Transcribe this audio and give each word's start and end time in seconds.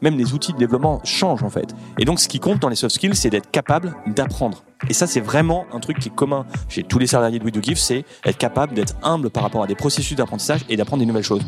Même 0.00 0.16
les 0.16 0.34
outils 0.34 0.52
de 0.52 0.58
développement 0.58 1.00
changent 1.04 1.44
en 1.44 1.50
fait. 1.50 1.74
Et 1.98 2.04
donc 2.04 2.18
ce 2.18 2.28
qui 2.28 2.40
compte 2.40 2.60
dans 2.60 2.68
les 2.68 2.76
soft 2.76 2.94
skills, 2.94 3.14
c'est 3.14 3.30
d'être 3.30 3.50
capable 3.50 3.94
d'apprendre. 4.06 4.64
Et 4.88 4.94
ça, 4.94 5.06
c'est 5.06 5.20
vraiment 5.20 5.64
un 5.72 5.78
truc 5.78 5.98
qui 6.00 6.08
est 6.08 6.14
commun 6.14 6.44
chez 6.68 6.82
tous 6.82 6.98
les 6.98 7.06
salariés 7.06 7.38
de 7.38 7.44
We 7.44 7.52
Do 7.52 7.60
c'est 7.76 8.04
être 8.24 8.38
capable 8.38 8.74
d'être 8.74 8.96
humble 9.02 9.30
par 9.30 9.44
rapport 9.44 9.62
à 9.62 9.66
des 9.66 9.76
processus 9.76 10.16
d'apprentissage 10.16 10.62
et 10.68 10.76
d'apprendre 10.76 11.00
des 11.00 11.06
nouvelles 11.06 11.22
choses. 11.22 11.42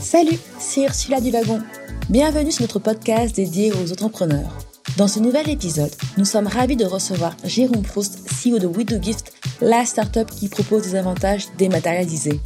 Salut, 0.00 0.38
c'est 0.58 0.84
Ursula 0.84 1.20
du 1.20 1.30
Wagon. 1.30 1.60
Bienvenue 2.08 2.52
sur 2.52 2.62
notre 2.62 2.78
podcast 2.78 3.34
dédié 3.34 3.72
aux 3.72 3.92
entrepreneurs. 3.92 4.56
Dans 4.96 5.08
ce 5.08 5.20
nouvel 5.20 5.48
épisode, 5.48 5.90
nous 6.18 6.24
sommes 6.24 6.46
ravis 6.46 6.76
de 6.76 6.84
recevoir 6.84 7.36
Jérôme 7.44 7.82
Proust, 7.82 8.20
CEO 8.28 8.58
de 8.58 8.66
We 8.66 8.84
Do 8.84 8.96
Gift, 9.00 9.32
la 9.60 9.84
startup 9.84 10.28
qui 10.30 10.48
propose 10.48 10.82
des 10.82 10.94
avantages 10.96 11.46
dématérialisés. 11.58 12.40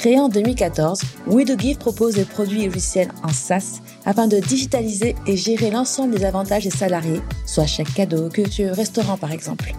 Créé 0.00 0.18
en 0.18 0.30
2014, 0.30 1.02
We 1.26 1.44
Do 1.44 1.56
propose 1.78 2.14
des 2.14 2.24
produits 2.24 2.64
logiciels 2.64 3.10
en 3.22 3.28
SaaS 3.28 3.82
afin 4.06 4.28
de 4.28 4.38
digitaliser 4.38 5.14
et 5.26 5.36
gérer 5.36 5.70
l'ensemble 5.70 6.14
des 6.14 6.24
avantages 6.24 6.64
des 6.64 6.70
salariés, 6.70 7.20
soit 7.44 7.66
chaque 7.66 7.92
cadeau, 7.92 8.30
culture, 8.30 8.74
restaurant 8.74 9.18
par 9.18 9.30
exemple. 9.30 9.74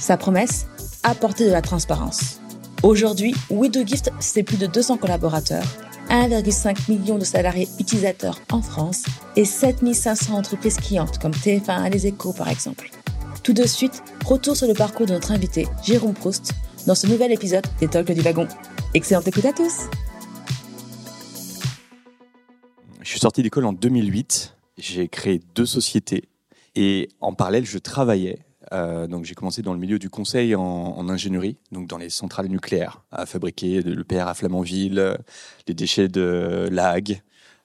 Sa 0.00 0.16
promesse 0.16 0.66
Apporter 1.02 1.44
de 1.44 1.52
la 1.52 1.60
transparence. 1.60 2.40
Aujourd'hui, 2.82 3.34
We 3.50 3.70
Gift, 3.84 4.10
c'est 4.18 4.44
plus 4.44 4.56
de 4.56 4.66
200 4.66 4.96
collaborateurs 4.96 5.66
1,5 6.08 6.90
million 6.90 7.18
de 7.18 7.24
salariés 7.24 7.68
utilisateurs 7.78 8.40
en 8.50 8.62
France 8.62 9.04
et 9.36 9.44
7500 9.44 10.38
entreprises 10.38 10.78
clientes 10.78 11.18
comme 11.18 11.32
TF1 11.32 11.86
et 11.86 11.90
Les 11.90 12.06
Échos 12.06 12.32
par 12.32 12.48
exemple. 12.48 12.88
Tout 13.42 13.52
de 13.52 13.66
suite, 13.66 14.02
retour 14.24 14.56
sur 14.56 14.68
le 14.68 14.74
parcours 14.74 15.04
de 15.04 15.12
notre 15.12 15.32
invité, 15.32 15.68
Jérôme 15.84 16.14
Proust, 16.14 16.54
dans 16.86 16.94
ce 16.94 17.06
nouvel 17.06 17.32
épisode 17.32 17.66
des 17.80 17.88
Talks 17.88 18.12
du 18.12 18.20
Wagon. 18.20 18.46
Excellente 18.94 19.26
écoute 19.26 19.44
à 19.44 19.52
tous 19.52 19.88
Je 23.00 23.08
suis 23.08 23.18
sorti 23.18 23.42
d'école 23.42 23.64
en 23.66 23.72
2008, 23.72 24.56
j'ai 24.78 25.08
créé 25.08 25.40
deux 25.54 25.66
sociétés 25.66 26.28
et 26.74 27.08
en 27.20 27.34
parallèle, 27.34 27.64
je 27.64 27.78
travaillais 27.78 28.38
euh, 28.72 29.06
donc 29.06 29.24
j'ai 29.24 29.34
commencé 29.34 29.62
dans 29.62 29.72
le 29.72 29.78
milieu 29.78 29.98
du 29.98 30.10
conseil 30.10 30.56
en, 30.56 31.08
ingénierie, 31.08 31.56
donc 31.70 31.86
dans 31.86 31.98
les 31.98 32.10
centrales 32.10 32.48
nucléaires, 32.48 33.04
à 33.12 33.24
fabriquer 33.24 33.80
le 33.80 34.02
PR 34.02 34.26
à 34.26 34.34
Flamanville, 34.34 35.18
les 35.68 35.74
déchets 35.74 36.08
de 36.08 36.68
l'AG, 36.72 37.22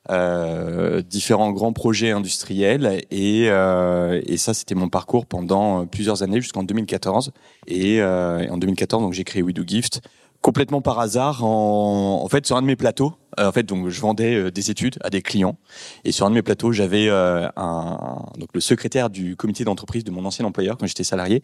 euh, 0.10 1.02
différents 1.02 1.52
grands 1.52 1.74
projets 1.74 2.12
industriels. 2.12 3.02
Et, 3.12 3.50
euh, 3.50 4.22
et 4.26 4.38
ça 4.38 4.54
c'était 4.54 4.76
mon 4.76 4.90
parcours 4.90 5.26
pendant 5.26 5.86
plusieurs 5.86 6.24
années 6.24 6.42
jusqu'en 6.42 6.64
2014 6.64 7.32
et, 7.68 8.02
euh, 8.02 8.48
en 8.50 8.58
2014 8.58 9.04
donc 9.04 9.14
j'ai 9.14 9.24
créé 9.24 9.44
We 9.44 9.54
Do 9.54 9.64
Gift 9.66 10.02
complètement 10.42 10.82
par 10.82 11.00
hasard 11.00 11.44
en, 11.44 12.24
en 12.24 12.28
fait 12.28 12.46
sur 12.46 12.58
un 12.58 12.62
de 12.62 12.68
mes 12.68 12.76
plateaux. 12.76 13.14
Euh, 13.40 13.48
en 13.48 13.52
fait 13.52 13.64
donc 13.64 13.88
je 13.90 14.02
vendais 14.02 14.36
euh, 14.36 14.52
des 14.52 14.72
études 14.72 14.98
à 15.02 15.10
des 15.10 15.22
clients. 15.22 15.58
Et 16.04 16.12
sur 16.12 16.26
un 16.26 16.30
de 16.30 16.36
mes 16.36 16.42
plateaux 16.42 16.72
j'avais 16.72 17.08
euh, 17.08 17.48
un 17.56 18.26
donc 18.38 18.50
le 18.54 18.60
secrétaire 18.60 19.10
du 19.10 19.36
comité 19.36 19.64
d'entreprise 19.64 20.04
de 20.04 20.12
mon 20.12 20.26
ancien 20.26 20.46
employeur 20.46 20.78
quand 20.78 20.88
j'étais 20.88 21.04
salarié 21.04 21.42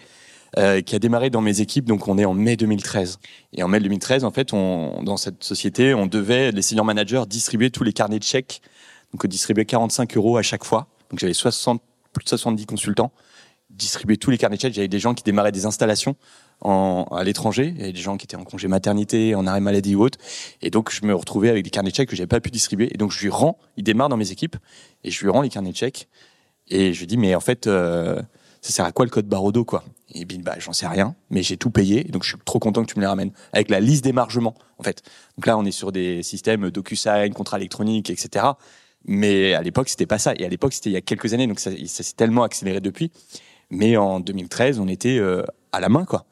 qui 0.56 0.96
a 0.96 1.00
démarré 1.00 1.30
dans 1.30 1.42
mes 1.42 1.62
équipes 1.62 1.86
donc 1.86 2.08
on 2.08 2.18
est 2.18 2.26
en 2.26 2.34
mai 2.34 2.56
2013 2.56 3.20
et 3.54 3.64
en 3.64 3.68
mai 3.68 3.80
2013 3.80 4.24
en 4.24 4.32
fait 4.32 4.52
dans 4.52 5.18
cette 5.18 5.44
société 5.44 5.94
on 5.94 6.08
devait 6.08 6.52
les 6.52 6.62
senior 6.62 6.86
managers 6.86 7.24
distribuer 7.28 7.70
tous 7.70 7.84
les 7.84 7.94
carnets 7.94 8.20
de 8.20 8.24
chèques. 8.24 8.62
Donc 9.12 9.24
on 9.24 9.28
distribuait 9.28 9.66
45 9.66 10.18
euros 10.18 10.38
à 10.38 10.42
chaque 10.42 10.64
fois. 10.64 10.88
Donc 11.10 11.20
j'avais 11.20 11.34
60 11.34 11.82
plus 12.14 12.24
de 12.24 12.30
70 12.30 12.66
consultants. 12.66 13.12
Distribuer 13.70 14.18
tous 14.18 14.32
les 14.32 14.38
carnets 14.38 14.58
de 14.58 14.62
chèques. 14.62 14.74
J'avais 14.74 14.88
des 14.88 15.00
gens 15.00 15.14
qui 15.14 15.24
démarraient 15.24 15.52
des 15.52 15.66
installations 15.66 16.16
à 16.62 17.24
l'étranger, 17.24 17.76
et 17.78 17.94
des 17.94 18.00
gens 18.00 18.18
qui 18.18 18.26
étaient 18.26 18.36
en 18.36 18.44
congé 18.44 18.68
maternité, 18.68 19.36
en 19.36 19.46
arrêt 19.46 19.60
maladie 19.60 19.96
ou 19.96 20.02
autre. 20.02 20.18
Et 20.62 20.70
donc, 20.70 20.92
je 20.92 21.06
me 21.06 21.14
retrouvais 21.14 21.50
avec 21.50 21.64
des 21.64 21.70
carnets 21.70 21.92
de 21.92 21.96
chèques 21.96 22.10
que 22.10 22.16
j'avais 22.16 22.28
pas 22.28 22.40
pu 22.40 22.50
distribuer. 22.50 22.90
Et 22.92 22.98
donc, 22.98 23.12
je 23.12 23.22
lui 23.22 23.30
rends, 23.30 23.60
il 23.78 23.84
démarre 23.84 24.10
dans 24.10 24.18
mes 24.18 24.32
équipes, 24.32 24.56
et 25.04 25.12
je 25.12 25.24
lui 25.24 25.30
rends 25.30 25.42
les 25.42 25.50
carnets 25.50 25.72
de 25.72 25.76
chèques. 25.76 26.08
Et 26.70 26.94
je 26.94 27.00
lui 27.00 27.08
dis, 27.08 27.18
mais 27.18 27.36
en 27.36 27.40
fait, 27.40 27.68
euh, 27.68 28.22
ça 28.62 28.72
sert 28.72 28.86
à 28.86 28.92
quoi 28.92 29.06
le 29.06 29.12
code 29.12 29.28
Barodo, 29.28 29.64
quoi? 29.66 29.84
Et 30.14 30.26
dit, 30.26 30.38
bah, 30.40 30.56
j'en 30.58 30.74
sais 30.74 30.88
rien, 30.88 31.16
mais 31.30 31.44
j'ai 31.44 31.58
tout 31.58 31.70
payé, 31.70 32.04
donc 32.06 32.24
je 32.24 32.30
suis 32.30 32.38
trop 32.46 32.60
content 32.60 32.84
que 32.84 32.92
tu 32.92 32.98
me 32.98 33.02
les 33.02 33.08
ramènes. 33.08 33.32
Avec 33.54 33.70
la 33.70 33.80
liste 33.80 34.04
d'émargement, 34.04 34.56
en 34.78 34.84
fait. 34.84 35.04
Donc 35.38 35.46
là, 35.46 35.58
on 35.58 35.66
est 35.66 35.72
sur 35.72 35.92
des 35.92 36.24
systèmes 36.24 36.70
DocuSign, 36.70 37.34
contrat 37.34 37.58
électronique, 37.58 38.10
etc. 38.10 38.46
Mais 39.06 39.54
à 39.54 39.62
l'époque, 39.62 39.90
c'était 39.90 40.06
pas 40.06 40.18
ça. 40.18 40.34
Et 40.38 40.46
à 40.46 40.50
l'époque, 40.50 40.74
c'était 40.74 40.90
il 40.90 40.94
y 40.94 40.98
a 40.98 41.02
quelques 41.02 41.34
années, 41.34 41.48
donc 41.48 41.60
ça, 41.60 41.72
s'est 41.86 42.16
tellement 42.16 42.44
accéléré 42.44 42.80
depuis. 42.80 43.12
Mais 43.70 43.98
en 43.98 44.20
2013, 44.20 44.80
on 44.80 44.88
était 44.88 45.18
euh, 45.18 45.44
à 45.72 45.80
la 45.80 45.90
main, 45.90 46.06
quoi. 46.06 46.26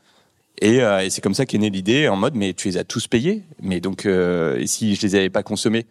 Et, 0.61 0.81
euh, 0.81 1.03
et 1.03 1.09
c'est 1.09 1.21
comme 1.21 1.33
ça 1.33 1.45
qu'est 1.45 1.57
née 1.57 1.69
l'idée 1.69 2.07
en 2.07 2.15
mode 2.15 2.35
mais 2.35 2.53
tu 2.53 2.69
les 2.69 2.77
as 2.77 2.85
tous 2.85 3.07
payés, 3.07 3.43
mais 3.61 3.81
donc 3.81 4.05
euh, 4.05 4.65
si 4.65 4.95
je 4.95 5.01
les 5.01 5.15
avais 5.15 5.29
pas 5.29 5.43
consommés 5.43 5.85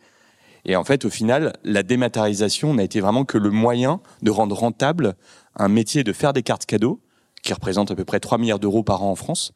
Et 0.64 0.76
en 0.76 0.84
fait, 0.84 1.04
au 1.04 1.10
final, 1.10 1.52
la 1.64 1.82
dématérialisation 1.82 2.74
n'a 2.74 2.82
été 2.82 3.00
vraiment 3.00 3.24
que 3.24 3.38
le 3.38 3.50
moyen 3.50 4.00
de 4.22 4.30
rendre 4.30 4.56
rentable 4.56 5.14
un 5.56 5.68
métier 5.68 6.04
de 6.04 6.12
faire 6.12 6.32
des 6.32 6.42
cartes 6.42 6.66
cadeaux 6.66 7.00
qui 7.42 7.52
représente 7.52 7.90
à 7.90 7.94
peu 7.94 8.04
près 8.04 8.20
3 8.20 8.38
milliards 8.38 8.58
d'euros 8.58 8.82
par 8.82 9.02
an 9.02 9.10
en 9.10 9.14
France, 9.14 9.52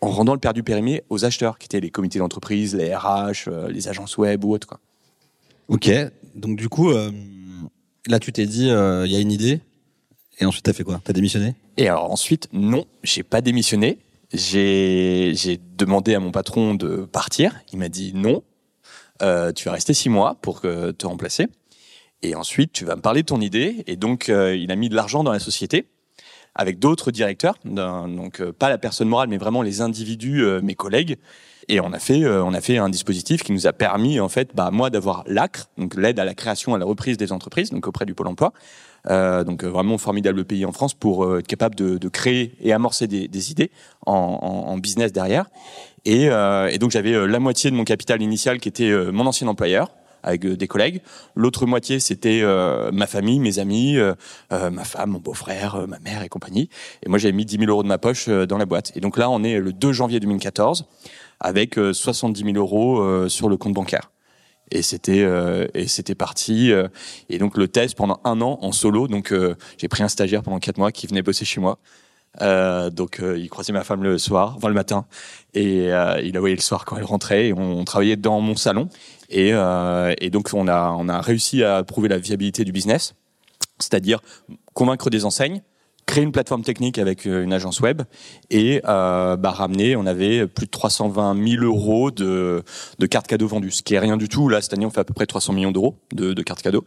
en 0.00 0.10
rendant 0.10 0.34
le 0.34 0.38
perdu 0.38 0.62
périmé 0.62 1.02
aux 1.10 1.24
acheteurs, 1.24 1.58
qui 1.58 1.66
étaient 1.66 1.80
les 1.80 1.90
comités 1.90 2.20
d'entreprise, 2.20 2.76
les 2.76 2.94
RH, 2.94 3.48
euh, 3.48 3.68
les 3.68 3.88
agences 3.88 4.16
web 4.16 4.44
ou 4.44 4.52
autres. 4.52 4.68
Quoi. 4.68 4.78
Ok, 5.68 5.90
donc 6.36 6.56
du 6.56 6.68
coup, 6.68 6.90
euh, 6.90 7.10
là 8.06 8.20
tu 8.20 8.32
t'es 8.32 8.46
dit, 8.46 8.66
il 8.66 8.70
euh, 8.70 9.06
y 9.06 9.16
a 9.16 9.18
une 9.18 9.32
idée, 9.32 9.60
et 10.38 10.44
ensuite 10.44 10.64
t'as 10.64 10.72
fait 10.72 10.84
quoi? 10.84 11.00
T'as 11.02 11.12
démissionné? 11.12 11.56
Et 11.76 11.88
alors 11.88 12.10
ensuite, 12.12 12.48
non, 12.52 12.84
j'ai 13.02 13.24
pas 13.24 13.40
démissionné 13.40 13.98
j'ai 14.34 15.60
demandé 15.76 16.14
à 16.14 16.20
mon 16.20 16.32
patron 16.32 16.74
de 16.74 17.04
partir. 17.04 17.60
Il 17.72 17.78
m'a 17.78 17.88
dit 17.88 18.12
non, 18.14 18.42
euh, 19.22 19.52
tu 19.52 19.66
vas 19.66 19.72
rester 19.72 19.94
six 19.94 20.08
mois 20.08 20.36
pour 20.40 20.60
te 20.60 21.06
remplacer. 21.06 21.46
Et 22.22 22.34
ensuite, 22.34 22.72
tu 22.72 22.84
vas 22.84 22.96
me 22.96 23.02
parler 23.02 23.22
de 23.22 23.26
ton 23.26 23.40
idée. 23.40 23.84
Et 23.86 23.96
donc, 23.96 24.28
euh, 24.28 24.56
il 24.56 24.72
a 24.72 24.76
mis 24.76 24.88
de 24.88 24.94
l'argent 24.94 25.22
dans 25.22 25.32
la 25.32 25.38
société 25.38 25.86
avec 26.56 26.78
d'autres 26.78 27.10
directeurs, 27.10 27.56
donc 27.64 28.40
euh, 28.40 28.52
pas 28.52 28.68
la 28.68 28.78
personne 28.78 29.08
morale, 29.08 29.28
mais 29.28 29.38
vraiment 29.38 29.60
les 29.60 29.80
individus, 29.80 30.44
mes 30.62 30.76
collègues. 30.76 31.18
Et 31.66 31.80
on 31.80 31.92
a 31.92 31.98
fait, 31.98 32.24
on 32.26 32.54
a 32.54 32.60
fait 32.60 32.78
un 32.78 32.88
dispositif 32.88 33.42
qui 33.42 33.50
nous 33.50 33.66
a 33.66 33.72
permis, 33.72 34.20
en 34.20 34.28
fait, 34.28 34.50
bah, 34.54 34.70
moi, 34.70 34.88
d'avoir 34.88 35.24
l'ACRE, 35.26 35.66
donc 35.78 35.96
l'aide 35.96 36.20
à 36.20 36.24
la 36.24 36.34
création, 36.34 36.74
à 36.74 36.78
la 36.78 36.84
reprise 36.84 37.16
des 37.16 37.32
entreprises, 37.32 37.70
donc 37.70 37.88
auprès 37.88 38.06
du 38.06 38.14
Pôle 38.14 38.28
Emploi. 38.28 38.52
Donc 39.08 39.64
vraiment 39.64 39.98
formidable 39.98 40.44
pays 40.44 40.64
en 40.64 40.72
France 40.72 40.94
pour 40.94 41.38
être 41.38 41.46
capable 41.46 41.74
de, 41.74 42.08
créer 42.08 42.54
et 42.60 42.72
amorcer 42.72 43.08
des, 43.08 43.50
idées 43.50 43.70
en, 44.06 44.78
business 44.78 45.12
derrière. 45.12 45.46
Et, 46.04 46.28
euh, 46.28 46.68
et 46.68 46.78
donc 46.78 46.90
j'avais 46.90 47.26
la 47.26 47.38
moitié 47.40 47.70
de 47.70 47.76
mon 47.76 47.84
capital 47.84 48.20
initial 48.22 48.60
qui 48.60 48.68
était 48.68 48.92
mon 49.12 49.26
ancien 49.26 49.48
employeur, 49.48 49.90
avec 50.24 50.44
des 50.44 50.66
collègues. 50.66 51.02
L'autre 51.36 51.66
moitié, 51.66 52.00
c'était 52.00 52.40
euh, 52.42 52.90
ma 52.92 53.06
famille, 53.06 53.38
mes 53.38 53.58
amis, 53.58 53.96
euh, 53.96 54.14
ma 54.50 54.84
femme, 54.84 55.10
mon 55.10 55.18
beau-frère, 55.20 55.86
ma 55.86 55.98
mère 56.00 56.22
et 56.22 56.28
compagnie. 56.28 56.68
Et 57.04 57.08
moi, 57.08 57.18
j'avais 57.18 57.32
mis 57.32 57.44
10 57.44 57.58
000 57.58 57.70
euros 57.70 57.82
de 57.82 57.88
ma 57.88 57.98
poche 57.98 58.28
dans 58.28 58.58
la 58.58 58.66
boîte. 58.66 58.92
Et 58.96 59.00
donc 59.00 59.16
là, 59.18 59.30
on 59.30 59.44
est 59.44 59.60
le 59.60 59.72
2 59.72 59.92
janvier 59.92 60.18
2014 60.18 60.86
avec 61.40 61.74
70 61.74 62.42
000 62.42 62.56
euros 62.56 63.28
sur 63.28 63.48
le 63.48 63.56
compte 63.56 63.74
bancaire. 63.74 64.10
Et 64.70 64.80
c'était 64.80 65.22
euh, 65.22 65.66
et 65.74 65.86
c'était 65.88 66.14
parti. 66.14 66.72
et 67.28 67.38
donc 67.38 67.58
le 67.58 67.68
test 67.68 67.96
pendant 67.96 68.20
un 68.24 68.40
an 68.40 68.58
en 68.62 68.72
solo. 68.72 69.08
Donc 69.08 69.32
j'ai 69.76 69.88
pris 69.88 70.02
un 70.02 70.08
stagiaire 70.08 70.42
pendant 70.42 70.58
quatre 70.58 70.78
mois 70.78 70.90
qui 70.90 71.06
venait 71.06 71.22
bosser 71.22 71.44
chez 71.44 71.60
moi. 71.60 71.78
Euh, 72.40 72.90
donc 72.90 73.22
il 73.22 73.48
croisait 73.48 73.72
ma 73.72 73.84
femme 73.84 74.02
le 74.02 74.18
soir, 74.18 74.54
enfin 74.56 74.68
le 74.68 74.74
matin, 74.74 75.06
et 75.54 75.86
il 75.86 76.32
la 76.32 76.40
voyait 76.40 76.56
le 76.56 76.60
soir 76.60 76.84
quand 76.84 76.96
elle 76.96 77.04
rentrait. 77.04 77.48
Et 77.48 77.52
on, 77.52 77.78
on 77.78 77.84
travaillait 77.84 78.16
dans 78.16 78.40
mon 78.40 78.56
salon. 78.56 78.88
Et, 79.30 79.50
euh, 79.52 80.14
et, 80.18 80.30
donc 80.30 80.50
on 80.52 80.68
a, 80.68 80.90
on 80.90 81.08
a 81.08 81.20
réussi 81.20 81.64
à 81.64 81.82
prouver 81.82 82.08
la 82.08 82.18
viabilité 82.18 82.64
du 82.64 82.72
business, 82.72 83.14
c'est-à-dire 83.78 84.20
convaincre 84.74 85.10
des 85.10 85.24
enseignes, 85.24 85.62
créer 86.06 86.24
une 86.24 86.32
plateforme 86.32 86.62
technique 86.62 86.98
avec 86.98 87.24
une 87.24 87.52
agence 87.52 87.80
web 87.80 88.02
et 88.50 88.82
euh, 88.86 89.36
bah, 89.36 89.50
ramener, 89.50 89.96
on 89.96 90.06
avait 90.06 90.46
plus 90.46 90.66
de 90.66 90.70
320 90.70 91.48
000 91.48 91.64
euros 91.64 92.10
de, 92.10 92.62
de 92.98 93.06
cartes 93.06 93.26
cadeaux 93.26 93.48
vendues, 93.48 93.70
ce 93.70 93.82
qui 93.82 93.94
est 93.94 93.98
rien 93.98 94.16
du 94.16 94.28
tout. 94.28 94.48
Là, 94.48 94.60
cette 94.60 94.72
année, 94.74 94.86
on 94.86 94.90
fait 94.90 95.00
à 95.00 95.04
peu 95.04 95.14
près 95.14 95.26
300 95.26 95.52
millions 95.52 95.72
d'euros 95.72 95.96
de, 96.12 96.32
de, 96.32 96.42
cartes 96.42 96.62
cadeaux. 96.62 96.84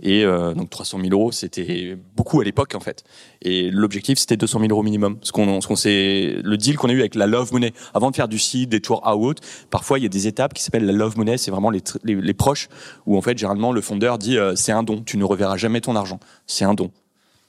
Et 0.00 0.24
euh, 0.24 0.54
donc 0.54 0.70
300 0.70 0.98
000 1.00 1.12
euros, 1.12 1.32
c'était 1.32 1.96
beaucoup 2.16 2.40
à 2.40 2.44
l'époque 2.44 2.74
en 2.74 2.80
fait. 2.80 3.04
Et 3.42 3.70
l'objectif, 3.70 4.18
c'était 4.18 4.36
200 4.36 4.60
000 4.60 4.70
euros 4.70 4.82
minimum. 4.82 5.18
Ce 5.22 5.32
qu'on, 5.32 5.60
ce 5.60 5.66
qu'on 5.66 5.76
sait, 5.76 6.36
le 6.42 6.56
deal 6.56 6.76
qu'on 6.76 6.88
a 6.88 6.92
eu 6.92 7.00
avec 7.00 7.14
la 7.14 7.26
Love 7.26 7.52
Money, 7.52 7.72
avant 7.94 8.10
de 8.10 8.16
faire 8.16 8.28
du 8.28 8.38
site, 8.38 8.68
des 8.68 8.80
tours 8.80 9.02
out, 9.06 9.38
parfois 9.70 9.98
il 9.98 10.02
y 10.02 10.06
a 10.06 10.10
des 10.10 10.26
étapes 10.26 10.54
qui 10.54 10.62
s'appellent 10.62 10.86
la 10.86 10.92
Love 10.92 11.16
Money. 11.16 11.38
C'est 11.38 11.50
vraiment 11.50 11.70
les, 11.70 11.82
les, 12.04 12.14
les, 12.14 12.34
proches 12.34 12.68
où 13.06 13.16
en 13.16 13.22
fait, 13.22 13.36
généralement, 13.36 13.72
le 13.72 13.80
fondeur 13.80 14.18
dit 14.18 14.36
euh, 14.36 14.54
c'est 14.54 14.72
un 14.72 14.82
don, 14.82 15.02
tu 15.04 15.16
ne 15.16 15.24
reverras 15.24 15.56
jamais 15.56 15.80
ton 15.80 15.96
argent, 15.96 16.20
c'est 16.46 16.64
un 16.64 16.74
don 16.74 16.90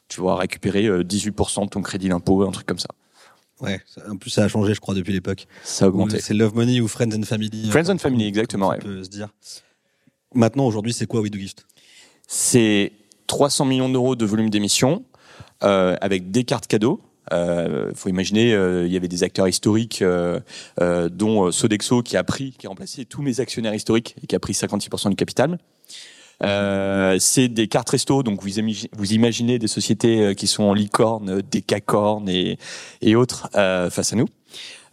tu 0.10 0.22
vas 0.22 0.36
récupérer 0.36 0.90
18% 0.90 1.66
de 1.66 1.70
ton 1.70 1.82
crédit 1.82 2.10
d'impôt, 2.10 2.44
un 2.44 2.52
truc 2.52 2.68
comme 2.68 2.80
ça. 2.80 2.90
Ouais, 3.62 3.82
en 4.10 4.16
plus 4.16 4.30
ça 4.30 4.44
a 4.44 4.48
changé, 4.48 4.74
je 4.74 4.80
crois, 4.80 4.96
depuis 4.96 5.14
l'époque. 5.14 5.48
Ça 5.64 5.86
a 5.86 5.88
augmenté. 5.90 6.20
C'est 6.22 6.34
Love 6.34 6.56
Money 6.56 6.82
ou 6.82 6.88
Friends 6.88 7.12
and 7.14 7.24
Family. 7.24 7.70
Friends 7.70 7.90
and 7.90 7.98
Family, 7.98 8.26
exactement. 8.26 8.74
On 8.76 8.80
peut 8.80 9.04
se 9.04 9.10
dire. 9.10 9.30
Maintenant, 10.34 10.66
aujourd'hui, 10.66 10.94
c'est 10.94 11.08
quoi 11.08 11.22
We 11.22 11.32
Do 11.32 11.40
Gift? 11.40 11.66
C'est 12.28 12.92
300 13.28 13.66
millions 13.66 13.90
d'euros 13.90 14.16
de 14.16 14.26
volume 14.26 14.50
d'émission 14.50 15.04
euh, 15.64 15.96
avec 16.02 16.32
des 16.32 16.44
cartes 16.44 16.68
cadeaux. 16.68 17.02
Euh, 17.32 17.92
faut 17.96 18.10
imaginer, 18.10 18.54
euh, 18.54 18.88
il 18.88 18.94
y 18.94 18.98
avait 18.98 19.08
des 19.08 19.24
acteurs 19.24 19.48
historiques, 19.48 20.02
euh, 20.02 20.40
euh, 20.82 21.10
dont 21.10 21.52
Sodexo 21.52 22.02
qui 22.02 22.18
a 22.18 22.24
pris, 22.24 22.56
qui 22.58 22.66
a 22.66 22.70
remplacé 22.70 23.06
tous 23.06 23.22
mes 23.22 23.40
actionnaires 23.40 23.74
historiques 23.74 24.16
et 24.24 24.28
qui 24.28 24.36
a 24.36 24.40
pris 24.40 24.54
56% 24.54 25.10
du 25.10 25.16
capital. 25.16 25.60
Euh, 26.44 27.18
c'est 27.20 27.50
des 27.50 27.68
cartes 27.68 27.90
resto, 27.90 28.24
donc 28.24 28.42
vous, 28.42 28.60
imaginez, 29.14 29.60
des 29.60 29.68
sociétés 29.68 30.22
euh, 30.22 30.34
qui 30.34 30.48
sont 30.48 30.64
en 30.64 30.74
licorne, 30.74 31.42
des 31.42 31.62
cacornes 31.62 32.30
et, 32.30 32.58
et 33.02 33.16
autres 33.16 33.50
euh, 33.56 33.90
face 33.90 34.14
à 34.14 34.16
nous. 34.16 34.28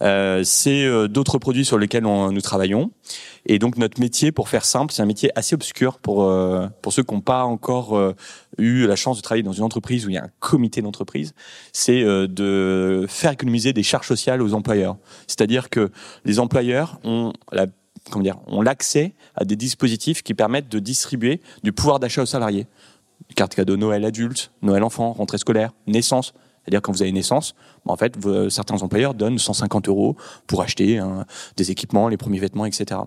Euh, 0.03 0.43
c'est 0.45 0.85
euh, 0.85 1.09
d'autres 1.09 1.39
produits 1.39 1.65
sur 1.65 1.79
lesquels 1.79 2.05
on, 2.05 2.31
nous 2.31 2.41
travaillons. 2.43 2.91
Et 3.47 3.59
donc 3.59 3.79
notre 3.79 4.01
métier, 4.01 4.33
pour 4.33 4.49
faire 4.49 4.65
simple, 4.65 4.93
c'est 4.93 5.03
un 5.03 5.07
métier 5.07 5.31
assez 5.37 5.55
obscur 5.55 5.99
pour 5.99 6.31
pour 6.83 6.93
ceux 6.93 7.05
qui 7.05 7.15
n'ont 7.15 7.21
pas 7.21 7.45
encore 7.45 7.97
eu 8.59 8.87
la 8.89 8.97
chance 8.97 9.17
de 9.17 9.23
travailler 9.23 9.45
dans 9.45 9.53
une 9.53 9.63
entreprise 9.63 10.05
où 10.05 10.11
il 10.11 10.15
y 10.15 10.19
a 10.19 10.25
un 10.25 10.31
comité 10.41 10.83
d'entreprise. 10.83 11.33
C'est 11.73 12.03
de 12.03 13.07
faire 13.09 13.31
économiser 13.31 13.73
des 13.73 13.85
charges 13.85 14.09
sociales 14.09 14.43
aux 14.43 14.53
employeurs. 14.53 14.97
C'est-à-dire 15.29 15.71
que 15.71 15.93
les 16.25 16.41
employeurs 16.41 16.99
ont 17.05 17.33
la 17.53 17.67
comment 18.11 18.23
dire, 18.23 18.39
ont 18.47 18.63
l'accès 18.63 19.15
à 19.35 19.45
des 19.45 19.57
dispositifs 19.57 20.23
qui 20.23 20.35
permettent 20.35 20.69
de 20.69 20.79
distribuer 20.79 21.41
du 21.63 21.73
pouvoir 21.73 21.99
d'achat 21.99 22.23
aux 22.23 22.27
salariés. 22.27 22.67
Carte 23.35 23.55
cadeau 23.55 23.77
Noël 23.77 24.05
adulte, 24.05 24.53
Noël 24.63 24.83
enfant, 24.83 25.13
rentrée 25.13 25.39
scolaire, 25.39 25.73
naissance. 25.87 26.33
C'est-à-dire 26.65 26.83
quand 26.83 26.93
vous 26.93 27.03
avez 27.03 27.13
naissance, 27.13 27.55
bah, 27.85 27.93
en 27.93 27.97
fait, 27.97 28.17
certains 28.51 28.83
employeurs 28.83 29.15
donnent 29.15 29.39
150 29.39 29.89
euros 29.89 30.17
pour 30.47 30.63
acheter 30.63 30.99
hein, 30.99 31.25
des 31.57 31.71
équipements, 31.71 32.09
les 32.09 32.17
premiers 32.17 32.41
vêtements, 32.41 32.67
etc. 32.67 33.01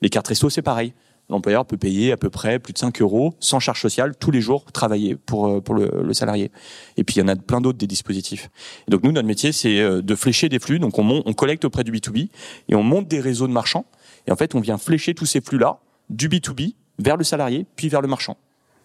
Les 0.00 0.10
cartes 0.10 0.28
resto, 0.28 0.48
c'est 0.48 0.62
pareil. 0.62 0.92
L'employeur 1.30 1.64
peut 1.64 1.76
payer 1.76 2.10
à 2.10 2.16
peu 2.16 2.28
près 2.28 2.58
plus 2.58 2.72
de 2.72 2.78
5 2.78 3.00
euros 3.00 3.34
sans 3.38 3.60
charge 3.60 3.80
sociale 3.80 4.16
tous 4.18 4.32
les 4.32 4.40
jours 4.40 4.64
travailler 4.72 5.14
pour 5.14 5.46
euh, 5.46 5.60
pour 5.60 5.76
le, 5.76 6.12
salarié. 6.12 6.50
Et 6.96 7.04
puis 7.04 7.16
il 7.16 7.18
y 7.20 7.22
en 7.22 7.28
a 7.28 7.36
plein 7.36 7.60
d'autres 7.60 7.78
des 7.78 7.86
dispositifs. 7.86 8.50
Donc 8.88 9.04
nous 9.04 9.12
notre 9.12 9.28
métier 9.28 9.52
c'est 9.52 9.78
euh, 9.78 10.02
de 10.02 10.14
flécher 10.16 10.48
des 10.48 10.58
flux. 10.58 10.80
Donc 10.80 10.98
on, 10.98 11.22
on 11.24 11.32
collecte 11.32 11.64
auprès 11.64 11.84
du 11.84 11.92
B2B 11.92 12.28
et 12.68 12.74
on 12.74 12.82
monte 12.82 13.06
des 13.06 13.20
réseaux 13.20 13.46
de 13.46 13.52
marchands. 13.52 13.86
Et 14.26 14.32
en 14.32 14.36
fait 14.36 14.54
on 14.54 14.60
vient 14.60 14.78
flécher 14.78 15.14
tous 15.14 15.26
ces 15.26 15.40
flux 15.40 15.58
là 15.58 15.78
du 16.08 16.28
B2B 16.28 16.74
vers 16.98 17.16
le 17.16 17.24
salarié 17.24 17.66
puis 17.76 17.88
vers 17.88 18.02
le 18.02 18.08
marchand. 18.08 18.36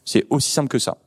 C'est 0.03 0.25
aussi 0.29 0.51
simple 0.51 0.69
que 0.69 0.79
ça. 0.79 0.97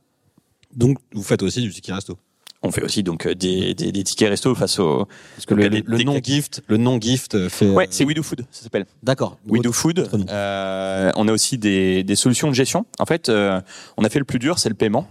Donc 0.75 0.97
vous 1.13 1.23
faites 1.23 1.41
aussi 1.43 1.61
du 1.61 1.71
ticket 1.71 1.93
resto. 1.93 2.17
On 2.61 2.71
fait 2.71 2.83
aussi 2.83 3.03
donc 3.03 3.25
euh, 3.25 3.33
des, 3.35 3.73
des, 3.73 3.93
des 3.93 4.03
tickets 4.03 4.29
resto 4.29 4.53
face 4.53 4.79
au 4.79 5.07
parce 5.35 5.45
que 5.45 5.53
le, 5.53 5.69
le 5.69 6.03
non 6.03 6.19
gift 6.21 6.61
le 6.67 6.75
non 6.75 6.99
gift 6.99 7.47
fait 7.47 7.69
ouais 7.69 7.87
c'est 7.89 8.03
We 8.03 8.13
Do 8.13 8.21
Food 8.21 8.45
ça 8.51 8.63
s'appelle. 8.63 8.85
D'accord. 9.01 9.37
We 9.47 9.61
Do 9.61 9.71
Food 9.71 10.09
euh, 10.29 11.11
on 11.15 11.27
a 11.29 11.31
aussi 11.31 11.57
des, 11.57 12.03
des 12.03 12.15
solutions 12.17 12.49
de 12.49 12.53
gestion. 12.53 12.85
En 12.99 13.05
fait 13.05 13.29
euh, 13.29 13.61
on 13.95 14.03
a 14.03 14.09
fait 14.09 14.19
le 14.19 14.25
plus 14.25 14.39
dur 14.39 14.59
c'est 14.59 14.67
le 14.69 14.75
paiement. 14.75 15.07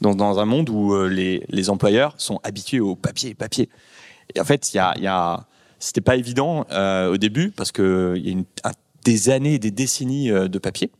Dans, 0.00 0.14
dans 0.14 0.38
un 0.38 0.44
monde 0.44 0.70
où 0.70 0.94
euh, 0.94 1.08
les, 1.08 1.44
les 1.48 1.68
employeurs 1.70 2.14
sont 2.18 2.38
habitués 2.44 2.80
au 2.80 2.94
papier 2.94 3.34
papier. 3.34 3.68
Et 4.36 4.40
en 4.40 4.44
fait 4.44 4.72
il 4.72 4.76
y 4.76 4.80
a, 4.80 4.94
y 4.98 5.06
a 5.08 5.46
c'était 5.84 6.00
pas 6.00 6.16
évident 6.16 6.66
euh, 6.70 7.12
au 7.12 7.16
début 7.16 7.50
parce 7.50 7.72
que 7.72 8.14
il 8.16 8.40
y 8.40 8.44
a 8.62 8.72
des 9.04 9.30
années 9.30 9.58
des 9.58 9.70
décennies 9.70 10.30
de 10.30 10.58
papier 10.58 10.90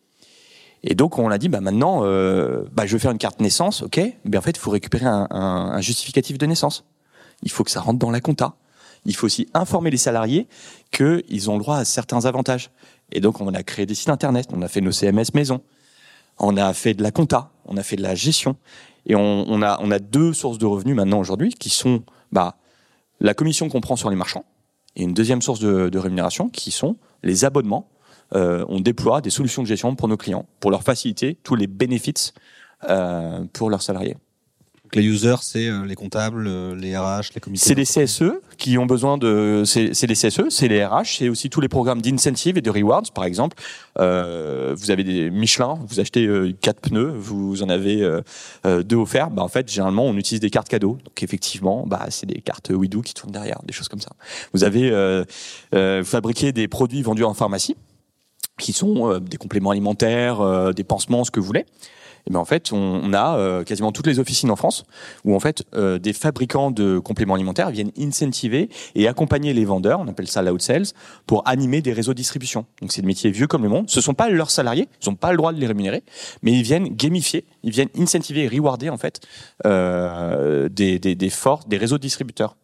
et 0.86 0.94
donc 0.94 1.18
on 1.18 1.30
a 1.30 1.38
dit 1.38 1.48
bah 1.48 1.62
maintenant 1.62 2.00
euh, 2.02 2.64
bah 2.72 2.84
je 2.84 2.92
veux 2.92 2.98
faire 2.98 3.10
une 3.10 3.18
carte 3.18 3.40
naissance, 3.40 3.82
ok, 3.82 4.00
mais 4.24 4.36
en 4.36 4.42
fait 4.42 4.50
il 4.50 4.58
faut 4.58 4.70
récupérer 4.70 5.06
un, 5.06 5.26
un, 5.30 5.72
un, 5.72 5.80
justificatif 5.80 6.36
de 6.36 6.44
naissance. 6.44 6.84
Il 7.42 7.50
faut 7.50 7.64
que 7.64 7.70
ça 7.70 7.80
rentre 7.80 7.98
dans 7.98 8.10
la 8.10 8.20
compta. 8.20 8.56
Il 9.06 9.16
faut 9.16 9.24
aussi 9.26 9.48
informer 9.54 9.90
les 9.90 9.96
salariés 9.96 10.46
qu'ils 10.90 11.50
ont 11.50 11.54
le 11.54 11.60
droit 11.60 11.78
à 11.78 11.84
certains 11.86 12.26
avantages. 12.26 12.70
Et 13.12 13.20
donc 13.20 13.40
on 13.40 13.52
a 13.54 13.62
créé 13.62 13.86
des 13.86 13.94
sites 13.94 14.10
internet, 14.10 14.48
on 14.52 14.60
a 14.60 14.68
fait 14.68 14.82
nos 14.82 14.92
CMS 14.92 15.32
maison, 15.32 15.62
on 16.38 16.56
a 16.58 16.74
fait 16.74 16.92
de 16.92 17.02
la 17.02 17.10
compta, 17.10 17.50
on 17.64 17.78
a 17.78 17.82
fait 17.82 17.96
de 17.96 18.02
la 18.02 18.14
gestion, 18.14 18.56
et 19.06 19.14
on, 19.16 19.44
on 19.48 19.62
a 19.62 19.78
on 19.80 19.90
a 19.90 19.98
deux 19.98 20.34
sources 20.34 20.58
de 20.58 20.66
revenus 20.66 20.94
maintenant 20.94 21.18
aujourd'hui 21.18 21.54
qui 21.54 21.70
sont 21.70 22.02
bah 22.30 22.56
la 23.20 23.32
commission 23.32 23.70
qu'on 23.70 23.80
prend 23.80 23.96
sur 23.96 24.10
les 24.10 24.16
marchands 24.16 24.44
et 24.96 25.02
une 25.02 25.14
deuxième 25.14 25.42
source 25.42 25.60
de, 25.60 25.98
rémunération 25.98 26.48
qui 26.48 26.70
sont 26.70 26.96
les 27.22 27.44
abonnements 27.44 27.88
euh, 28.34 28.64
on 28.68 28.80
déploie 28.80 29.20
des 29.20 29.30
solutions 29.30 29.62
de 29.62 29.68
gestion 29.68 29.94
pour 29.94 30.08
nos 30.08 30.16
clients, 30.16 30.46
pour 30.58 30.70
leur 30.70 30.82
faciliter 30.82 31.36
tous 31.42 31.54
les 31.54 31.66
bénéfices 31.66 32.32
euh, 32.88 33.44
pour 33.52 33.70
leurs 33.70 33.82
salariés. 33.82 34.16
Donc 34.94 35.02
les 35.02 35.08
users, 35.08 35.42
c'est 35.42 35.66
euh, 35.66 35.84
les 35.84 35.96
comptables, 35.96 36.46
euh, 36.46 36.76
les 36.76 36.96
RH, 36.96 37.32
les 37.34 37.40
comités. 37.40 37.64
C'est 37.64 37.74
les 37.74 37.84
CSE 37.84 38.34
qui 38.58 38.78
ont 38.78 38.86
besoin 38.86 39.18
de. 39.18 39.64
C'est 39.66 40.06
les 40.06 40.14
CSE, 40.14 40.50
c'est 40.50 40.68
les 40.68 40.84
RH, 40.84 41.16
c'est 41.18 41.28
aussi 41.28 41.50
tous 41.50 41.60
les 41.60 41.68
programmes 41.68 42.00
d'incentive 42.00 42.58
et 42.58 42.60
de 42.60 42.70
rewards. 42.70 43.10
Par 43.12 43.24
exemple, 43.24 43.56
euh, 43.98 44.72
vous 44.76 44.92
avez 44.92 45.02
des 45.02 45.30
Michelin, 45.30 45.78
vous 45.88 45.98
achetez 45.98 46.26
euh, 46.26 46.52
quatre 46.60 46.80
pneus, 46.80 47.12
vous 47.12 47.64
en 47.64 47.70
avez 47.70 48.02
euh, 48.02 48.82
deux 48.84 48.96
offerts. 48.96 49.30
Bah 49.30 49.42
en 49.42 49.48
fait, 49.48 49.68
généralement, 49.68 50.04
on 50.04 50.16
utilise 50.16 50.40
des 50.40 50.50
cartes 50.50 50.68
cadeaux. 50.68 50.98
Donc 51.04 51.20
effectivement, 51.24 51.84
bah 51.86 52.06
c'est 52.10 52.26
des 52.26 52.40
cartes 52.40 52.70
WeDo 52.70 53.02
qui 53.02 53.14
tournent 53.14 53.32
derrière, 53.32 53.60
des 53.66 53.72
choses 53.72 53.88
comme 53.88 54.00
ça. 54.00 54.12
Vous 54.52 54.62
avez 54.62 54.92
fabriqué 56.04 56.52
des 56.52 56.68
produits 56.68 57.02
vendus 57.02 57.24
en 57.24 57.34
pharmacie 57.34 57.74
qui 58.58 58.72
sont 58.72 59.10
euh, 59.10 59.20
des 59.20 59.36
compléments 59.36 59.70
alimentaires, 59.70 60.40
euh, 60.40 60.72
des 60.72 60.84
pansements, 60.84 61.24
ce 61.24 61.30
que 61.30 61.40
vous 61.40 61.46
voulez. 61.46 61.66
Et 62.26 62.32
ben 62.32 62.38
en 62.38 62.44
fait, 62.44 62.72
on, 62.72 62.78
on 62.78 63.12
a 63.12 63.36
euh, 63.36 63.64
quasiment 63.64 63.92
toutes 63.92 64.06
les 64.06 64.18
officines 64.18 64.50
en 64.50 64.56
France 64.56 64.84
où 65.24 65.34
en 65.34 65.40
fait 65.40 65.64
des 65.74 66.12
fabricants 66.12 66.70
de 66.70 66.98
compléments 66.98 67.34
alimentaires 67.34 67.70
viennent 67.70 67.92
incentiver 67.98 68.68
et 68.94 69.08
accompagner 69.08 69.52
les 69.52 69.64
vendeurs, 69.64 70.00
on 70.00 70.08
appelle 70.08 70.28
ça 70.28 70.42
l'out 70.42 70.60
sales, 70.60 70.86
pour 71.26 71.46
animer 71.46 71.82
des 71.82 71.92
réseaux 71.92 72.12
de 72.12 72.18
distribution. 72.18 72.66
Donc 72.80 72.92
c'est 72.92 73.02
des 73.02 73.06
métiers 73.06 73.30
vieux 73.30 73.46
comme 73.46 73.62
le 73.62 73.68
monde. 73.68 73.90
Ce 73.90 74.00
sont 74.00 74.14
pas 74.14 74.28
leurs 74.28 74.50
salariés, 74.50 74.88
ils 75.02 75.08
n'ont 75.08 75.16
pas 75.16 75.30
le 75.30 75.36
droit 75.36 75.52
de 75.52 75.60
les 75.60 75.66
rémunérer, 75.66 76.02
mais 76.42 76.52
ils 76.52 76.62
viennent 76.62 76.88
gamifier, 76.88 77.44
ils 77.62 77.72
viennent 77.72 77.90
incentiver 77.96 78.44
et 78.44 78.48
rewarder 78.48 78.90
en 78.90 78.98
fait 78.98 79.20
euh, 79.66 80.68
des, 80.68 80.98
des, 80.98 81.14
des 81.14 81.30
des 81.66 81.76
réseaux 81.76 81.96
de 81.96 82.02
distributeurs. 82.02 82.56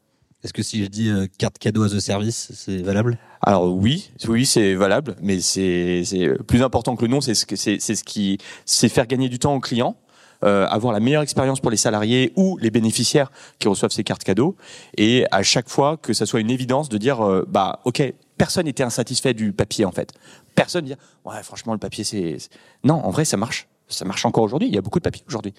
Est-ce 0.42 0.52
que 0.54 0.62
si 0.62 0.82
je 0.82 0.88
dis 0.88 1.08
euh, 1.08 1.26
carte 1.38 1.58
cadeau 1.58 1.82
as 1.82 1.94
a 1.94 2.00
service, 2.00 2.50
c'est 2.54 2.78
valable? 2.78 3.19
Alors 3.42 3.75
oui, 3.75 4.10
oui, 4.26 4.46
c'est 4.46 4.75
valable, 4.75 5.16
mais 5.22 5.40
c'est 5.40 6.02
plus 6.46 6.62
important 6.62 6.96
que 6.96 7.04
le 7.04 7.20
c'est 7.20 7.34
ce 7.34 7.44
que 7.44 7.56
c'est 7.56 7.78
ce 7.78 8.04
qui 8.04 8.38
c'est 8.64 8.88
faire 8.88 9.06
gagner 9.06 9.28
du 9.28 9.38
temps 9.38 9.54
aux 9.54 9.60
clients. 9.60 9.96
Euh, 10.42 10.66
avoir 10.69 10.94
la 10.94 11.00
meilleure 11.00 11.20
expérience 11.20 11.60
pour 11.60 11.70
les 11.70 11.76
salariés 11.76 12.32
ou 12.34 12.56
les 12.56 12.70
bénéficiaires 12.70 13.31
qui 13.58 13.69
reçoivent 13.69 13.90
ces 13.90 14.04
cartes 14.04 14.25
cadeaux. 14.25 14.56
Et 14.96 15.26
à 15.31 15.42
chaque 15.42 15.69
fois 15.69 15.98
que 15.98 16.14
ça 16.14 16.25
soit 16.25 16.40
une 16.40 16.50
évidence 16.50 16.88
de 16.88 16.96
dire 16.96 17.20
euh, 17.20 17.44
bah 17.46 17.81
ok 17.84 18.02
personne 18.38 18.64
n'était 18.64 18.82
insatisfait 18.82 19.34
du 19.34 19.52
papier 19.52 19.84
en 19.84 19.93
fait. 19.93 20.14
Personne 20.54 20.86
dit 20.86 20.94
ouais 21.26 21.43
franchement 21.43 21.75
le 21.75 21.78
papier 21.78 22.04
c'est 22.04 22.38
non 22.84 22.94
en 22.94 23.10
vrai 23.10 23.26
ça 23.26 23.36
marche. 23.36 23.69
Ça 23.88 24.06
marche 24.06 24.25
encore 24.25 24.44
aujourd'hui 24.44 24.69
il 24.69 24.75
y 24.75 24.78
a 24.78 24.81
beaucoup 24.81 24.98
de 24.98 25.04
papier 25.04 25.22
aujourd'hui 25.28 25.52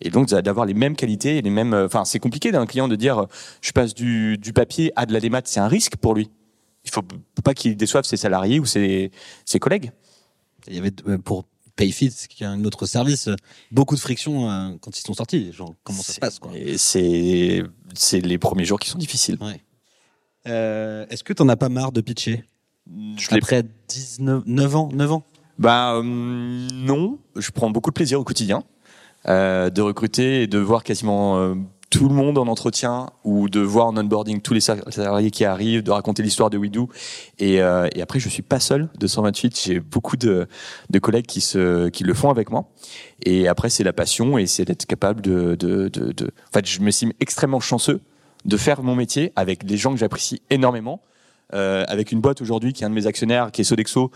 et 0.00 0.10
donc 0.10 0.28
d'avoir 0.28 0.66
les 0.66 0.74
mêmes 0.74 0.96
qualités, 0.96 1.40
les 1.42 1.50
mêmes. 1.50 1.74
Enfin, 1.74 2.04
c'est 2.04 2.18
compliqué 2.18 2.52
d'un 2.52 2.66
client 2.66 2.88
de 2.88 2.96
dire 2.96 3.26
je 3.62 3.72
passe 3.72 3.94
du, 3.94 4.38
du 4.38 4.52
papier 4.52 4.92
à 4.96 5.06
de 5.06 5.12
la 5.12 5.20
démat, 5.20 5.42
c'est 5.44 5.60
un 5.60 5.68
risque 5.68 5.96
pour 5.96 6.14
lui. 6.14 6.30
Il 6.84 6.90
faut 6.90 7.02
pas 7.42 7.54
qu'il 7.54 7.76
déçoive 7.76 8.04
ses 8.04 8.16
salariés 8.16 8.60
ou 8.60 8.64
ses, 8.66 9.10
ses 9.44 9.58
collègues. 9.58 9.90
Il 10.68 10.74
y 10.74 10.78
avait 10.78 10.92
euh, 11.08 11.18
pour 11.18 11.44
Payfit, 11.76 12.12
qui 12.28 12.42
est 12.42 12.46
un 12.46 12.64
autre 12.64 12.86
service, 12.86 13.28
beaucoup 13.70 13.94
de 13.94 14.00
friction 14.00 14.50
euh, 14.50 14.70
quand 14.80 14.98
ils 14.98 15.02
sont 15.02 15.14
sortis. 15.14 15.52
Genre, 15.52 15.74
comment 15.84 16.02
ça 16.02 16.12
se 16.14 16.20
passe 16.20 16.38
quoi? 16.38 16.52
C'est 16.76 17.62
c'est 17.94 18.20
les 18.20 18.38
premiers 18.38 18.64
jours 18.64 18.78
qui 18.80 18.88
sont 18.88 18.98
difficiles. 18.98 19.36
Ouais. 19.40 19.60
Euh, 20.48 21.06
Est-ce 21.10 21.22
que 21.22 21.32
tu 21.32 21.42
en 21.42 21.48
as 21.48 21.56
pas 21.56 21.68
marre 21.68 21.92
de 21.92 22.00
pitcher? 22.00 22.44
Je 23.16 23.34
Après 23.34 23.64
19 23.88 24.44
9 24.46 24.76
ans, 24.76 24.88
9 24.92 25.12
ans? 25.12 25.24
Bah 25.58 25.94
euh, 25.94 26.02
non, 26.02 27.18
je 27.34 27.50
prends 27.50 27.70
beaucoup 27.70 27.90
de 27.90 27.94
plaisir 27.94 28.20
au 28.20 28.24
quotidien. 28.24 28.62
Euh, 29.28 29.70
de 29.70 29.82
recruter 29.82 30.42
et 30.42 30.46
de 30.46 30.58
voir 30.58 30.84
quasiment 30.84 31.36
euh, 31.38 31.54
tout 31.90 32.08
le 32.08 32.14
monde 32.14 32.38
en 32.38 32.46
entretien 32.46 33.10
ou 33.24 33.48
de 33.48 33.58
voir 33.58 33.86
en 33.86 33.96
onboarding 33.96 34.40
tous 34.40 34.54
les 34.54 34.60
salariés 34.60 35.32
qui 35.32 35.44
arrivent, 35.44 35.82
de 35.82 35.90
raconter 35.90 36.22
l'histoire 36.22 36.48
de 36.48 36.56
WeDo. 36.56 36.88
Et, 37.40 37.60
euh, 37.60 37.88
et 37.96 38.02
après, 38.02 38.20
je 38.20 38.28
suis 38.28 38.42
pas 38.42 38.60
seul 38.60 38.88
de 38.96 39.06
128. 39.08 39.60
J'ai 39.60 39.80
beaucoup 39.80 40.16
de, 40.16 40.46
de 40.90 40.98
collègues 41.00 41.26
qui 41.26 41.40
se 41.40 41.88
qui 41.88 42.04
le 42.04 42.14
font 42.14 42.30
avec 42.30 42.50
moi. 42.50 42.70
Et 43.24 43.48
après, 43.48 43.68
c'est 43.68 43.82
la 43.82 43.92
passion 43.92 44.38
et 44.38 44.46
c'est 44.46 44.64
d'être 44.64 44.86
capable 44.86 45.22
de, 45.22 45.56
de, 45.56 45.88
de, 45.88 46.12
de. 46.12 46.26
En 46.26 46.52
fait, 46.52 46.66
je 46.66 46.80
me 46.80 46.92
suis 46.92 47.12
extrêmement 47.18 47.60
chanceux 47.60 48.00
de 48.44 48.56
faire 48.56 48.84
mon 48.84 48.94
métier 48.94 49.32
avec 49.34 49.66
des 49.66 49.76
gens 49.76 49.90
que 49.90 49.98
j'apprécie 49.98 50.40
énormément 50.50 51.00
euh, 51.54 51.84
avec 51.88 52.12
une 52.12 52.20
boîte 52.20 52.40
aujourd'hui 52.40 52.72
qui 52.72 52.82
est 52.82 52.86
un 52.86 52.90
de 52.90 52.94
mes 52.94 53.06
actionnaires, 53.06 53.52
qui 53.52 53.60
est 53.60 53.64
Sodexo, 53.64 54.10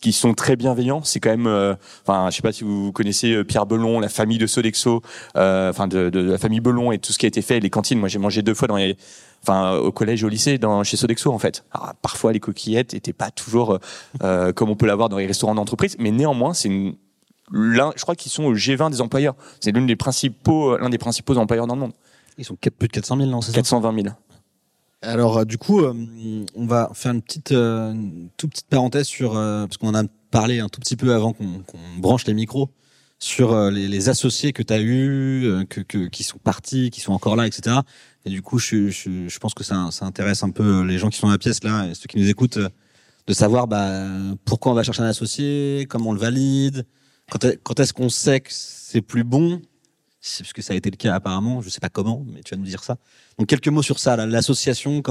qui 0.00 0.12
sont 0.12 0.34
très 0.34 0.56
bienveillants. 0.56 1.02
C'est 1.02 1.20
quand 1.20 1.30
même, 1.30 1.46
euh, 1.46 1.74
enfin, 2.06 2.30
je 2.30 2.36
sais 2.36 2.42
pas 2.42 2.52
si 2.52 2.64
vous 2.64 2.92
connaissez 2.92 3.32
euh, 3.32 3.44
Pierre 3.44 3.66
Belon, 3.66 4.00
la 4.00 4.08
famille 4.08 4.38
de 4.38 4.46
Sodexo, 4.46 5.02
euh, 5.36 5.70
enfin 5.70 5.88
de, 5.88 6.08
de, 6.10 6.20
la 6.20 6.38
famille 6.38 6.60
Belon 6.60 6.92
et 6.92 6.98
tout 6.98 7.12
ce 7.12 7.18
qui 7.18 7.26
a 7.26 7.28
été 7.28 7.42
fait, 7.42 7.60
les 7.60 7.70
cantines. 7.70 7.98
Moi, 7.98 8.08
j'ai 8.08 8.18
mangé 8.18 8.42
deux 8.42 8.54
fois 8.54 8.68
dans 8.68 8.76
les, 8.76 8.96
enfin, 9.42 9.76
au 9.76 9.90
collège 9.90 10.22
au 10.22 10.28
lycée, 10.28 10.58
dans, 10.58 10.84
chez 10.84 10.96
Sodexo 10.96 11.32
en 11.32 11.38
fait. 11.38 11.64
Alors, 11.72 11.94
parfois, 12.00 12.32
les 12.32 12.40
coquillettes 12.40 12.94
étaient 12.94 13.12
pas 13.12 13.30
toujours 13.30 13.78
comme 14.20 14.70
on 14.70 14.76
peut 14.76 14.86
l'avoir 14.86 15.08
dans 15.08 15.18
les 15.18 15.26
restaurants 15.26 15.54
d'entreprise, 15.54 15.96
mais 15.98 16.10
néanmoins, 16.10 16.54
c'est 16.54 16.68
une 16.68 16.94
l'un, 17.50 17.92
je 17.96 18.02
crois 18.02 18.14
qu'ils 18.14 18.30
sont 18.30 18.44
au 18.44 18.54
G20 18.54 18.90
des 18.90 19.00
employeurs. 19.00 19.34
C'est 19.60 19.72
l'un 19.72 19.80
des 19.80 19.96
principaux, 19.96 20.76
l'un 20.76 20.90
des 20.90 20.98
principaux 20.98 21.36
employeurs 21.38 21.66
dans 21.66 21.76
le 21.76 21.80
monde. 21.80 21.92
Ils 22.36 22.44
sont 22.44 22.56
plus 22.56 22.88
de 22.88 22.92
400 22.92 23.16
000, 23.16 23.30
non 23.30 23.40
420 23.40 24.02
000. 24.02 24.14
Alors 25.00 25.46
du 25.46 25.58
coup, 25.58 25.80
euh, 25.80 25.94
on 26.56 26.66
va 26.66 26.90
faire 26.92 27.12
une 27.12 27.22
petite, 27.22 27.52
euh, 27.52 27.92
une 27.92 28.30
toute 28.36 28.50
petite 28.50 28.66
parenthèse 28.66 29.06
sur 29.06 29.36
euh, 29.36 29.66
parce 29.66 29.76
qu'on 29.76 29.88
en 29.88 29.94
a 29.94 30.02
parlé 30.30 30.58
un 30.58 30.68
tout 30.68 30.80
petit 30.80 30.96
peu 30.96 31.14
avant 31.14 31.32
qu'on 31.32 31.62
branche 31.98 32.26
les 32.26 32.34
micros 32.34 32.70
sur 33.20 33.70
les, 33.70 34.08
associés 34.08 34.52
que 34.52 34.62
tu 34.62 34.72
as 34.72 34.80
eu, 34.80 35.66
que, 35.68 36.06
qui 36.06 36.22
sont 36.22 36.38
partis, 36.38 36.90
qui 36.90 37.00
sont 37.00 37.12
encore 37.12 37.34
là, 37.34 37.48
etc. 37.48 37.78
Et 38.24 38.30
du 38.30 38.42
coup, 38.42 38.60
je, 38.60 39.38
pense 39.40 39.54
que 39.54 39.64
ça, 39.64 39.88
intéresse 40.02 40.44
un 40.44 40.50
peu 40.50 40.84
les 40.84 40.98
gens 40.98 41.08
qui 41.08 41.18
sont 41.18 41.26
dans 41.26 41.32
la 41.32 41.38
pièce 41.38 41.64
là, 41.64 41.88
et 41.88 41.94
ceux 41.94 42.06
qui 42.06 42.18
nous 42.18 42.28
écoutent, 42.28 42.60
de 43.26 43.32
savoir 43.32 43.66
bah, 43.66 44.06
pourquoi 44.44 44.70
on 44.70 44.74
va 44.76 44.84
chercher 44.84 45.02
un 45.02 45.08
associé, 45.08 45.86
comment 45.88 46.10
on 46.10 46.12
le 46.12 46.20
valide, 46.20 46.86
Quand, 47.28 47.44
est- 47.44 47.58
quand 47.64 47.80
est-ce 47.80 47.92
qu'on 47.92 48.08
sait 48.08 48.38
que 48.38 48.50
c'est 48.52 49.02
plus 49.02 49.24
bon 49.24 49.62
parce 50.40 50.52
que 50.52 50.62
ça 50.62 50.72
a 50.74 50.76
été 50.76 50.90
le 50.90 50.96
cas 50.96 51.14
apparemment. 51.14 51.60
Je 51.62 51.68
sais 51.70 51.80
pas 51.80 51.88
comment, 51.88 52.24
mais 52.32 52.40
tu 52.42 52.54
vas 52.54 52.58
nous 52.58 52.66
dire 52.66 52.82
ça. 52.84 52.96
Donc 53.38 53.48
quelques 53.48 53.68
mots 53.68 53.82
sur 53.82 53.98
ça. 53.98 54.16
L'association, 54.26 55.02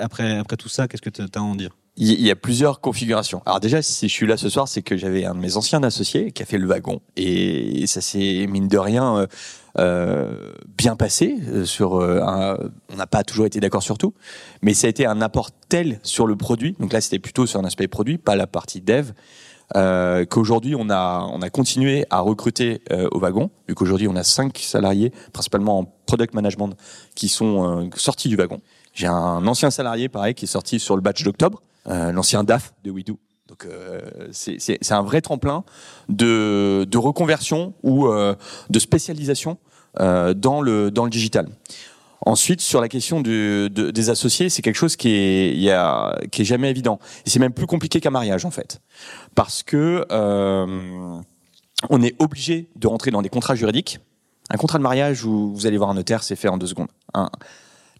après 0.00 0.42
tout 0.58 0.68
ça, 0.68 0.88
qu'est-ce 0.88 1.02
que 1.02 1.10
tu 1.10 1.22
as 1.22 1.26
à 1.34 1.40
en 1.42 1.54
dire? 1.54 1.70
Il 1.98 2.08
y- 2.22 2.30
a 2.30 2.36
plusieurs 2.36 2.80
configurations. 2.80 3.42
Alors 3.44 3.60
déjà, 3.60 3.82
si 3.82 4.08
je 4.08 4.12
suis 4.14 4.26
là 4.26 4.38
ce 4.38 4.48
soir, 4.48 4.66
c'est 4.66 4.80
que 4.80 4.96
j'avais 4.96 5.26
un 5.26 5.34
de 5.34 5.40
mes 5.40 5.58
anciens 5.58 5.82
associés 5.82 6.32
qui 6.32 6.42
a 6.42 6.46
fait 6.46 6.56
le 6.56 6.66
wagon. 6.66 7.02
Et 7.16 7.86
ça 7.86 8.00
s'est, 8.00 8.46
mine 8.48 8.66
de 8.66 8.78
rien, 8.78 9.18
euh, 9.18 9.26
euh, 9.78 10.52
bien 10.78 10.96
passé. 10.96 11.36
euh, 11.48 11.66
Sur, 11.66 11.92
on 11.92 12.96
n'a 12.96 13.06
pas 13.06 13.24
toujours 13.24 13.44
été 13.44 13.60
d'accord 13.60 13.82
sur 13.82 13.98
tout. 13.98 14.14
Mais 14.62 14.72
ça 14.72 14.86
a 14.86 14.90
été 14.90 15.04
un 15.04 15.20
apport 15.20 15.50
tel 15.68 16.00
sur 16.02 16.26
le 16.26 16.34
produit. 16.34 16.74
Donc 16.80 16.94
là, 16.94 17.02
c'était 17.02 17.18
plutôt 17.18 17.44
sur 17.44 17.60
un 17.60 17.64
aspect 17.66 17.88
produit, 17.88 18.16
pas 18.16 18.36
la 18.36 18.46
partie 18.46 18.80
dev. 18.80 19.10
Euh, 19.74 20.26
qu'aujourd'hui 20.26 20.74
on 20.76 20.90
a 20.90 21.26
on 21.32 21.40
a 21.40 21.48
continué 21.48 22.04
à 22.10 22.20
recruter 22.20 22.82
euh, 22.90 23.08
au 23.10 23.18
wagon 23.18 23.50
vu 23.68 23.74
qu'aujourd'hui 23.74 24.06
on 24.06 24.16
a 24.16 24.22
cinq 24.22 24.58
salariés 24.58 25.12
principalement 25.32 25.78
en 25.78 25.84
product 26.04 26.34
management 26.34 26.74
qui 27.14 27.28
sont 27.28 27.80
euh, 27.80 27.88
sortis 27.96 28.28
du 28.28 28.36
wagon. 28.36 28.60
J'ai 28.92 29.06
un 29.06 29.46
ancien 29.46 29.70
salarié 29.70 30.10
pareil 30.10 30.34
qui 30.34 30.44
est 30.44 30.48
sorti 30.48 30.78
sur 30.78 30.94
le 30.94 31.00
batch 31.00 31.22
d'octobre 31.22 31.62
euh, 31.88 32.12
l'ancien 32.12 32.44
DAF 32.44 32.74
de 32.84 32.90
WeDo 32.90 33.18
donc 33.48 33.64
euh, 33.64 34.00
c'est 34.32 34.92
un 34.92 35.02
vrai 35.02 35.22
tremplin 35.22 35.64
de 36.10 36.86
de 36.88 36.98
reconversion 36.98 37.72
ou 37.82 38.08
de 38.08 38.78
spécialisation 38.78 39.56
dans 39.98 40.60
le 40.60 40.90
dans 40.90 41.04
le 41.04 41.10
digital 41.10 41.48
Ensuite, 42.24 42.60
sur 42.60 42.80
la 42.80 42.88
question 42.88 43.20
des 43.20 44.10
associés, 44.10 44.48
c'est 44.48 44.62
quelque 44.62 44.76
chose 44.76 44.96
qui 44.96 45.10
est, 45.10 46.44
jamais 46.44 46.70
évident. 46.70 46.98
C'est 47.26 47.40
même 47.40 47.52
plus 47.52 47.66
compliqué 47.66 48.00
qu'un 48.00 48.10
mariage, 48.10 48.44
en 48.44 48.50
fait. 48.50 48.80
Parce 49.34 49.62
que 49.62 50.06
euh, 50.10 51.20
on 51.90 52.02
est 52.02 52.14
obligé 52.20 52.68
de 52.76 52.86
rentrer 52.86 53.10
dans 53.10 53.22
des 53.22 53.28
contrats 53.28 53.54
juridiques. 53.54 53.98
Un 54.50 54.56
contrat 54.56 54.78
de 54.78 54.82
mariage 54.82 55.24
où 55.24 55.52
vous 55.52 55.66
allez 55.66 55.76
voir 55.76 55.90
un 55.90 55.94
notaire, 55.94 56.22
c'est 56.22 56.36
fait 56.36 56.48
en 56.48 56.58
deux 56.58 56.66
secondes. 56.66 56.88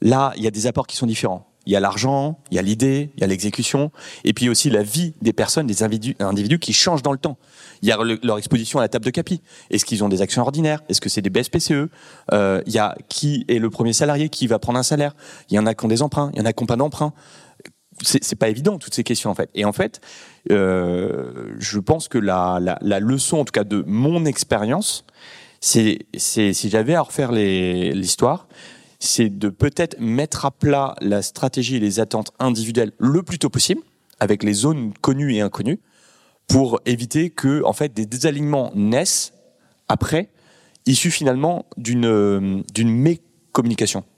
Là, 0.00 0.32
il 0.36 0.42
y 0.42 0.46
a 0.46 0.50
des 0.50 0.66
apports 0.66 0.86
qui 0.86 0.96
sont 0.96 1.06
différents. 1.06 1.51
Il 1.66 1.72
y 1.72 1.76
a 1.76 1.80
l'argent, 1.80 2.40
il 2.50 2.56
y 2.56 2.58
a 2.58 2.62
l'idée, 2.62 3.10
il 3.16 3.20
y 3.20 3.24
a 3.24 3.26
l'exécution, 3.26 3.92
et 4.24 4.32
puis 4.32 4.48
aussi 4.48 4.68
la 4.68 4.82
vie 4.82 5.14
des 5.22 5.32
personnes, 5.32 5.66
des 5.66 5.82
individus, 5.82 6.58
qui 6.58 6.72
changent 6.72 7.02
dans 7.02 7.12
le 7.12 7.18
temps. 7.18 7.38
Il 7.82 7.88
y 7.88 7.92
a 7.92 8.02
le- 8.02 8.18
leur 8.22 8.38
exposition 8.38 8.78
à 8.78 8.82
la 8.82 8.88
table 8.88 9.04
de 9.04 9.10
capi. 9.10 9.42
Est-ce 9.70 9.84
qu'ils 9.84 10.02
ont 10.02 10.08
des 10.08 10.22
actions 10.22 10.42
ordinaires? 10.42 10.82
Est-ce 10.88 11.00
que 11.00 11.08
c'est 11.08 11.22
des 11.22 11.30
BSPCE 11.30 11.88
euh, 12.32 12.62
Il 12.66 12.72
y 12.72 12.78
a 12.78 12.96
qui 13.08 13.44
est 13.48 13.58
le 13.58 13.70
premier 13.70 13.92
salarié 13.92 14.28
qui 14.28 14.46
va 14.46 14.58
prendre 14.58 14.78
un 14.78 14.82
salaire? 14.82 15.14
Il 15.50 15.54
y 15.54 15.58
en 15.58 15.66
a 15.66 15.74
qui 15.74 15.84
ont 15.84 15.88
des 15.88 16.02
emprunts, 16.02 16.30
il 16.34 16.38
y 16.38 16.42
en 16.42 16.46
a 16.46 16.52
qui 16.52 16.62
n'ont 16.62 16.66
pas 16.66 16.76
d'emprunt. 16.76 17.12
C'est 18.00 18.36
pas 18.36 18.48
évident 18.48 18.78
toutes 18.78 18.94
ces 18.94 19.04
questions 19.04 19.30
en 19.30 19.34
fait. 19.34 19.50
Et 19.54 19.64
en 19.64 19.72
fait, 19.72 20.00
euh, 20.50 21.52
je 21.58 21.78
pense 21.78 22.08
que 22.08 22.18
la, 22.18 22.58
leçon, 23.00 23.38
en 23.38 23.44
tout 23.44 23.52
cas 23.52 23.64
de 23.64 23.84
mon 23.86 24.24
expérience, 24.24 25.04
c'est 25.60 26.06
si 26.16 26.70
j'avais 26.70 26.94
à 26.94 27.02
refaire 27.02 27.30
l'histoire, 27.30 28.48
c'est 29.04 29.36
de 29.36 29.48
peut-être 29.48 29.98
mettre 29.98 30.46
à 30.46 30.52
plat 30.52 30.94
la 31.00 31.22
stratégie 31.22 31.76
et 31.76 31.80
les 31.80 31.98
attentes 31.98 32.30
individuelles 32.38 32.92
le 32.98 33.24
plus 33.24 33.40
tôt 33.40 33.50
possible, 33.50 33.82
avec 34.20 34.44
les 34.44 34.52
zones 34.52 34.92
connues 35.00 35.34
et 35.34 35.40
inconnues, 35.40 35.80
pour 36.46 36.80
éviter 36.86 37.28
que 37.30 37.64
en 37.64 37.72
fait 37.72 37.92
des 37.92 38.06
désalignements 38.06 38.70
naissent 38.76 39.32
après, 39.88 40.30
issus 40.86 41.10
finalement 41.10 41.66
d'une 41.76 42.06
euh, 42.06 42.62
d'une 42.72 42.90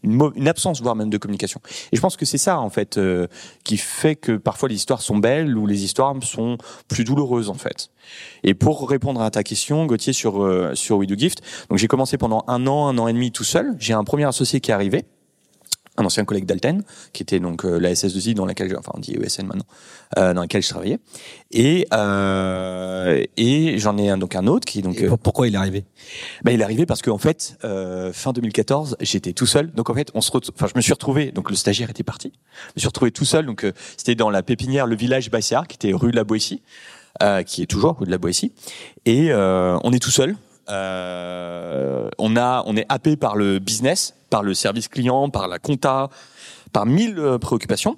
mo- 0.03 0.33
une 0.37 0.49
absence 0.49 0.81
voire 0.81 0.95
même 0.97 1.11
de 1.11 1.19
communication. 1.19 1.61
Et 1.93 1.97
je 1.97 2.01
pense 2.01 2.17
que 2.17 2.25
c'est 2.25 2.39
ça 2.39 2.61
en 2.61 2.71
fait 2.71 2.97
euh, 2.99 3.27
qui 3.65 3.77
fait 3.77 4.15
que 4.17 4.37
parfois 4.37 4.69
les 4.69 4.77
histoires 4.77 5.03
sont 5.03 5.19
belles 5.19 5.57
ou 5.57 5.67
les 5.67 5.85
histoires 5.85 6.15
sont 6.23 6.57
plus 6.89 7.05
douloureuses 7.05 7.51
en 7.51 7.55
fait. 7.55 7.91
Et 8.43 8.55
pour 8.55 8.89
répondre 8.89 9.21
à 9.23 9.31
ta 9.31 9.43
question, 9.43 9.87
Gauthier, 9.87 10.13
sur 10.13 10.43
euh, 10.43 10.75
sur 10.75 10.99
We 10.99 11.09
Do 11.09 11.17
Gift, 11.17 11.43
donc 11.69 11.79
j'ai 11.79 11.89
commencé 11.89 12.17
pendant 12.19 12.45
un 12.47 12.67
an, 12.67 12.89
un 12.89 12.99
an 12.99 13.09
et 13.09 13.13
demi 13.13 13.33
tout 13.33 13.45
seul. 13.45 13.75
J'ai 13.79 13.93
un 13.95 14.05
premier 14.05 14.25
associé 14.25 14.61
qui 14.61 14.71
est 14.71 14.75
arrivé, 14.75 15.05
un 15.97 16.05
ancien 16.05 16.25
collègue 16.25 16.45
d'Alten, 16.47 16.83
qui 17.13 17.23
était 17.23 17.39
donc 17.41 17.65
euh, 17.65 17.79
la 17.79 17.93
SS2I 17.93 18.35
dans 18.35 18.47
laquelle, 18.47 18.69
je- 18.69 18.77
enfin 18.77 18.93
on 18.95 19.01
dit 19.01 19.13
ESN 19.15 19.47
maintenant, 19.47 19.67
euh, 20.19 20.35
dans 20.35 20.41
laquelle 20.41 20.63
je 20.63 20.69
travaillais. 20.69 20.99
Et 21.53 21.87
euh, 21.95 23.23
et 23.37 23.79
j'en 23.79 23.97
ai 23.99 24.09
un, 24.09 24.19
donc 24.19 24.35
un 24.35 24.47
autre 24.47 24.67
qui 24.67 24.83
donc 24.83 24.97
Et 24.99 25.05
euh, 25.05 25.09
pour- 25.09 25.19
Pourquoi 25.19 25.47
il 25.49 25.55
est 25.55 25.59
arrivé? 25.59 25.85
bah, 26.43 26.53
il 26.53 26.61
est 26.61 26.65
arrivé 26.65 26.87
parce 26.87 27.03
qu'en 27.03 27.19
fait, 27.19 27.57
euh, 27.65 28.13
fin 28.13 28.33
2014, 28.33 28.97
j'étais 29.01 29.33
tout 29.33 29.47
seul. 29.47 29.71
Donc 29.73 29.91
en 29.91 29.95
fait, 29.95 30.11
on 30.15 30.21
se, 30.21 30.31
enfin, 30.37 30.67
je 30.67 30.77
me 30.77 30.81
suis 30.81 30.93
retrouvé. 30.93 31.31
Donc 31.33 31.51
le 31.51 31.57
stagiaire 31.57 31.91
était 31.91 32.03
parti. 32.03 32.33
Je 32.69 32.73
me 32.77 32.81
suis 32.81 32.87
retrouvé 32.89 33.11
tout 33.11 33.25
seul. 33.25 33.47
Donc 33.47 33.65
euh, 33.65 33.73
c'était 33.97 34.15
dans 34.15 34.31
la 34.31 34.43
pépinière, 34.43 34.87
le 34.87 34.97
village 34.97 35.31
Bassiard, 35.31 35.67
qui 35.69 35.77
était 35.77 35.93
rue 35.93 36.11
de 36.11 36.17
la 36.17 36.25
Boétie, 36.25 36.63
euh, 37.23 37.43
qui 37.43 37.63
est 37.63 37.67
toujours 37.67 37.97
rue 37.99 38.07
de 38.07 38.11
la 38.11 38.19
Boétie. 38.19 38.53
Et 39.07 39.31
euh, 39.33 39.79
on 39.85 39.93
est 39.93 39.99
tout 40.03 40.11
seul. 40.11 40.37
Euh, 40.69 42.09
on 42.19 42.37
a, 42.37 42.63
on 42.67 42.77
est 42.77 42.87
happé 42.89 43.17
par 43.17 43.37
le 43.37 43.59
business, 43.59 44.15
par 44.31 44.43
le 44.43 44.55
service 44.55 44.89
client, 44.89 45.31
par 45.31 45.49
la 45.49 45.59
compta, 45.59 46.09
par 46.73 46.87
mille 46.87 47.19
euh, 47.19 47.39
préoccupations. 47.39 47.97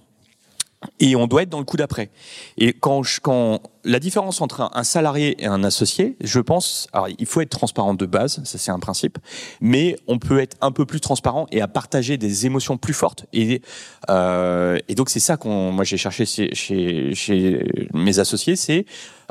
Et 1.01 1.17
on 1.17 1.27
doit 1.27 1.43
être 1.43 1.49
dans 1.49 1.59
le 1.59 1.65
coup 1.65 1.79
d'après. 1.79 2.11
Et 2.59 2.73
quand, 2.75 3.03
je, 3.03 3.21
quand 3.21 3.61
la 3.83 3.99
différence 3.99 4.41
entre 4.41 4.71
un, 4.73 4.85
salarié 4.85 5.43
et 5.43 5.47
un 5.47 5.65
associé, 5.65 6.17
je 6.21 6.39
pense, 6.39 6.87
alors 6.93 7.09
il 7.19 7.27
faut 7.27 7.41
être 7.41 7.51
transparent 7.51 7.95
de 7.95 8.07
base, 8.07 8.45
ça 8.45 8.59
c'est 8.59 8.71
un 8.71 8.79
principe, 8.79 9.19
mais 9.61 9.97
on 10.07 10.19
peut 10.19 10.39
être 10.39 10.57
un 10.61 10.71
peu 10.71 10.85
plus 10.85 11.01
transparent 11.01 11.47
et 11.51 11.63
à 11.63 11.67
partager 11.67 12.19
des 12.19 12.47
émotions 12.47 12.77
plus 12.77 12.93
fortes. 12.93 13.25
Et, 13.33 13.63
euh, 14.11 14.79
et 14.87 14.95
donc 14.95 15.09
c'est 15.09 15.19
ça 15.19 15.39
qu'on, 15.39 15.73
moi 15.73 15.83
j'ai 15.83 15.97
cherché 15.97 16.27
chez, 16.27 16.55
chez, 16.55 17.89
mes 17.95 18.19
associés, 18.19 18.55
c'est 18.55 18.85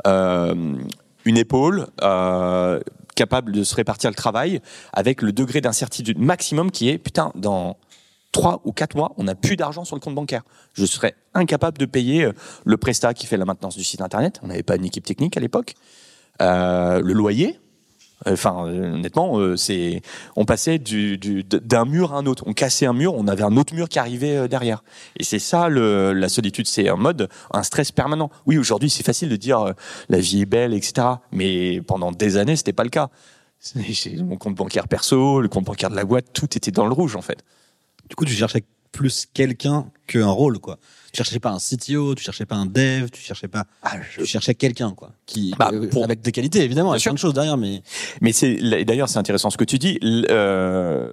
une 0.04 1.38
épaule. 1.38 1.86
Capable 3.16 3.50
de 3.50 3.64
se 3.64 3.74
répartir 3.74 4.10
le 4.10 4.14
travail 4.14 4.60
avec 4.92 5.22
le 5.22 5.32
degré 5.32 5.60
d'incertitude 5.60 6.18
maximum 6.18 6.70
qui 6.70 6.88
est 6.88 6.98
putain 6.98 7.32
dans 7.34 7.76
trois 8.30 8.60
ou 8.64 8.72
quatre 8.72 8.96
mois, 8.96 9.12
on 9.16 9.24
n'a 9.24 9.34
plus 9.34 9.56
d'argent 9.56 9.84
sur 9.84 9.96
le 9.96 10.00
compte 10.00 10.14
bancaire. 10.14 10.42
Je 10.74 10.84
serais 10.84 11.14
incapable 11.34 11.78
de 11.78 11.86
payer 11.86 12.24
euh, 12.24 12.32
le 12.64 12.76
prestat 12.76 13.14
qui 13.14 13.26
fait 13.26 13.38
la 13.38 13.46
maintenance 13.46 13.76
du 13.76 13.82
site 13.82 14.02
internet. 14.02 14.40
On 14.42 14.48
n'avait 14.48 14.62
pas 14.62 14.76
une 14.76 14.84
équipe 14.84 15.04
technique 15.04 15.36
à 15.36 15.40
l'époque. 15.40 15.74
Euh, 16.42 17.00
le 17.00 17.14
loyer. 17.14 17.58
Enfin, 18.24 18.66
euh, 18.66 18.94
honnêtement, 18.94 19.38
euh, 19.38 19.56
c'est, 19.56 20.00
on 20.36 20.46
passait 20.46 20.78
du, 20.78 21.18
du- 21.18 21.44
d'un 21.44 21.84
mur 21.84 22.14
à 22.14 22.18
un 22.18 22.26
autre. 22.26 22.44
On 22.46 22.54
cassait 22.54 22.86
un 22.86 22.94
mur, 22.94 23.14
on 23.14 23.28
avait 23.28 23.42
un 23.42 23.56
autre 23.58 23.74
mur 23.74 23.88
qui 23.90 23.98
arrivait 23.98 24.36
euh, 24.36 24.48
derrière. 24.48 24.82
Et 25.18 25.22
c'est 25.24 25.38
ça 25.38 25.68
le, 25.68 26.14
la 26.14 26.28
solitude, 26.30 26.66
c'est 26.66 26.88
un 26.88 26.96
mode, 26.96 27.28
un 27.52 27.62
stress 27.62 27.92
permanent. 27.92 28.30
Oui, 28.46 28.56
aujourd'hui, 28.56 28.88
c'est 28.88 29.04
facile 29.04 29.28
de 29.28 29.36
dire 29.36 29.74
la 30.08 30.18
vie 30.18 30.40
est 30.40 30.46
belle, 30.46 30.72
etc. 30.72 31.06
Mais 31.30 31.82
pendant 31.82 32.10
des 32.10 32.38
années, 32.38 32.56
c'était 32.56 32.72
pas 32.72 32.84
le 32.84 32.90
cas. 32.90 33.10
Mon 34.18 34.36
compte 34.36 34.54
bancaire 34.54 34.88
perso, 34.88 35.40
le 35.40 35.48
compte 35.48 35.64
bancaire 35.64 35.90
de 35.90 35.96
la 35.96 36.04
boîte, 36.04 36.26
tout 36.32 36.56
était 36.56 36.70
dans 36.70 36.86
le 36.86 36.92
rouge 36.92 37.16
en 37.16 37.22
fait. 37.22 37.38
Du 38.08 38.14
coup, 38.14 38.24
tu 38.24 38.32
cherchais 38.32 38.64
plus 38.92 39.26
quelqu'un 39.32 39.86
qu'un 40.06 40.28
rôle, 40.28 40.58
quoi. 40.58 40.78
Tu 41.12 41.18
cherchais 41.18 41.38
pas 41.40 41.50
un 41.50 41.58
CTO, 41.58 42.14
tu 42.14 42.22
cherchais 42.22 42.44
pas 42.44 42.56
un 42.56 42.66
dev, 42.66 43.08
tu 43.10 43.20
cherchais 43.22 43.48
pas, 43.48 43.64
tu 44.14 44.26
cherchais 44.26 44.54
quelqu'un, 44.54 44.92
quoi. 44.92 45.12
Qui, 45.24 45.54
Bah, 45.58 45.70
euh, 45.72 45.88
pour- 45.88 46.04
avec 46.04 46.20
des 46.20 46.30
qualités, 46.32 46.60
évidemment, 46.62 46.90
avec 46.90 47.02
plein 47.02 47.14
de 47.14 47.18
choses 47.18 47.32
derrière, 47.34 47.56
mais 47.56 47.82
Mais 48.20 48.32
c'est 48.32 48.56
d'ailleurs 48.84 49.08
c'est 49.08 49.18
intéressant 49.18 49.48
ce 49.50 49.56
que 49.56 49.64
tu 49.64 49.78
dis. 49.78 49.98
Euh, 50.30 51.08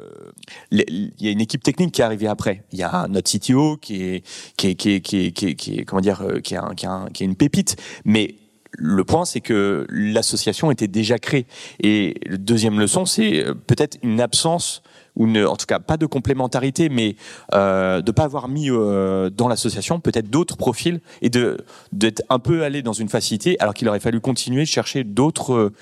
Il 0.71 1.11
y 1.19 1.27
a 1.27 1.31
une 1.31 1.41
équipe 1.41 1.63
technique 1.63 1.93
qui 1.93 2.01
est 2.01 2.03
arrivée 2.05 2.27
après. 2.27 2.63
Il 2.71 2.79
y 2.79 2.83
a 2.83 3.07
notre 3.09 3.29
CTO 3.31 3.77
qui 3.77 4.03
est 4.03 4.23
qui 4.57 4.67
est 4.67 4.75
qui 4.75 4.91
est 4.91 5.01
qui 5.01 5.17
est, 5.25 5.31
qui 5.31 5.45
est, 5.47 5.55
qui 5.55 5.75
est- 5.79 5.85
comment 5.85 6.01
dire 6.01 6.21
euh, 6.21 6.39
qui 6.39 6.53
est 6.55 6.57
un- 6.57 6.73
qui 6.75 6.85
est 6.85 6.89
un- 6.89 7.07
qui 7.13 7.23
est 7.23 7.25
une 7.25 7.35
pépite. 7.35 7.77
Mais 8.05 8.35
le 8.75 9.03
point, 9.03 9.23
c'est 9.23 9.39
que 9.41 9.85
l'association 9.89 10.71
était 10.71 10.87
déjà 10.87 11.19
créée. 11.19 11.45
Et 11.81 12.15
la 12.25 12.37
deuxième 12.37 12.79
leçon, 12.79 13.05
c'est 13.05 13.45
euh, 13.45 13.53
peut-être 13.53 13.97
une 14.03 14.19
absence 14.19 14.81
ou 15.15 15.27
une, 15.27 15.46
en 15.46 15.55
tout 15.55 15.65
cas 15.67 15.79
pas 15.79 15.98
de 15.98 16.05
complémentarité, 16.05 16.89
mais 16.89 17.15
euh, 17.53 18.01
de 18.01 18.12
pas 18.12 18.24
avoir 18.24 18.48
mis 18.48 18.70
euh, 18.72 19.29
dans 19.29 19.48
l'association 19.48 20.00
peut-être 20.00 20.29
d'autres 20.29 20.58
profils 20.58 21.01
et 21.22 21.29
de 21.29 21.58
d'être 21.91 22.24
un 22.29 22.39
peu 22.39 22.63
allé 22.63 22.82
dans 22.82 22.93
une 22.93 23.10
facilité, 23.10 23.60
alors 23.60 23.74
qu'il 23.74 23.88
aurait 23.88 24.00
fallu 24.00 24.20
continuer 24.20 24.62
de 24.62 24.67
chercher 24.67 25.03
d'autres 25.03 25.53
euh, 25.53 25.74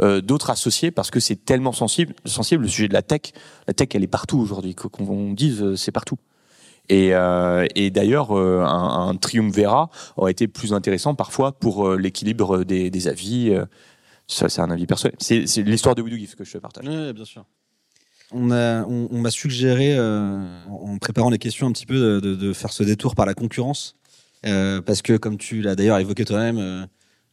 euh, 0.00 0.20
d'autres 0.20 0.50
associés 0.50 0.90
parce 0.90 1.10
que 1.10 1.20
c'est 1.20 1.44
tellement 1.44 1.72
sensible, 1.72 2.14
sensible 2.24 2.62
le 2.62 2.68
sujet 2.68 2.88
de 2.88 2.94
la 2.94 3.02
tech. 3.02 3.32
La 3.66 3.74
tech, 3.74 3.88
elle 3.94 4.04
est 4.04 4.06
partout 4.06 4.38
aujourd'hui. 4.38 4.74
Qu- 4.74 4.88
Qu'on 4.88 5.32
dise, 5.32 5.74
c'est 5.74 5.92
partout. 5.92 6.16
Et, 6.88 7.08
et 7.74 7.90
d'ailleurs, 7.90 8.32
un, 8.32 9.08
un 9.10 9.14
triumvirat 9.16 9.90
aurait 10.16 10.32
été 10.32 10.48
plus 10.48 10.72
intéressant 10.72 11.14
parfois 11.14 11.52
pour 11.52 11.90
l'équilibre 11.96 12.64
des, 12.64 12.88
des 12.88 13.08
avis. 13.08 13.54
ça, 14.26 14.48
c'est 14.48 14.62
un 14.62 14.70
avis 14.70 14.86
personnel. 14.86 15.14
C'est 15.18 15.44
l'histoire 15.58 15.94
de 15.94 16.00
Voodoo 16.00 16.16
Gift 16.16 16.36
que 16.36 16.44
je 16.44 16.52
te 16.52 16.58
partage. 16.58 16.86
Oui, 16.88 17.12
bien 17.12 17.26
sûr. 17.26 17.44
On 18.32 18.50
a, 18.50 18.84
on, 18.84 19.08
on 19.10 19.18
m'a 19.20 19.30
suggéré, 19.30 19.94
euh, 19.96 20.38
en 20.68 20.98
préparant 20.98 21.30
les 21.30 21.38
questions 21.38 21.66
un 21.66 21.72
petit 21.72 21.86
peu, 21.86 21.98
de, 21.98 22.20
de- 22.20 22.34
de 22.34 22.52
faire 22.52 22.72
ce 22.72 22.82
détour 22.82 23.14
par 23.14 23.26
la 23.26 23.34
concurrence, 23.34 23.94
Euh, 24.46 24.80
parce 24.80 25.02
que 25.02 25.16
comme 25.16 25.36
tu 25.36 25.62
l'as 25.62 25.74
d'ailleurs 25.74 25.98
évoqué 25.98 26.24
toi-même, 26.24 26.58
euh, 26.58 26.86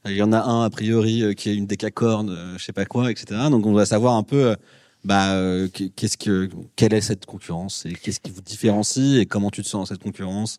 il 0.06 0.14
y 0.16 0.24
en 0.24 0.32
a 0.34 0.42
un 0.42 0.64
a 0.64 0.70
priori 0.72 1.22
euh, 1.22 1.34
qui 1.34 1.50
est 1.52 1.56
une 1.56 1.68
décacorne, 1.68 2.30
euh, 2.32 2.58
je 2.58 2.64
sais 2.64 2.74
pas 2.74 2.86
quoi, 2.86 3.12
etc. 3.12 3.26
Donc 3.52 3.64
on 3.68 3.72
doit 3.74 3.86
savoir 3.86 4.16
un 4.16 4.24
peu, 4.24 4.48
euh, 4.52 4.56
bah, 5.04 5.36
qu- 5.72 5.92
qu'est-ce 5.92 6.18
que, 6.18 6.50
quelle 6.76 6.94
est 6.96 7.02
cette 7.02 7.28
concurrence 7.28 7.86
et 7.86 7.94
qu'est-ce 7.94 8.20
qui 8.20 8.32
vous 8.32 8.42
différencie 8.42 9.20
et 9.20 9.28
comment 9.28 9.52
tu 9.52 9.62
te 9.62 9.68
sens 9.68 9.82
dans 9.90 9.94
cette 9.94 10.02
concurrence? 10.04 10.58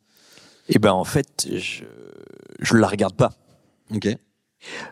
Et 0.69 0.79
ben 0.79 0.93
en 0.93 1.05
fait, 1.05 1.49
je 1.53 1.83
je 2.61 2.77
la 2.77 2.87
regarde 2.87 3.17
pas. 3.17 3.33
Ok. 3.93 4.07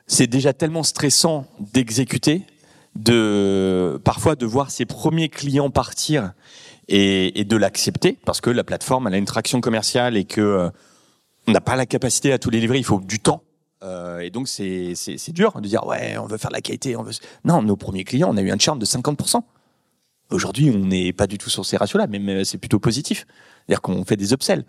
C'est 0.08 0.26
déjà 0.26 0.52
tellement 0.52 0.82
stressant 0.82 1.46
d'exécuter, 1.72 2.42
de 2.96 4.00
parfois 4.04 4.36
de 4.36 4.46
voir 4.46 4.70
ses 4.70 4.84
premiers 4.84 5.28
clients 5.28 5.70
partir 5.70 6.32
et, 6.88 7.40
et 7.40 7.44
de 7.44 7.56
l'accepter 7.56 8.18
parce 8.24 8.40
que 8.40 8.50
la 8.50 8.64
plateforme 8.64 9.08
elle 9.08 9.14
a 9.14 9.18
une 9.18 9.24
traction 9.24 9.60
commerciale 9.60 10.16
et 10.16 10.24
que 10.24 10.40
euh, 10.40 10.70
on 11.46 11.52
n'a 11.52 11.60
pas 11.60 11.76
la 11.76 11.86
capacité 11.86 12.32
à 12.32 12.38
tout 12.38 12.50
les 12.50 12.60
livrer. 12.60 12.78
Il 12.78 12.84
faut 12.84 13.00
du 13.00 13.20
temps. 13.20 13.42
Euh, 13.82 14.20
et 14.20 14.30
donc 14.30 14.48
c'est 14.48 14.94
c'est 14.94 15.32
dur 15.32 15.60
de 15.60 15.68
dire 15.68 15.86
ouais 15.86 16.16
on 16.18 16.26
veut 16.26 16.38
faire 16.38 16.50
la 16.50 16.62
qualité 16.62 16.96
on 16.96 17.02
veut 17.02 17.12
non 17.44 17.60
nos 17.60 17.76
premiers 17.76 18.04
clients 18.04 18.30
on 18.32 18.36
a 18.38 18.40
eu 18.40 18.50
un 18.50 18.56
churn 18.56 18.78
de 18.78 18.86
50% 18.86 19.42
aujourd'hui 20.30 20.72
on 20.74 20.86
n'est 20.86 21.12
pas 21.12 21.26
du 21.26 21.36
tout 21.36 21.50
sur 21.50 21.66
ces 21.66 21.76
ratios 21.76 22.00
là 22.00 22.06
même 22.06 22.28
euh, 22.28 22.44
c'est 22.44 22.56
plutôt 22.56 22.78
positif. 22.78 23.26
C'est-à-dire 23.66 23.82
qu'on 23.82 24.04
fait 24.04 24.16
des 24.16 24.32
upsells 24.32 24.64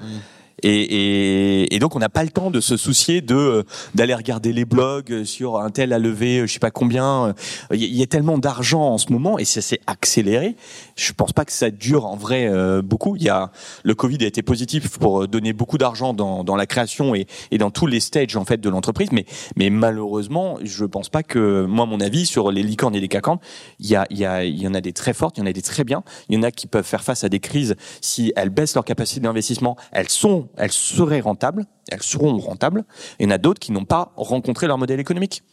et, 0.64 0.70
et, 0.70 1.76
et 1.76 1.80
donc 1.80 1.96
on 1.96 2.00
n'a 2.00 2.10
pas 2.10 2.24
le 2.24 2.30
temps 2.30 2.50
de 2.50 2.60
se 2.60 2.78
soucier 2.78 3.22
de 3.22 3.36
euh, 3.36 3.64
d'aller 3.94 4.14
regarder 4.14 4.54
les 4.54 4.66
blogs 4.66 5.24
sur 5.24 5.60
un 5.60 5.70
tel 5.70 5.94
a 5.94 6.00
levé 6.00 6.40
euh, 6.40 6.48
je 6.48 6.54
sais 6.54 6.60
pas 6.60 6.72
combien. 6.72 7.34
Il 7.72 7.84
y, 7.84 8.02
a 8.02 8.08
tellement 8.08 8.38
d'argent 8.38 8.82
en 8.82 8.98
ce 8.98 9.12
moment 9.12 9.38
et 9.38 9.46
ça 9.46 9.62
s'est 9.62 9.80
accéléré. 9.88 10.56
Je 10.96 11.12
pense 11.14 11.34
pas 11.34 11.46
que 11.46 11.52
ça 11.52 11.72
dure 11.72 12.06
en 12.06 12.16
vrai 12.16 12.48
euh, 12.48 12.82
beaucoup. 12.82 13.16
Il 13.16 13.24
y 13.24 13.30
a 13.30 13.52
le 13.84 13.96
Covid 13.96 14.18
a 14.22 14.28
été 14.28 14.42
positif 14.42 14.98
pour 14.98 15.28
donner 15.28 15.54
beaucoup 15.54 15.78
d'argent 15.78 16.14
dans, 16.14 16.44
dans 16.44 16.56
la 16.56 16.66
création 16.66 17.16
et, 17.16 17.28
et 17.52 17.58
dans 17.58 17.72
tous 17.72 17.88
les 17.88 18.00
stages 18.00 18.36
en 18.36 18.46
fait 18.46 18.62
de 18.62 18.70
l'entreprise, 18.70 19.12
mais 19.12 19.26
mais 19.56 19.70
malheureusement 19.70 20.58
je 20.64 20.86
pense 20.86 21.10
pas 21.10 21.24
que 21.24 21.66
moi 21.66 21.86
mon 21.86 22.00
avis 22.00 22.26
sur 22.26 22.52
les 22.52 22.64
licornes 22.64 22.96
et 22.96 23.00
les 23.00 23.08
cacandes, 23.08 23.40
il 23.80 23.88
y 23.88 23.96
a 23.96 24.06
il 24.10 24.18
y 24.18 24.26
a 24.26 24.44
il 24.44 24.62
y 24.62 24.68
en 24.68 24.74
a 24.74 24.82
des 24.82 24.94
très 24.94 25.14
fortes, 25.14 25.38
il 25.38 25.42
y 25.42 25.44
en 25.44 25.48
a 25.48 25.54
des 25.54 25.62
très 25.62 25.84
bien, 25.84 26.04
il 26.30 26.36
y 26.36 26.38
en 26.38 26.44
a 26.44 26.52
qui 26.52 26.68
peuvent 26.68 26.86
faire 26.86 27.04
face 27.04 27.24
à 27.24 27.30
des 27.30 27.40
crises 27.40 27.76
si 28.02 28.32
elles 28.36 28.50
baissent 28.50 28.76
leur 28.76 28.86
capacité 28.86 29.20
d'investissement, 29.22 29.76
elles 29.92 30.10
sont 30.10 30.45
elles 30.58 30.72
seraient 30.72 31.20
rentables, 31.22 31.66
elles 31.90 32.04
seront 32.04 32.38
rentables. 32.38 32.84
Il 33.20 33.26
y 33.26 33.28
en 33.28 33.32
a 33.32 33.38
d'autres 33.38 33.60
qui 33.60 33.72
n'ont 33.72 33.86
pas 33.86 34.12
rencontré 34.16 34.68
leur 34.68 34.78
modèle 34.78 35.00
économique. 35.00 35.44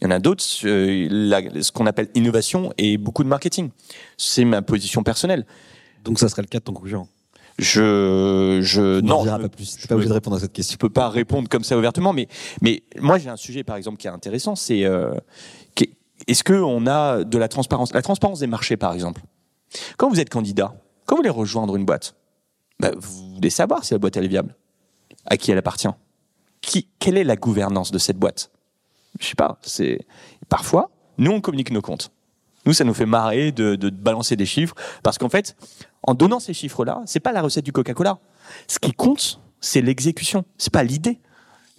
Il 0.00 0.04
y 0.04 0.06
en 0.08 0.10
a 0.10 0.18
d'autres, 0.18 0.44
euh, 0.64 1.62
ce 1.62 1.70
qu'on 1.70 1.86
appelle 1.86 2.08
innovation 2.14 2.72
et 2.78 2.98
beaucoup 2.98 3.22
de 3.22 3.28
marketing. 3.28 3.70
C'est 4.16 4.44
ma 4.44 4.60
position 4.62 5.02
personnelle. 5.02 5.46
Donc 6.04 6.18
ça 6.18 6.28
serait 6.28 6.42
le 6.42 6.48
cas 6.48 6.58
de 6.58 6.64
ton 6.64 6.72
concurrent? 6.72 7.06
Je, 7.58 8.60
je, 8.62 9.00
Tu 9.00 9.06
non, 9.06 9.24
je- 9.24 9.30
pas 9.30 9.48
plus. 9.48 9.76
Je 9.78 9.86
pas 9.86 9.94
obligé 9.94 10.08
de 10.08 10.14
répondre 10.14 10.36
à 10.36 10.40
cette 10.40 10.52
question. 10.52 10.72
je 10.72 10.78
peux 10.78 10.88
pas 10.90 11.08
répondre 11.10 11.48
comme 11.48 11.62
ça 11.64 11.76
ouvertement, 11.76 12.12
mais, 12.12 12.26
mais 12.62 12.82
moi 12.98 13.18
j'ai 13.18 13.28
un 13.28 13.36
sujet 13.36 13.62
par 13.62 13.76
exemple 13.76 13.98
qui 13.98 14.06
est 14.06 14.10
intéressant, 14.10 14.56
c'est 14.56 14.84
euh, 14.84 15.12
est-ce 16.26 16.42
que 16.44 16.54
on 16.54 16.86
a 16.86 17.24
de 17.24 17.38
la 17.38 17.48
transparence, 17.48 17.92
la 17.92 18.02
transparence 18.02 18.40
des 18.40 18.46
marchés 18.46 18.76
par 18.76 18.92
exemple. 18.94 19.20
Quand 19.98 20.08
vous 20.08 20.18
êtes 20.20 20.30
candidat, 20.30 20.74
quand 21.06 21.14
vous 21.16 21.20
voulez 21.20 21.30
rejoindre 21.30 21.76
une 21.76 21.84
boîte, 21.84 22.14
bah, 22.80 22.90
vous 22.96 23.34
voulez 23.34 23.50
savoir 23.50 23.84
si 23.84 23.94
la 23.94 23.98
boîte 23.98 24.16
elle 24.16 24.24
est 24.24 24.28
viable, 24.28 24.54
à 25.26 25.36
qui 25.36 25.50
elle 25.50 25.58
appartient, 25.58 25.88
qui, 26.60 26.88
quelle 26.98 27.16
est 27.16 27.24
la 27.24 27.36
gouvernance 27.36 27.90
de 27.90 27.98
cette 27.98 28.18
boîte? 28.18 28.50
Je 29.20 29.26
sais 29.26 29.34
pas. 29.34 29.58
C'est 29.62 30.06
parfois 30.48 30.90
nous 31.18 31.32
on 31.32 31.40
communique 31.40 31.70
nos 31.70 31.82
comptes. 31.82 32.10
Nous, 32.64 32.72
ça 32.72 32.84
nous 32.84 32.94
fait 32.94 33.06
marrer 33.06 33.50
de, 33.50 33.74
de 33.74 33.90
balancer 33.90 34.36
des 34.36 34.46
chiffres 34.46 34.74
parce 35.02 35.18
qu'en 35.18 35.28
fait, 35.28 35.56
en 36.04 36.14
donnant 36.14 36.38
ces 36.38 36.54
chiffres-là, 36.54 37.02
c'est 37.06 37.20
pas 37.20 37.32
la 37.32 37.42
recette 37.42 37.64
du 37.64 37.72
Coca-Cola. 37.72 38.18
Ce 38.68 38.78
qui 38.78 38.92
compte, 38.92 39.40
c'est 39.60 39.80
l'exécution. 39.80 40.44
C'est 40.58 40.72
pas 40.72 40.84
l'idée. 40.84 41.18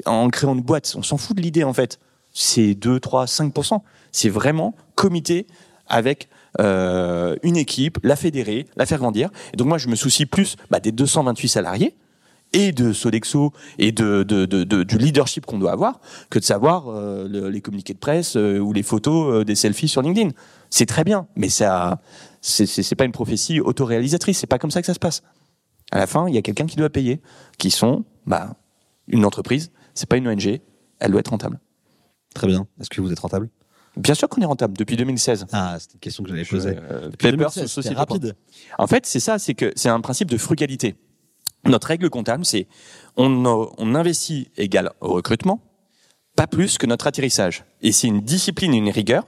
En 0.06 0.28
créant 0.30 0.56
une 0.56 0.62
boîte, 0.62 0.94
on 0.98 1.04
s'en 1.04 1.18
fout 1.18 1.38
de 1.38 1.42
l'idée 1.42 1.64
en 1.64 1.74
fait. 1.74 2.00
C'est 2.34 2.76
2, 2.76 3.00
3, 3.00 3.26
5%. 3.26 3.82
C'est 4.12 4.30
vraiment 4.30 4.76
comité 4.96 5.48
avec 5.88 6.28
euh, 6.62 7.36
une 7.44 7.58
équipe, 7.58 7.98
la 8.04 8.16
fédérer, 8.16 8.68
la 8.76 8.86
faire 8.86 9.00
grandir. 9.00 9.30
Et 9.54 9.58
donc 9.58 9.68
moi, 9.68 9.78
je 9.78 9.88
me 9.88 9.96
soucie 9.96 10.26
plus 10.26 10.56
bah, 10.70 10.80
des 10.80 10.92
228 10.92 11.48
salariés 11.48 11.96
et 12.56 12.72
de 12.72 12.94
Sodexo 12.94 13.52
et 13.80 13.92
de, 13.92 14.22
du 14.84 14.98
leadership 15.00 15.46
qu'on 15.48 15.58
doit 15.58 15.72
avoir 15.72 16.00
que 16.30 16.38
de 16.38 16.44
savoir 16.44 16.88
euh, 16.90 17.28
le- 17.28 17.50
les 17.50 17.62
communiqués 17.62 17.94
de 17.96 18.00
presse 18.00 18.36
euh, 18.36 18.60
ou 18.60 18.74
les 18.74 18.84
photos 18.84 19.44
des 19.44 19.56
selfies 19.56 19.88
sur 19.88 20.04
LinkedIn. 20.04 20.30
C'est 20.70 20.86
très 20.86 21.04
bien, 21.04 21.28
mais 21.36 21.50
ça, 21.50 22.00
c'est 22.42 22.96
pas 22.96 23.06
une 23.06 23.12
prophétie 23.12 23.60
autoréalisatrice. 23.60 24.38
C'est 24.38 24.48
pas 24.48 24.60
comme 24.60 24.72
ça 24.72 24.82
que 24.82 24.88
ça 24.88 24.94
se 24.94 25.00
passe. 25.00 25.24
À 25.92 25.98
la 25.98 26.08
fin, 26.08 26.28
il 26.28 26.36
y 26.36 26.38
a 26.38 26.42
quelqu'un 26.42 26.66
qui 26.66 26.76
doit 26.76 26.90
payer, 26.90 27.22
qui 27.58 27.70
sont 27.72 28.06
bah, 28.26 28.56
une 29.08 29.26
entreprise. 29.26 29.72
C'est 29.96 30.08
pas 30.10 30.18
une 30.18 30.28
ONG. 30.28 30.60
Elle 31.00 31.12
doit 31.12 31.20
être 31.20 31.30
rentable. 31.30 31.60
Très 32.34 32.48
bien. 32.48 32.66
Est-ce 32.80 32.90
que 32.90 33.02
vous 33.02 33.12
êtes 33.12 33.20
rentable? 33.20 33.50
Bien 33.96 34.16
sûr 34.16 34.28
qu'on 34.28 34.42
est 34.42 34.46
rentable 34.46 34.76
depuis 34.76 34.98
2016. 34.98 35.48
Ah, 35.52 35.78
c'est 35.80 35.94
une 35.94 36.00
question 36.00 36.24
que 36.24 36.30
j'allais 36.30 36.46
poser. 36.46 36.76
Euh, 36.78 37.10
2016, 37.20 37.68
Société 37.68 37.96
rapide. 37.96 38.36
En 38.80 38.88
fait, 38.88 39.06
c'est 39.06 39.20
ça, 39.20 39.38
c'est 39.38 39.54
que 39.54 39.72
c'est 39.76 39.90
un 39.90 40.02
principe 40.02 40.32
de 40.32 40.38
frugalité. 40.38 40.96
Notre 41.66 41.88
règle 41.88 42.10
comptable, 42.10 42.44
c'est 42.44 42.68
on, 43.16 43.46
on 43.78 43.96
investit 43.96 44.50
égal 44.58 44.92
au 45.00 45.14
recrutement, 45.14 45.62
pas 46.36 46.48
plus 46.48 46.78
que 46.78 46.88
notre 46.88 47.08
atterrissage. 47.08 47.66
Et 47.82 47.92
c'est 47.92 48.08
une 48.08 48.22
discipline 48.22 48.74
et 48.74 48.78
une 48.78 48.90
rigueur. 48.90 49.28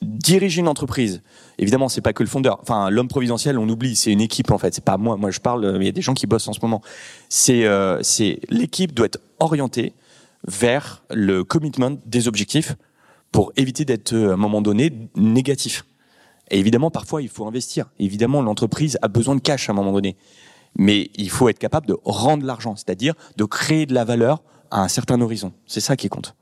Diriger 0.00 0.60
une 0.60 0.68
entreprise, 0.68 1.22
évidemment, 1.58 1.88
c'est 1.88 2.00
pas 2.00 2.12
que 2.12 2.24
le 2.24 2.28
fondeur. 2.28 2.58
Enfin, 2.60 2.90
l'homme 2.90 3.06
providentiel, 3.06 3.56
on 3.56 3.68
oublie, 3.68 3.94
c'est 3.94 4.10
une 4.10 4.20
équipe 4.20 4.50
en 4.50 4.58
fait. 4.58 4.74
C'est 4.74 4.84
pas 4.84 4.96
moi. 4.96 5.16
Moi, 5.16 5.30
je 5.30 5.38
parle. 5.38 5.76
Il 5.78 5.84
y 5.84 5.88
a 5.88 5.92
des 5.92 6.02
gens 6.02 6.14
qui 6.14 6.26
bossent 6.26 6.48
en 6.48 6.52
ce 6.52 6.58
moment. 6.60 6.82
C'est, 7.28 7.66
euh, 7.66 8.02
c'est 8.02 8.40
l'équipe 8.48 8.94
doit 8.94 9.06
être 9.06 9.20
orientée 9.38 9.94
vers 10.48 11.04
le 11.10 11.44
commitment 11.44 11.98
des 12.04 12.26
objectifs 12.26 12.74
pour 13.32 13.52
éviter 13.56 13.84
d'être 13.84 14.12
euh, 14.12 14.30
à 14.30 14.34
un 14.34 14.36
moment 14.36 14.62
donné 14.62 14.92
négatif. 15.16 15.84
Et 16.50 16.58
évidemment, 16.58 16.90
parfois, 16.90 17.22
il 17.22 17.28
faut 17.28 17.46
investir. 17.46 17.90
Évidemment, 17.98 18.42
l'entreprise 18.42 18.98
a 19.02 19.08
besoin 19.08 19.34
de 19.34 19.40
cash 19.40 19.68
à 19.68 19.72
un 19.72 19.74
moment 19.74 19.92
donné. 19.92 20.16
Mais 20.76 21.10
il 21.16 21.30
faut 21.30 21.48
être 21.48 21.58
capable 21.58 21.86
de 21.86 21.96
rendre 22.04 22.46
l'argent, 22.46 22.76
c'est-à-dire 22.76 23.14
de 23.36 23.44
créer 23.44 23.86
de 23.86 23.94
la 23.94 24.04
valeur 24.04 24.42
à 24.70 24.82
un 24.82 24.88
certain 24.88 25.20
horizon. 25.20 25.52
C'est 25.66 25.80
ça 25.80 25.96
qui 25.96 26.08
compte. 26.08 26.34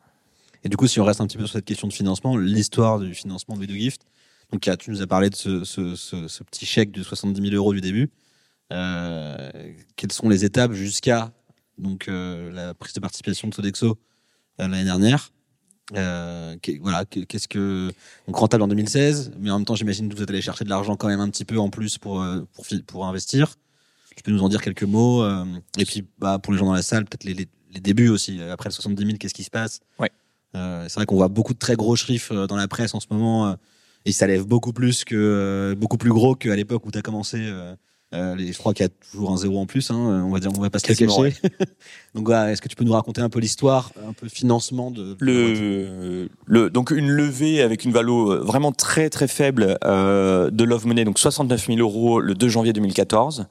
Et 0.62 0.68
du 0.68 0.76
coup, 0.76 0.87
si 0.87 1.00
on 1.00 1.05
reste 1.05 1.20
un 1.20 1.26
petit 1.26 1.38
peu 1.38 1.46
sur 1.46 1.55
cette 1.55 1.64
question 1.64 1.88
de 1.88 1.92
financement, 1.92 2.37
l'histoire 2.37 2.98
du 2.98 3.14
financement 3.14 3.57
de 3.57 3.64
Gift. 3.64 4.03
Donc, 4.53 4.68
tu 4.79 4.90
nous 4.90 5.00
as 5.00 5.07
parlé 5.07 5.31
de 5.31 5.37
ce, 5.37 5.64
ce, 5.64 5.94
ce, 5.94 6.26
ce 6.26 6.42
petit 6.42 6.66
chèque 6.66 6.90
de 6.90 7.03
70 7.03 7.40
000 7.40 7.55
euros 7.55 7.72
du 7.72 7.81
début. 7.81 8.11
Euh, 8.72 9.50
quelles 9.96 10.12
sont 10.12 10.29
les 10.29 10.44
étapes 10.44 10.72
jusqu'à 10.72 11.33
donc 11.79 12.09
euh, 12.09 12.53
la 12.53 12.74
prise 12.74 12.92
de 12.92 13.00
participation 13.00 13.48
de 13.48 13.55
Sodexo 13.55 13.98
euh, 14.61 14.68
l'année 14.68 14.85
dernière? 14.85 15.33
Euh, 15.96 16.57
voilà, 16.81 17.05
qu'est- 17.05 17.26
qu'est-ce 17.26 17.48
que 17.48 17.90
donc 18.26 18.37
rentable 18.37 18.62
en 18.62 18.68
2016, 18.68 19.33
mais 19.38 19.50
en 19.50 19.59
même 19.59 19.64
temps, 19.64 19.74
j'imagine 19.74 20.09
que 20.09 20.16
vous 20.16 20.22
êtes 20.22 20.31
allé 20.31 20.42
chercher 20.42 20.64
de 20.64 20.70
l'argent 20.70 20.96
quand 20.96 21.09
même 21.09 21.20
un 21.20 21.29
petit 21.31 21.44
peu 21.44 21.59
en 21.59 21.70
plus 21.70 21.98
pour 21.98 22.22
euh, 22.22 22.40
pour 22.55 22.64
pour 22.87 23.07
investir. 23.07 23.55
Tu 24.16 24.22
peux 24.22 24.33
nous 24.33 24.42
en 24.42 24.48
dire 24.48 24.61
quelques 24.62 24.83
mots 24.83 25.22
euh, 25.22 25.44
et 25.79 25.85
puis 25.85 26.05
bah 26.18 26.38
pour 26.38 26.53
les 26.53 26.59
gens 26.59 26.66
dans 26.66 26.72
la 26.74 26.83
salle, 26.83 27.05
peut-être 27.05 27.24
les, 27.24 27.35
les, 27.35 27.48
les 27.72 27.81
débuts 27.81 28.09
aussi. 28.09 28.42
Après 28.42 28.68
le 28.68 28.74
70 28.74 29.05
000, 29.07 29.16
qu'est-ce 29.18 29.35
qui 29.35 29.44
se 29.44 29.50
passe? 29.50 29.81
Ouais. 29.98 30.11
Euh, 30.57 30.85
c'est 30.88 30.94
vrai 30.96 31.07
qu'on 31.07 31.14
voit 31.16 31.29
beaucoup 31.29 31.55
de 31.55 31.59
très 31.59 31.76
gros 31.76 31.94
chiffres 31.96 32.35
euh, 32.35 32.46
dans 32.46 32.57
la 32.57 32.68
presse 32.68 32.94
en 32.94 33.00
ce 33.00 33.07
moment. 33.11 33.48
euh, 33.48 33.55
et 34.07 34.12
ça 34.12 34.26
lève 34.26 34.44
beaucoup 34.46 34.72
plus 34.72 35.05
que 35.05 35.14
euh, 35.14 35.74
beaucoup 35.74 35.96
plus 35.98 36.11
gros 36.11 36.35
qu'à 36.35 36.57
l'époque 36.57 36.85
où 36.87 36.90
tu 36.90 36.98
as 36.98 37.03
commencé. 37.03 37.38
Euh, 38.12 38.16
euh, 38.32 38.34
les- 38.36 38.52
je 38.52 38.58
crois 38.58 38.74
qu'il 38.74 38.84
y 38.84 38.88
a 38.88 38.92
toujours 39.12 39.30
un 39.32 39.36
zéro 39.36 39.58
en 39.58 39.66
plus. 39.66 39.90
Hein, 39.90 40.24
on 40.26 40.30
va 40.30 40.40
dire, 40.40 40.50
on 40.56 40.60
va 40.60 40.68
pas 40.70 40.78
se 40.78 40.86
le 40.88 40.94
cacher. 41.06 41.40
Donc, 42.14 42.26
voilà, 42.26 42.50
est-ce 42.52 42.60
que 42.60 42.68
tu 42.68 42.76
peux 42.76 42.84
nous 42.84 42.92
raconter 42.92 43.20
un 43.20 43.28
peu 43.28 43.38
l'histoire, 43.38 43.92
un 44.08 44.12
peu 44.12 44.28
financement 44.28 44.90
de 44.90 45.16
Le, 45.20 46.28
le, 46.46 46.70
donc 46.70 46.90
une 46.90 47.08
levée 47.08 47.62
avec 47.62 47.84
une 47.84 47.92
valo 47.92 48.32
euh, 48.32 48.40
vraiment 48.40 48.72
très 48.72 49.10
très 49.10 49.28
faible 49.28 49.78
euh, 49.84 50.50
de 50.50 50.64
Love 50.64 50.86
Money, 50.86 51.04
donc 51.04 51.18
69 51.18 51.66
000 51.66 51.78
euros 51.78 52.20
le 52.20 52.34
2 52.34 52.48
janvier 52.48 52.72
2014. 52.72 53.46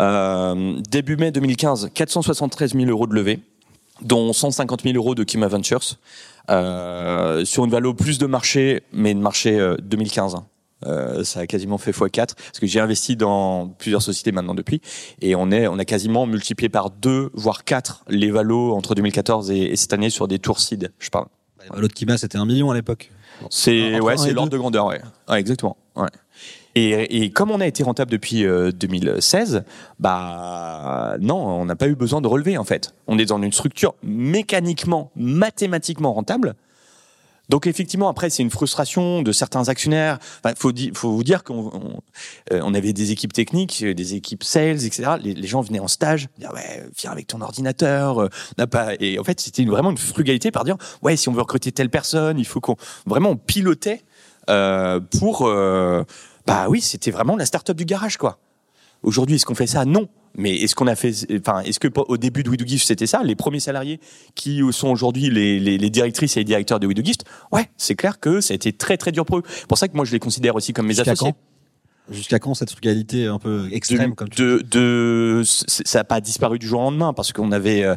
Euh, 0.00 0.80
début 0.90 1.16
mai 1.16 1.30
2015, 1.30 1.90
473 1.94 2.74
000 2.74 2.86
euros 2.90 3.06
de 3.06 3.14
levée, 3.14 3.38
dont 4.02 4.32
150 4.32 4.82
000 4.82 4.96
euros 4.96 5.14
de 5.14 5.22
Kima 5.24 5.46
Ventures, 5.48 5.98
euh, 6.50 7.44
sur 7.44 7.64
une 7.64 7.70
valo 7.70 7.94
plus 7.94 8.18
de 8.18 8.26
marché, 8.26 8.82
mais 8.92 9.14
de 9.14 9.20
marché 9.20 9.58
euh, 9.58 9.76
2015. 9.82 10.34
hein. 10.34 10.44
Euh, 10.86 11.24
ça 11.24 11.40
a 11.40 11.46
quasiment 11.46 11.78
fait 11.78 11.92
x4 11.92 12.34
parce 12.36 12.58
que 12.60 12.66
j'ai 12.66 12.80
investi 12.80 13.16
dans 13.16 13.68
plusieurs 13.68 14.02
sociétés 14.02 14.32
maintenant 14.32 14.54
depuis 14.54 14.80
et 15.20 15.34
on 15.34 15.50
est 15.50 15.66
on 15.66 15.78
a 15.78 15.84
quasiment 15.84 16.26
multiplié 16.26 16.68
par 16.68 16.90
deux 16.90 17.30
voire 17.34 17.64
quatre 17.64 18.04
les 18.08 18.30
valos 18.30 18.74
entre 18.74 18.94
2014 18.94 19.50
et, 19.50 19.58
et 19.72 19.76
cette 19.76 19.92
année 19.92 20.10
sur 20.10 20.28
des 20.28 20.38
tours 20.38 20.60
seed 20.60 20.92
je 20.98 21.08
parle 21.10 21.26
Bah, 21.70 21.76
L'autre 21.78 21.94
Kima, 21.94 22.18
c'était 22.18 22.38
un 22.38 22.44
million 22.46 22.70
à 22.70 22.74
l'époque. 22.74 23.10
c'est 23.50 23.98
ouais 24.00 24.16
c'est 24.16 24.32
l'ordre 24.32 24.50
de 24.50 24.58
grandeur 24.58 24.86
ouais, 24.86 25.00
Ouais, 25.28 25.40
exactement 25.40 25.76
ouais. 25.96 26.08
Et, 26.76 27.22
et 27.22 27.30
comme 27.30 27.52
on 27.52 27.60
a 27.60 27.66
été 27.68 27.84
rentable 27.84 28.10
depuis 28.10 28.44
euh, 28.44 28.72
2016, 28.72 29.62
bah 30.00 31.16
non, 31.20 31.36
on 31.36 31.64
n'a 31.66 31.76
pas 31.76 31.86
eu 31.86 31.94
besoin 31.94 32.20
de 32.20 32.26
relever 32.26 32.58
en 32.58 32.64
fait. 32.64 32.94
On 33.06 33.16
est 33.18 33.26
dans 33.26 33.40
une 33.40 33.52
structure 33.52 33.94
mécaniquement, 34.02 35.12
mathématiquement 35.14 36.12
rentable. 36.12 36.54
Donc 37.48 37.66
effectivement, 37.66 38.08
après, 38.08 38.30
c'est 38.30 38.42
une 38.42 38.50
frustration 38.50 39.22
de 39.22 39.32
certains 39.32 39.68
actionnaires. 39.68 40.18
Enfin, 40.42 40.54
faut, 40.56 40.72
vous 41.12 41.24
dire 41.24 41.44
qu'on 41.44 41.70
on, 41.72 42.00
euh, 42.52 42.74
avait 42.74 42.92
des 42.92 43.12
équipes 43.12 43.32
techniques, 43.32 43.82
euh, 43.82 43.94
des 43.94 44.14
équipes 44.14 44.44
sales, 44.44 44.84
etc. 44.84 45.12
Les, 45.22 45.46
gens 45.46 45.60
venaient 45.60 45.80
en 45.80 45.88
stage, 45.88 46.28
dire 46.38 46.52
ouais, 46.54 46.84
viens 46.98 47.10
avec 47.10 47.26
ton 47.26 47.40
ordinateur. 47.40 48.22
euh, 48.22 48.28
n'a 48.58 48.66
pas. 48.66 48.94
Et 49.00 49.18
en 49.18 49.24
fait, 49.24 49.40
c'était 49.40 49.64
vraiment 49.64 49.90
une 49.90 49.98
frugalité 49.98 50.50
par 50.50 50.64
dire 50.64 50.76
ouais, 51.02 51.16
si 51.16 51.28
on 51.28 51.32
veut 51.32 51.42
recruter 51.42 51.72
telle 51.72 51.90
personne, 51.90 52.38
il 52.38 52.46
faut 52.46 52.60
qu'on 52.60 52.76
vraiment 53.06 53.30
on 53.30 53.36
pilotait 53.36 54.02
pour. 54.46 55.50
bah 56.46 56.66
oui, 56.68 56.80
c'était 56.80 57.10
vraiment 57.10 57.36
la 57.36 57.46
start-up 57.46 57.76
du 57.76 57.84
garage, 57.84 58.16
quoi. 58.16 58.38
Aujourd'hui, 59.04 59.36
est-ce 59.36 59.46
qu'on 59.46 59.54
fait 59.54 59.66
ça? 59.66 59.84
Non. 59.84 60.08
Mais 60.36 60.52
est-ce 60.56 60.74
qu'on 60.74 60.88
a 60.88 60.96
fait, 60.96 61.12
enfin, 61.38 61.60
est-ce 61.60 61.78
que 61.78 61.86
au 62.08 62.16
début 62.16 62.42
de 62.42 62.50
We 62.50 62.58
Do 62.58 62.66
Gift 62.66 62.84
c'était 62.88 63.06
ça, 63.06 63.22
les 63.22 63.36
premiers 63.36 63.60
salariés 63.60 64.00
qui 64.34 64.60
sont 64.72 64.88
aujourd'hui 64.88 65.30
les, 65.30 65.60
les, 65.60 65.78
les, 65.78 65.90
directrices 65.90 66.36
et 66.36 66.40
les 66.40 66.44
directeurs 66.44 66.80
de 66.80 66.88
We 66.88 66.96
Do 66.96 67.04
Gift 67.04 67.24
Ouais, 67.52 67.70
c'est 67.76 67.94
clair 67.94 68.18
que 68.18 68.40
ça 68.40 68.52
a 68.52 68.56
été 68.56 68.72
très 68.72 68.96
très 68.96 69.12
dur 69.12 69.24
pour 69.24 69.38
eux. 69.38 69.42
C'est 69.46 69.68
pour 69.68 69.78
ça 69.78 69.86
que 69.86 69.94
moi 69.94 70.04
je 70.04 70.10
les 70.10 70.18
considère 70.18 70.56
aussi 70.56 70.72
comme 70.72 70.88
mes 70.88 70.98
associés. 70.98 71.34
Jusqu'à 72.10 72.40
quand 72.40 72.52
cette 72.54 72.70
frugalité 72.72 73.26
un 73.26 73.38
peu 73.38 73.68
extrême 73.72 74.10
de, 74.10 74.14
comme 74.16 74.28
tu 74.28 74.42
de, 74.42 74.64
de, 74.68 75.42
ça 75.44 76.00
n'a 76.00 76.04
pas 76.04 76.20
disparu 76.20 76.58
du 76.58 76.66
jour 76.66 76.80
au 76.80 76.84
lendemain 76.84 77.12
parce 77.12 77.32
qu'on 77.32 77.52
avait, 77.52 77.84
euh, 77.84 77.94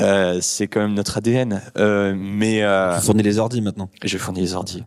euh, 0.00 0.38
c'est 0.42 0.68
quand 0.68 0.80
même 0.80 0.94
notre 0.94 1.16
ADN. 1.16 1.62
Euh, 1.78 2.14
mais 2.14 2.62
euh, 2.62 2.94
Tu 2.98 3.06
fournis 3.06 3.22
les 3.22 3.38
ordis 3.38 3.62
maintenant. 3.62 3.88
je 4.04 4.18
fournis 4.18 4.40
les 4.42 4.54
ordi. 4.54 4.84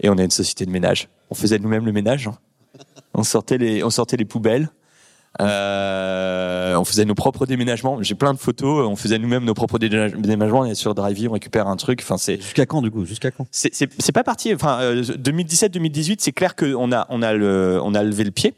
Et 0.00 0.08
on 0.08 0.16
a 0.16 0.22
une 0.22 0.30
société 0.30 0.64
de 0.66 0.70
ménage. 0.70 1.08
On 1.30 1.34
faisait 1.34 1.58
nous-mêmes 1.58 1.84
le 1.84 1.92
ménage. 1.92 2.28
hein. 2.28 2.38
On 3.16 3.24
sortait 3.24 3.58
les, 3.58 3.82
on 3.82 3.90
sortait 3.90 4.16
les 4.16 4.24
poubelles. 4.24 4.68
Euh, 5.40 6.74
on 6.76 6.84
faisait 6.84 7.04
nos 7.04 7.14
propres 7.14 7.44
déménagements. 7.46 8.02
J'ai 8.02 8.14
plein 8.14 8.32
de 8.32 8.38
photos. 8.38 8.86
On 8.88 8.96
faisait 8.96 9.18
nous-mêmes 9.18 9.44
nos 9.44 9.54
propres 9.54 9.78
déménage- 9.78 10.14
déménagements. 10.14 10.60
On 10.60 10.64
est 10.64 10.74
sur 10.74 10.94
Drivey, 10.94 11.28
on 11.28 11.32
récupère 11.32 11.66
un 11.66 11.76
truc. 11.76 12.00
Enfin, 12.02 12.16
c'est, 12.16 12.36
Jusqu'à 12.40 12.64
quand 12.66 12.80
du 12.82 12.90
coup? 12.90 13.04
Jusqu'à 13.04 13.30
quand? 13.30 13.46
C'est, 13.50 14.12
pas 14.12 14.24
parti. 14.24 14.54
Enfin, 14.54 14.78
euh, 14.80 15.02
2017-2018, 15.02 16.16
c'est 16.20 16.32
clair 16.32 16.56
qu'on 16.56 16.92
a, 16.92 17.06
on 17.10 17.22
a 17.22 17.32
le, 17.34 17.80
on 17.82 17.94
a 17.94 18.02
levé 18.02 18.24
le 18.24 18.30
pied. 18.30 18.54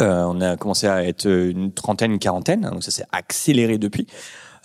Euh, 0.00 0.24
on 0.24 0.40
a 0.40 0.56
commencé 0.56 0.86
à 0.86 1.04
être 1.04 1.26
une 1.26 1.72
trentaine, 1.72 2.12
une 2.12 2.18
quarantaine. 2.18 2.62
Donc 2.70 2.82
ça 2.84 2.90
s'est 2.90 3.06
accéléré 3.12 3.78
depuis. 3.78 4.06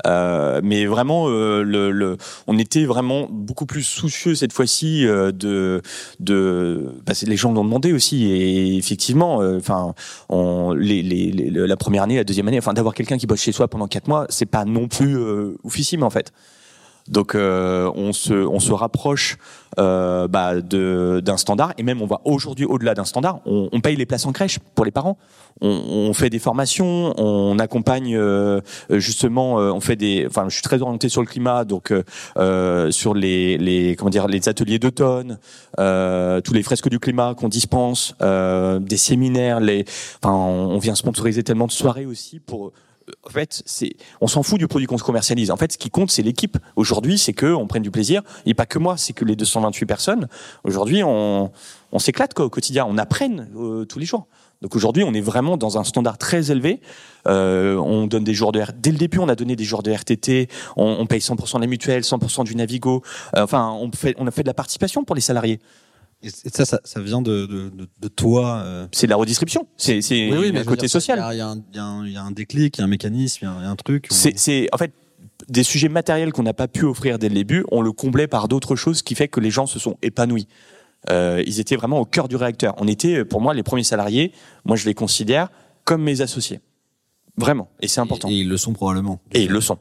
Euh, 0.06 0.60
mais 0.64 0.86
vraiment, 0.86 1.30
euh, 1.30 1.64
le, 1.64 1.92
le, 1.92 2.18
on 2.48 2.58
était 2.60 2.86
vraiment 2.86 3.28
beaucoup 3.32 3.66
plus 3.66 3.84
soucieux 3.84 4.36
cette 4.36 4.52
fois-ci 4.54 5.08
euh, 5.08 5.32
de, 5.32 5.82
de, 6.20 6.92
bah, 7.06 7.14
les 7.26 7.38
gens 7.38 7.54
l'ont 7.54 7.64
demandé 7.64 7.94
aussi. 7.94 8.26
Et 8.26 8.76
effectivement, 8.78 9.42
euh, 9.42 9.58
enfin, 9.58 9.94
les, 10.78 11.02
les, 11.02 11.32
les- 11.32 11.50
le- 11.50 11.66
la 11.66 11.78
première 11.78 12.04
année, 12.04 12.18
la 12.18 12.24
deuxième 12.24 12.48
année, 12.48 12.58
enfin, 12.60 12.74
d'avoir 12.74 12.94
quelqu'un 12.94 13.18
qui 13.18 13.26
bosse 13.28 13.42
chez 13.42 13.52
soi 13.52 13.68
pendant 13.68 13.88
quatre 13.88 14.08
mois, 14.08 14.26
c'est 14.30 14.46
pas 14.46 14.66
non 14.66 14.88
plus 14.88 15.18
euh, 15.18 15.56
oufissime 15.64 16.04
en 16.04 16.10
fait. 16.10 16.32
Donc 17.08 17.36
euh, 17.36 17.92
on 17.96 18.14
se 18.14 18.34
on 18.34 18.60
se 18.60 18.72
rapproche 18.72 19.38
euh, 19.78 20.30
bah, 20.30 20.62
d'un 20.62 21.38
standard 21.38 21.74
et 21.78 21.84
même 21.84 22.02
on 22.02 22.06
va 22.06 22.22
aujourd'hui 22.24 22.66
au-delà 22.66 22.94
d'un 22.94 23.04
standard. 23.04 23.42
On, 23.46 23.82
paye 23.82 23.98
les 23.98 24.06
places 24.06 24.26
en 24.26 24.32
crèche 24.32 24.58
pour 24.74 24.86
les 24.86 24.92
parents. 24.92 25.18
On, 25.62 26.14
fait 26.14 26.30
des 26.30 26.40
formations, 26.40 27.14
on 27.18 27.60
accompagne 27.60 28.16
euh, 28.16 28.62
justement, 28.90 29.60
euh, 29.60 29.72
on 29.72 29.82
fait 29.82 29.96
des. 29.96 30.26
Enfin, 30.28 30.46
je 30.48 30.54
suis 30.54 30.62
très 30.62 30.82
orienté 30.82 31.10
sur 31.10 31.22
le 31.22 31.28
climat, 31.28 31.66
donc 31.66 31.94
sur 32.92 33.14
les 33.14 33.58
les 33.58 33.96
comment 33.96 34.10
dire 34.10 34.28
les 34.28 34.48
ateliers 34.48 34.80
d'automne, 34.80 35.40
tous 35.78 36.54
les 36.54 36.64
fresques 36.64 36.90
du 36.90 37.00
climat 37.00 37.36
qu'on 37.36 37.50
dispense, 37.50 38.16
des 38.22 38.98
séminaires. 38.98 39.60
Les 39.60 39.86
enfin 40.24 40.34
on 40.34 40.78
vient 40.78 40.96
sponsoriser 40.96 41.44
tellement 41.44 41.68
de 41.68 41.72
soirées 41.72 42.06
aussi 42.06 42.40
pour 42.40 42.72
en 43.24 43.30
fait, 43.30 43.64
on 44.22 44.28
s'en 44.28 44.44
fout 44.44 44.58
du 44.58 44.68
produit 44.68 44.88
qu'on 44.88 44.98
se 44.98 45.04
commercialise. 45.04 45.52
En 45.52 45.58
fait, 45.58 45.74
ce 45.74 45.78
qui 45.78 45.90
compte, 45.90 46.12
c'est 46.12 46.24
l'équipe. 46.24 46.58
Aujourd'hui, 46.76 47.18
c'est 47.18 47.34
que 47.34 47.54
on 47.54 47.68
prenne 47.68 47.84
du 47.84 47.92
plaisir. 47.92 48.22
Et 48.46 48.54
pas 48.54 48.66
que 48.66 48.80
moi, 48.80 48.98
c'est 48.98 49.14
que 49.14 49.26
les 49.26 49.36
228 49.36 49.86
personnes. 49.86 50.28
Aujourd'hui, 50.64 51.04
on, 51.04 51.52
s'éclate 51.98 52.34
quoi, 52.34 52.46
au 52.46 52.50
quotidien. 52.50 52.86
On 52.90 52.98
apprenne 52.98 53.50
euh, 53.56 53.86
tous 53.86 54.00
les 54.00 54.06
jours. 54.06 54.28
Donc 54.62 54.76
aujourd'hui, 54.76 55.04
on 55.04 55.14
est 55.14 55.22
vraiment 55.22 55.58
dans 55.58 55.78
un 55.78 55.84
standard 55.84 56.18
très 56.18 56.50
élevé. 56.50 56.82
Euh, 57.28 57.76
on 57.78 58.08
donne 58.08 58.24
des 58.24 58.34
jours 58.34 58.52
de 58.52 58.64
dès 58.78 58.92
le 58.92 58.98
début, 58.98 59.20
on 59.20 59.30
a 59.30 59.36
donné 59.36 59.56
des 59.56 59.64
jours 59.64 59.84
de 59.84 59.92
RTT. 59.92 60.50
On, 60.76 61.06
paye 61.06 61.20
100% 61.20 61.58
de 61.58 61.62
la 61.62 61.68
mutuelle, 61.68 62.02
100% 62.02 62.46
du 62.46 62.56
Navigo. 62.56 63.04
Euh, 63.36 63.44
enfin, 63.44 63.78
on 64.18 64.28
a 64.28 64.32
fait 64.32 64.44
de 64.44 64.48
la 64.48 64.54
participation 64.54 65.04
pour 65.04 65.16
les 65.16 65.22
salariés. 65.22 65.60
Et 66.26 66.50
ça, 66.50 66.66
ça, 66.66 66.80
ça 66.84 67.00
vient 67.02 67.22
de, 67.22 67.46
de, 67.46 67.70
de, 67.70 67.88
de 68.00 68.08
toi. 68.08 68.62
euh. 68.66 68.88
C'est 68.92 69.08
de 69.08 69.12
la 69.12 69.16
redistribution. 69.18 69.68
C'est, 69.78 70.02
c'est 70.02 70.30
veux 70.30 70.64
côté 70.64 70.82
dire, 70.82 70.90
social. 70.90 71.20
Il 71.32 71.38
y, 71.38 71.42
a- 71.42 71.56
y 71.74 71.80
un- 71.80 72.06
y 72.08 72.18
a 72.18 72.28
déclic, 72.32 72.78
il 72.78 72.80
y 72.80 72.82
a 72.82 72.86
un 72.86 72.90
mécanisme, 72.90 73.40
il 73.42 73.46
y 73.46 73.48
a 73.48 73.52
un, 73.52 73.60
il 73.60 73.64
y 73.64 73.68
a 73.68 73.70
un 73.70 73.76
truc. 73.76 74.08
C'est, 74.10 74.38
c'est 74.38 74.68
en 74.74 74.78
fait 74.78 74.92
des 75.50 75.64
sujets 75.64 75.90
matériels 75.90 76.32
qu'on 76.34 76.44
n'a 76.44 76.54
pas 76.54 76.68
pu 76.68 76.86
offrir 76.86 77.20
dès 77.20 77.30
le 77.30 77.36
début, 77.36 77.66
on 77.72 77.82
le 77.82 77.92
comblait 77.92 78.28
par 78.28 78.48
d'autres 78.48 78.76
choses 78.76 79.02
qui 79.02 79.16
fait 79.16 79.28
que 79.28 79.40
les 79.40 79.52
gens 79.52 79.68
se 79.68 79.80
sont 79.80 79.98
épanouis. 80.02 80.48
Euh, 81.12 81.44
ils 81.46 81.60
étaient 81.60 81.76
vraiment 81.76 82.00
au 82.00 82.06
cœur 82.06 82.28
du 82.28 82.36
réacteur. 82.36 82.74
On 82.78 82.88
était, 82.88 83.24
pour 83.26 83.40
moi, 83.42 83.54
les 83.54 83.62
premiers 83.62 83.84
salariés. 83.84 84.32
Moi, 84.64 84.76
je 84.76 84.86
les 84.86 84.96
considère 84.96 85.50
comme 85.84 86.02
mes 86.02 86.22
associés. 86.22 86.62
Vraiment. 87.38 87.70
Et 87.82 87.88
c'est 87.88 88.00
important. 88.02 88.28
Et, 88.30 88.34
et 88.34 88.38
ils 88.40 88.50
le 88.50 88.58
sont 88.58 88.74
probablement. 88.74 89.20
Et 89.34 89.44
ils 89.44 89.52
le 89.52 89.62
sont, 89.62 89.78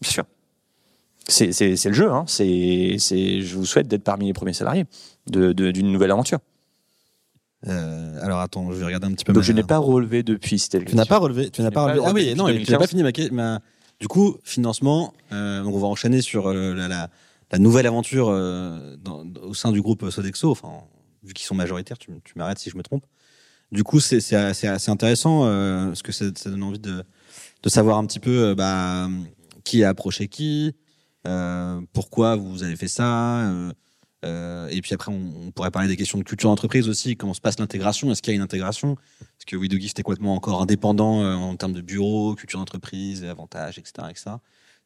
bien 0.00 0.10
sûr. 0.10 0.24
C'est, 1.28 1.52
c'est, 1.52 1.76
c'est 1.76 1.88
le 1.88 1.94
jeu. 1.94 2.10
Hein. 2.10 2.24
C'est, 2.26 2.96
c'est, 2.98 3.42
je 3.42 3.56
vous 3.56 3.66
souhaite 3.66 3.86
d'être 3.86 4.02
parmi 4.02 4.26
les 4.26 4.32
premiers 4.32 4.52
salariés 4.54 4.86
de, 5.30 5.52
de- 5.52 5.70
d'une 5.70 5.90
nouvelle 5.92 6.10
aventure. 6.10 6.38
Euh, 7.68 8.18
alors 8.22 8.40
attends, 8.40 8.70
je 8.72 8.76
vais 8.78 8.84
regarder 8.86 9.06
un 9.06 9.12
petit 9.12 9.24
peu. 9.24 9.32
Donc, 9.32 9.42
ma- 9.42 9.46
je 9.46 9.52
n'ai 9.52 9.62
pas 9.62 9.78
relevé 9.78 10.22
depuis. 10.22 10.58
C'était 10.58 10.84
Tu 10.84 10.96
n'as 10.96 11.06
pas 11.06 11.18
relevé. 11.18 11.50
Tu 11.50 11.62
n'as 11.62 11.70
pas 11.70 11.86
pas 11.86 11.92
relevé. 11.92 12.04
Ah 12.06 12.12
oui, 12.12 12.34
non, 12.34 12.46
tu 12.46 12.52
n'as 12.52 12.58
2015. 12.58 12.78
pas 12.78 12.86
fini 12.88 13.30
ma, 13.32 13.60
Du 14.00 14.08
coup, 14.08 14.36
financement. 14.42 15.14
Euh, 15.32 15.62
donc 15.62 15.74
on 15.74 15.78
va 15.78 15.86
enchaîner 15.86 16.22
sur 16.22 16.48
euh, 16.48 16.74
la, 16.74 16.88
la, 16.88 17.08
la 17.52 17.58
nouvelle 17.58 17.86
aventure 17.86 18.26
dans- 18.26 19.24
au 19.42 19.54
sein 19.54 19.70
du 19.70 19.80
groupe 19.80 20.10
Sodexo. 20.10 20.50
Enfin, 20.50 20.72
vu 21.22 21.34
qu'ils 21.34 21.46
sont 21.46 21.54
majoritaires, 21.54 21.98
tu, 21.98 22.10
m'arrêtes 22.34 22.58
si 22.58 22.68
je 22.70 22.76
me 22.76 22.82
trompe. 22.82 23.04
Du 23.70 23.84
coup, 23.84 24.00
c'est 24.00 24.34
assez, 24.34 24.66
assez 24.66 24.90
intéressant 24.90 25.42
parce 25.86 26.02
que 26.02 26.10
ça, 26.12 26.26
ça 26.34 26.50
donne 26.50 26.62
envie 26.64 26.78
de, 26.80 27.04
de 27.62 27.68
savoir 27.68 27.96
un 27.96 28.04
petit 28.06 28.18
peu 28.18 28.54
bah, 28.56 29.08
qui 29.64 29.84
a 29.84 29.88
approché 29.90 30.26
qui, 30.26 30.74
pourquoi 31.92 32.34
vous 32.36 32.64
avez 32.64 32.74
fait 32.76 32.88
ça. 32.88 33.48
Euh, 34.24 34.68
et 34.68 34.80
puis 34.80 34.94
après, 34.94 35.12
on, 35.12 35.50
pourrait 35.50 35.70
parler 35.70 35.88
des 35.88 35.96
questions 35.96 36.18
de 36.18 36.22
culture 36.22 36.48
d'entreprise 36.48 36.88
aussi. 36.88 37.16
Comment 37.16 37.34
se 37.34 37.40
passe 37.40 37.58
l'intégration 37.58 38.10
Est-ce 38.10 38.22
qu'il 38.22 38.32
y 38.32 38.34
a 38.34 38.36
une 38.36 38.42
intégration? 38.42 38.96
Est-ce 39.20 39.46
que 39.46 39.56
We 39.56 39.68
Do 39.68 39.78
Gift 39.78 39.98
est 39.98 40.02
complètement 40.02 40.34
encore 40.34 40.62
indépendant 40.62 41.22
euh, 41.22 41.34
en 41.34 41.56
termes 41.56 41.72
de 41.72 41.80
bureau, 41.80 42.34
culture 42.34 42.58
d'entreprise, 42.58 43.24
avantages, 43.24 43.78
etc., 43.78 44.08
etc. 44.10 44.30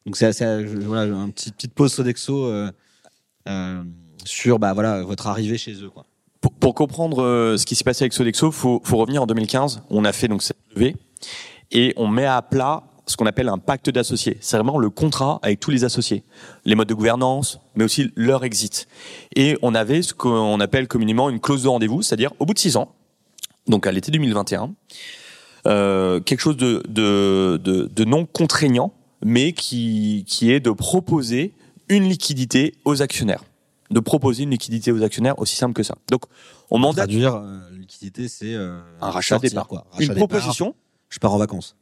Donc 0.05 0.17
c'est 0.17 0.41
euh, 0.41 0.65
voilà, 0.81 1.03
une 1.13 1.33
petite, 1.33 1.55
petite 1.55 1.73
pause 1.73 1.93
Sodexo 1.93 2.51
sur 4.25 4.59
bah 4.59 4.73
voilà 4.73 5.03
votre 5.03 5.27
arrivée 5.27 5.57
chez 5.57 5.73
eux. 5.83 5.91
Pour, 6.59 6.73
comprendre 6.73 7.55
ce 7.57 7.65
qui 7.65 7.75
s'est 7.75 7.83
passé 7.83 8.03
avec 8.03 8.13
Sodexo, 8.13 8.51
faut, 8.51 8.81
faut 8.83 8.97
revenir 8.97 9.21
en 9.21 9.27
2015. 9.27 9.83
On 9.89 10.05
a 10.05 10.13
fait 10.13 10.27
donc 10.27 10.41
cette 10.41 10.57
levée 10.73 10.95
et 11.71 11.93
on 11.97 12.07
met 12.07 12.25
à 12.25 12.41
plat 12.41 12.83
ce 13.07 13.15
qu'on 13.17 13.25
appelle 13.25 13.49
un 13.49 13.57
pacte 13.57 13.89
d'associés. 13.89 14.37
C'est 14.41 14.57
vraiment 14.57 14.77
le 14.77 14.89
contrat 14.89 15.39
avec 15.41 15.59
tous 15.59 15.71
les 15.71 15.83
associés, 15.85 16.23
les 16.65 16.75
modes 16.75 16.89
de 16.89 16.93
gouvernance, 16.93 17.59
mais 17.75 17.83
aussi 17.83 18.11
leur 18.15 18.43
exit. 18.43 18.87
Et 19.35 19.57
on 19.61 19.73
avait 19.73 20.01
ce 20.01 20.13
qu'on 20.13 20.59
appelle 20.59 20.87
communément 20.87 21.29
une 21.29 21.39
clause 21.39 21.63
de 21.63 21.69
rendez-vous, 21.69 22.01
c'est-à-dire 22.01 22.31
au 22.39 22.45
bout 22.45 22.53
de 22.53 22.59
six 22.59 22.75
ans, 22.77 22.93
donc 23.67 23.87
à 23.87 23.91
l'été 23.91 24.11
2021, 24.11 24.73
euh, 25.65 26.19
quelque 26.19 26.39
chose 26.41 26.57
de, 26.57 26.83
de, 26.87 27.59
de, 27.63 27.89
de 27.93 28.03
non 28.05 28.25
contraignant, 28.25 28.93
mais 29.23 29.53
qui, 29.53 30.23
qui 30.27 30.51
est 30.51 30.59
de 30.59 30.71
proposer 30.71 31.53
une 31.89 32.03
liquidité 32.03 32.75
aux 32.85 33.01
actionnaires. 33.01 33.43
De 33.89 34.01
proposer 34.01 34.43
une 34.43 34.51
liquidité 34.51 34.91
aux 34.91 35.01
actionnaires 35.01 35.39
aussi 35.39 35.55
simple 35.55 35.73
que 35.73 35.83
ça. 35.83 35.95
Donc, 36.11 36.23
on 36.69 36.77
mandate 36.77 37.07
Traduire 37.07 37.35
euh, 37.35 37.59
liquidité 37.71 38.27
c'est 38.27 38.53
euh, 38.53 38.79
un 38.99 39.09
rachat 39.09 39.35
sortir, 39.35 39.49
départ. 39.51 39.67
quoi. 39.67 39.85
Rachat 39.91 40.03
Une 40.03 40.09
départ, 40.13 40.27
proposition. 40.27 40.75
Je 41.09 41.19
pars 41.19 41.33
en 41.33 41.37
vacances. 41.37 41.77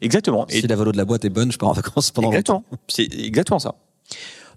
Exactement. 0.00 0.46
Et 0.48 0.60
Si 0.60 0.66
la 0.66 0.76
valo 0.76 0.92
de 0.92 0.96
la 0.96 1.04
boîte 1.04 1.24
est 1.24 1.30
bonne, 1.30 1.52
je 1.52 1.58
pars 1.58 1.68
en 1.68 1.72
vacances 1.72 2.10
pendant 2.10 2.28
exactement. 2.28 2.64
C'est 2.88 3.12
exactement 3.14 3.58
ça. 3.58 3.74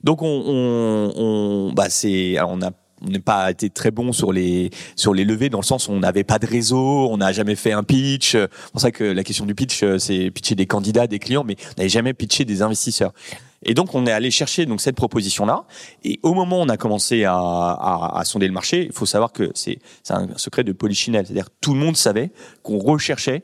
Donc 0.04 0.22
on, 0.22 0.28
on, 0.28 1.14
on 1.16 1.74
bah 1.74 1.90
c'est, 1.90 2.38
on 2.42 2.62
a 2.62 2.72
on 3.06 3.10
n'est 3.10 3.20
pas 3.20 3.52
été 3.52 3.70
très 3.70 3.92
bon 3.92 4.14
sur 4.14 4.32
les 4.32 4.70
sur 4.96 5.14
les 5.14 5.26
levées 5.26 5.50
dans 5.50 5.60
le 5.60 5.66
sens 5.66 5.88
où 5.88 5.92
on 5.92 6.00
n'avait 6.00 6.24
pas 6.24 6.40
de 6.40 6.48
réseau, 6.48 7.10
on 7.10 7.18
n'a 7.18 7.32
jamais 7.34 7.56
fait 7.56 7.74
un 7.74 7.84
pitch. 7.84 8.32
C'est 8.32 8.50
pour 8.72 8.82
ça 8.82 8.92
que 8.92 9.04
la 9.04 9.24
question 9.24 9.46
du 9.46 9.56
pitch, 9.56 9.84
euh, 9.84 9.98
c'est 9.98 10.32
pitcher 10.32 10.56
des 10.56 10.66
candidats, 10.66 11.08
des 11.08 11.20
clients, 11.20 11.44
mais 11.44 11.58
on 11.72 11.74
n'avait 11.80 11.90
jamais 11.90 12.14
pitché 12.14 12.46
des 12.46 12.62
investisseurs. 12.62 13.14
Et 13.66 13.74
donc 13.74 13.94
on 13.94 14.06
est 14.08 14.12
allé 14.12 14.32
chercher 14.32 14.66
donc 14.66 14.82
cette 14.82 14.96
proposition 14.96 15.46
là. 15.46 15.66
Et 16.04 16.20
au 16.24 16.34
moment 16.34 16.60
où 16.60 16.64
on 16.64 16.70
a 16.70 16.78
commencé 16.78 17.26
à, 17.26 17.36
à, 17.36 18.20
à 18.20 18.26
sonder 18.26 18.48
le 18.48 18.54
marché, 18.54 18.86
il 18.86 18.94
faut 18.94 19.06
savoir 19.06 19.32
que 19.34 19.52
c'est 19.54 19.80
c'est 20.04 20.14
un 20.14 20.30
secret 20.38 20.64
de 20.64 20.72
polichinelle, 20.72 21.26
c'est-à-dire 21.26 21.50
tout 21.62 21.74
le 21.74 21.80
monde 21.80 21.98
savait 21.98 22.32
qu'on 22.62 22.80
recherchait 22.80 23.44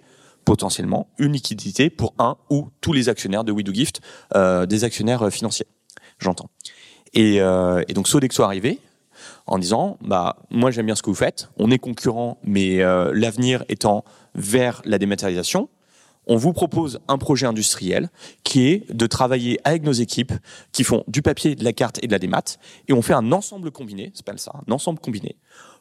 potentiellement 0.49 1.07
une 1.19 1.33
liquidité 1.33 1.91
pour 1.91 2.15
un 2.17 2.35
ou 2.49 2.69
tous 2.81 2.91
les 2.91 3.07
actionnaires 3.07 3.43
de 3.43 3.51
We 3.51 3.63
Do 3.63 3.71
Gift, 3.71 4.01
euh, 4.35 4.65
des 4.65 4.83
actionnaires 4.83 5.21
euh, 5.21 5.29
financiers, 5.29 5.67
j'entends. 6.17 6.49
Et, 7.13 7.39
euh, 7.39 7.83
et 7.87 7.93
donc 7.93 8.07
Sodexo 8.07 8.41
arrivé 8.41 8.79
en 9.45 9.59
disant 9.59 9.99
bah 10.01 10.37
moi 10.49 10.71
j'aime 10.71 10.87
bien 10.87 10.95
ce 10.95 11.03
que 11.03 11.11
vous 11.11 11.15
faites, 11.15 11.51
on 11.57 11.69
est 11.69 11.77
concurrents, 11.77 12.39
mais 12.43 12.81
euh, 12.81 13.11
l'avenir 13.13 13.63
étant 13.69 14.03
vers 14.33 14.81
la 14.85 14.97
dématérialisation. 14.97 15.69
On 16.25 16.35
vous 16.35 16.51
propose 16.51 16.99
un 17.07 17.19
projet 17.19 17.45
industriel 17.45 18.09
qui 18.43 18.69
est 18.69 18.91
de 18.91 19.05
travailler 19.05 19.59
avec 19.65 19.83
nos 19.83 19.91
équipes 19.91 20.33
qui 20.71 20.83
font 20.83 21.03
du 21.07 21.21
papier, 21.21 21.53
de 21.53 21.63
la 21.63 21.73
carte 21.73 21.99
et 22.03 22.07
de 22.07 22.11
la 22.11 22.17
démat, 22.17 22.57
et 22.87 22.93
on 22.93 23.03
fait 23.03 23.13
un 23.13 23.31
ensemble 23.31 23.69
combiné, 23.69 24.11
pas 24.25 24.35
ça, 24.37 24.53
un 24.67 24.71
ensemble 24.71 24.97
combiné, 24.97 25.35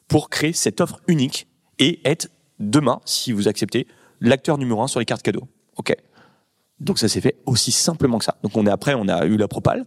pour 0.07 0.29
créer 0.29 0.53
cette 0.53 0.79
offre 0.79 1.01
unique 1.07 1.47
et 1.79 2.01
être 2.05 2.29
demain, 2.59 2.99
si 3.05 3.31
vous 3.31 3.47
acceptez, 3.47 3.87
l'acteur 4.21 4.57
numéro 4.57 4.81
un 4.81 4.87
sur 4.87 4.99
les 4.99 5.05
cartes 5.05 5.21
cadeaux. 5.21 5.47
Ok. 5.77 5.95
Donc 6.79 6.99
ça 6.99 7.07
s'est 7.07 7.21
fait 7.21 7.37
aussi 7.45 7.71
simplement 7.71 8.17
que 8.19 8.25
ça. 8.25 8.37
Donc 8.43 8.55
on 8.55 8.65
est 8.65 8.71
après, 8.71 8.93
on 8.93 9.07
a 9.07 9.25
eu 9.25 9.37
la 9.37 9.47
propale, 9.47 9.85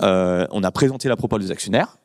euh, 0.00 0.46
on 0.50 0.62
a 0.62 0.70
présenté 0.70 1.08
la 1.08 1.16
propale 1.16 1.42
aux 1.42 1.52
actionnaires, 1.52 1.98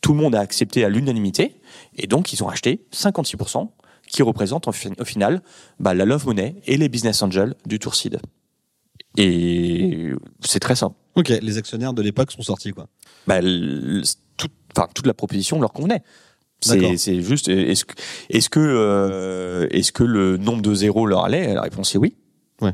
tout 0.00 0.12
le 0.12 0.18
monde 0.18 0.34
a 0.34 0.40
accepté 0.40 0.84
à 0.84 0.88
l'unanimité, 0.88 1.60
et 1.96 2.06
donc 2.06 2.32
ils 2.32 2.42
ont 2.42 2.48
acheté 2.48 2.86
56%, 2.92 3.68
qui 4.06 4.22
représentent 4.22 4.68
au 4.68 5.04
final 5.04 5.42
bah, 5.78 5.92
la 5.92 6.06
love 6.06 6.26
money 6.26 6.56
et 6.66 6.78
les 6.78 6.88
business 6.88 7.22
angels 7.22 7.54
du 7.66 7.78
Tour 7.78 7.94
Seed. 7.94 8.18
Et 9.18 10.12
c'est 10.40 10.60
très 10.60 10.76
simple. 10.76 10.96
Ok, 11.14 11.28
les 11.28 11.58
actionnaires 11.58 11.92
de 11.92 12.00
l'époque 12.02 12.32
sont 12.32 12.42
sortis 12.42 12.72
quoi. 12.72 12.86
Bah, 13.26 13.40
toute 14.94 15.06
la 15.06 15.14
proposition 15.14 15.60
leur 15.60 15.72
convenait. 15.72 16.02
C'est 16.60 17.20
juste, 17.22 17.48
est-ce 17.48 17.84
que, 17.84 17.94
est-ce 18.30 18.48
que, 18.48 18.60
euh, 18.60 19.68
est-ce 19.70 19.92
que 19.92 20.02
le 20.02 20.36
nombre 20.36 20.62
de 20.62 20.74
zéros 20.74 21.06
leur 21.06 21.24
allait? 21.24 21.54
La 21.54 21.62
réponse 21.62 21.94
est 21.94 21.98
oui. 21.98 22.14
Ouais. 22.60 22.72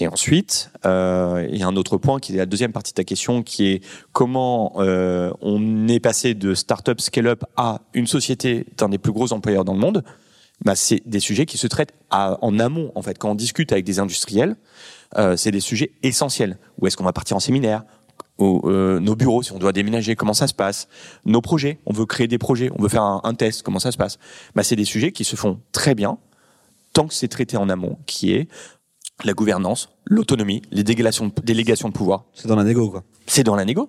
Et 0.00 0.08
ensuite, 0.08 0.70
euh, 0.84 1.46
il 1.52 1.56
y 1.56 1.62
a 1.62 1.68
un 1.68 1.76
autre 1.76 1.96
point 1.96 2.18
qui 2.18 2.34
est 2.34 2.38
la 2.38 2.46
deuxième 2.46 2.72
partie 2.72 2.92
de 2.92 2.96
ta 2.96 3.04
question, 3.04 3.44
qui 3.44 3.68
est 3.68 3.84
comment 4.12 4.72
euh, 4.78 5.30
on 5.40 5.86
est 5.86 6.00
passé 6.00 6.34
de 6.34 6.54
start-up 6.54 7.00
scale-up 7.00 7.44
à 7.56 7.82
une 7.94 8.08
société 8.08 8.66
d'un 8.76 8.88
des 8.88 8.98
plus 8.98 9.12
gros 9.12 9.32
employeurs 9.32 9.64
dans 9.64 9.74
le 9.74 9.78
monde. 9.78 10.02
Bah, 10.64 10.74
c'est 10.74 11.02
des 11.06 11.20
sujets 11.20 11.46
qui 11.46 11.58
se 11.58 11.68
traitent 11.68 11.94
à, 12.10 12.38
en 12.44 12.58
amont, 12.58 12.90
en 12.96 13.02
fait. 13.02 13.16
Quand 13.18 13.30
on 13.30 13.34
discute 13.36 13.70
avec 13.70 13.84
des 13.84 14.00
industriels, 14.00 14.56
c'est 15.36 15.50
des 15.50 15.60
sujets 15.60 15.92
essentiels. 16.02 16.56
Où 16.80 16.86
est-ce 16.86 16.96
qu'on 16.96 17.04
va 17.04 17.12
partir 17.12 17.36
en 17.36 17.40
séminaire? 17.40 17.84
Euh, 18.64 19.00
nos 19.00 19.16
bureaux, 19.16 19.42
si 19.42 19.52
on 19.52 19.58
doit 19.58 19.72
déménager, 19.72 20.16
comment 20.16 20.34
ça 20.34 20.46
se 20.46 20.54
passe? 20.54 20.88
Nos 21.24 21.40
projets, 21.40 21.78
on 21.86 21.92
veut 21.92 22.06
créer 22.06 22.28
des 22.28 22.38
projets, 22.38 22.70
on 22.76 22.82
veut 22.82 22.88
faire 22.88 23.02
un, 23.02 23.20
un 23.24 23.34
test, 23.34 23.62
comment 23.62 23.78
ça 23.78 23.92
se 23.92 23.96
passe? 23.96 24.18
Bah, 24.54 24.62
C'est 24.62 24.76
des 24.76 24.84
sujets 24.84 25.12
qui 25.12 25.24
se 25.24 25.36
font 25.36 25.60
très 25.72 25.94
bien 25.94 26.18
tant 26.92 27.06
que 27.06 27.14
c'est 27.14 27.28
traité 27.28 27.56
en 27.56 27.68
amont, 27.68 27.98
qui 28.06 28.32
est 28.32 28.48
la 29.24 29.32
gouvernance, 29.32 29.90
l'autonomie, 30.04 30.62
les 30.70 30.84
délégations 30.84 31.26
de, 31.26 31.32
délégations 31.42 31.88
de 31.88 31.94
pouvoir. 31.94 32.24
C'est 32.34 32.48
dans 32.48 32.56
la 32.56 32.64
négo, 32.64 32.90
quoi. 32.90 33.04
C'est 33.26 33.44
dans 33.44 33.56
la 33.56 33.64
négo. 33.64 33.88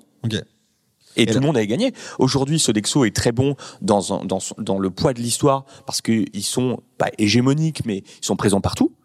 Et, 1.15 1.27
tout 1.27 1.35
le 1.35 1.45
monde 1.45 1.57
a 1.57 1.65
gagné. 1.65 1.93
Aujourd'hui, 2.17 2.59
Sodexo 2.59 3.05
est 3.05 3.15
très 3.15 3.31
bon 3.31 3.55
dans, 3.81 4.01
dans, 4.23 4.39
dans 4.57 4.79
le 4.79 4.89
poids 4.89 5.13
de 5.13 5.19
l'histoire 5.19 5.65
parce 5.85 6.01
qu'ils 6.01 6.43
sont 6.43 6.81
pas 6.97 7.09
hégémoniques, 7.19 7.85
mais 7.85 7.97
ils 7.97 8.25
sont 8.25 8.35
présents 8.35 8.61
partout. 8.61 8.95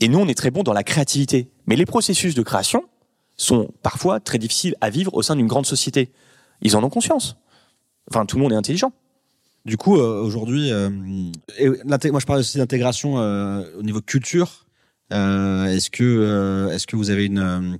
Et 0.00 0.08
nous, 0.08 0.18
on 0.18 0.28
est 0.28 0.34
très 0.34 0.50
bon 0.50 0.62
dans 0.62 0.72
la 0.72 0.84
créativité. 0.84 1.50
Mais 1.66 1.74
les 1.74 1.86
processus 1.86 2.34
de 2.34 2.42
création 2.42 2.84
sont 3.36 3.70
parfois 3.82 4.20
très 4.20 4.38
difficiles 4.38 4.76
à 4.80 4.90
vivre 4.90 5.14
au 5.14 5.22
sein 5.22 5.36
d'une 5.36 5.46
grande 5.46 5.66
société. 5.66 6.10
Ils 6.62 6.76
en 6.76 6.84
ont 6.84 6.90
conscience. 6.90 7.36
Enfin, 8.10 8.26
tout 8.26 8.36
le 8.36 8.42
monde 8.42 8.52
est 8.52 8.56
intelligent. 8.56 8.92
Du 9.66 9.76
coup, 9.76 9.96
euh, 9.96 10.22
aujourd'hui, 10.22 10.70
euh, 10.70 10.88
moi 10.90 12.20
je 12.20 12.24
parle 12.24 12.38
aussi 12.38 12.58
d'intégration 12.58 13.18
euh, 13.18 13.64
au 13.76 13.82
niveau 13.82 14.00
culture. 14.00 14.64
Est-ce 15.10 15.90
que 15.90 16.68
est-ce 16.72 16.86
que 16.86 16.94
vous 16.94 17.10
avez 17.10 17.26
une, 17.26 17.78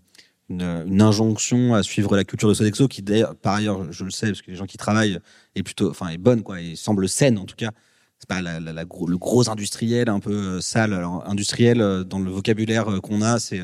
injonction 1.00 1.74
à 1.74 1.84
suivre 1.84 2.16
la 2.16 2.24
culture 2.24 2.48
de 2.48 2.54
Sodexo 2.54 2.88
qui 2.88 3.02
d'ailleurs 3.02 3.34
par 3.34 3.54
ailleurs 3.54 3.92
je 3.92 4.04
le 4.04 4.10
sais 4.10 4.26
parce 4.26 4.42
que 4.42 4.50
les 4.52 4.56
gens 4.56 4.66
qui 4.66 4.76
travaillent 4.76 5.18
est 5.56 5.64
plutôt 5.64 5.90
enfin 5.90 6.08
est 6.08 6.18
bonne 6.18 6.44
quoi 6.44 6.60
et 6.60 6.76
semble 6.76 7.08
saine 7.08 7.36
en 7.38 7.46
tout 7.46 7.56
cas 7.56 7.72
c'est 8.20 8.28
pas 8.28 8.40
la, 8.42 8.60
le 8.60 9.16
gros 9.16 9.50
industriel 9.50 10.08
un 10.08 10.20
peu 10.20 10.60
sale 10.60 10.92
Alors, 10.92 11.28
industriel 11.28 12.04
dans 12.04 12.20
le 12.20 12.30
vocabulaire 12.30 12.86
qu'on 13.02 13.22
a 13.22 13.40
c'est 13.40 13.60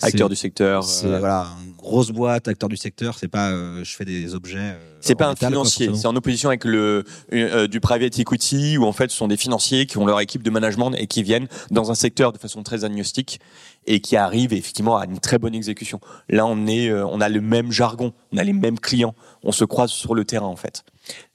acteur 0.00 0.28
du 0.28 0.36
secteur. 0.36 0.84
C'est 0.84 1.06
euh... 1.06 1.18
voilà, 1.18 1.48
une 1.64 1.72
grosse 1.72 2.10
boîte, 2.10 2.48
acteur 2.48 2.68
du 2.68 2.76
secteur. 2.76 3.18
C'est 3.18 3.28
pas, 3.28 3.50
euh, 3.50 3.84
je 3.84 3.94
fais 3.94 4.04
des 4.04 4.34
objets. 4.34 4.58
Euh, 4.58 4.98
c'est 5.00 5.14
pas 5.14 5.28
un 5.28 5.36
financier. 5.36 5.90
C'est 5.94 6.06
en 6.06 6.16
opposition 6.16 6.48
avec 6.48 6.64
le 6.64 7.04
euh, 7.32 7.66
du 7.66 7.80
private 7.80 8.18
equity 8.18 8.78
où 8.78 8.84
en 8.84 8.92
fait 8.92 9.10
ce 9.10 9.16
sont 9.16 9.28
des 9.28 9.36
financiers 9.36 9.86
qui 9.86 9.98
ont 9.98 10.06
leur 10.06 10.20
équipe 10.20 10.42
de 10.42 10.50
management 10.50 10.92
et 10.92 11.06
qui 11.06 11.22
viennent 11.22 11.48
dans 11.70 11.90
un 11.90 11.94
secteur 11.94 12.32
de 12.32 12.38
façon 12.38 12.62
très 12.62 12.84
agnostique 12.84 13.40
et 13.86 14.00
qui 14.00 14.16
arrivent 14.16 14.52
effectivement 14.52 14.96
à 14.96 15.06
une 15.06 15.18
très 15.18 15.38
bonne 15.38 15.54
exécution. 15.54 16.00
Là, 16.28 16.46
on 16.46 16.66
est, 16.68 16.92
on 16.92 17.20
a 17.20 17.28
le 17.28 17.40
même 17.40 17.72
jargon, 17.72 18.12
on 18.32 18.38
a 18.38 18.44
les 18.44 18.52
mêmes 18.52 18.78
clients, 18.78 19.14
on 19.42 19.50
se 19.50 19.64
croise 19.64 19.90
sur 19.90 20.14
le 20.14 20.24
terrain 20.24 20.46
en 20.46 20.56
fait. 20.56 20.84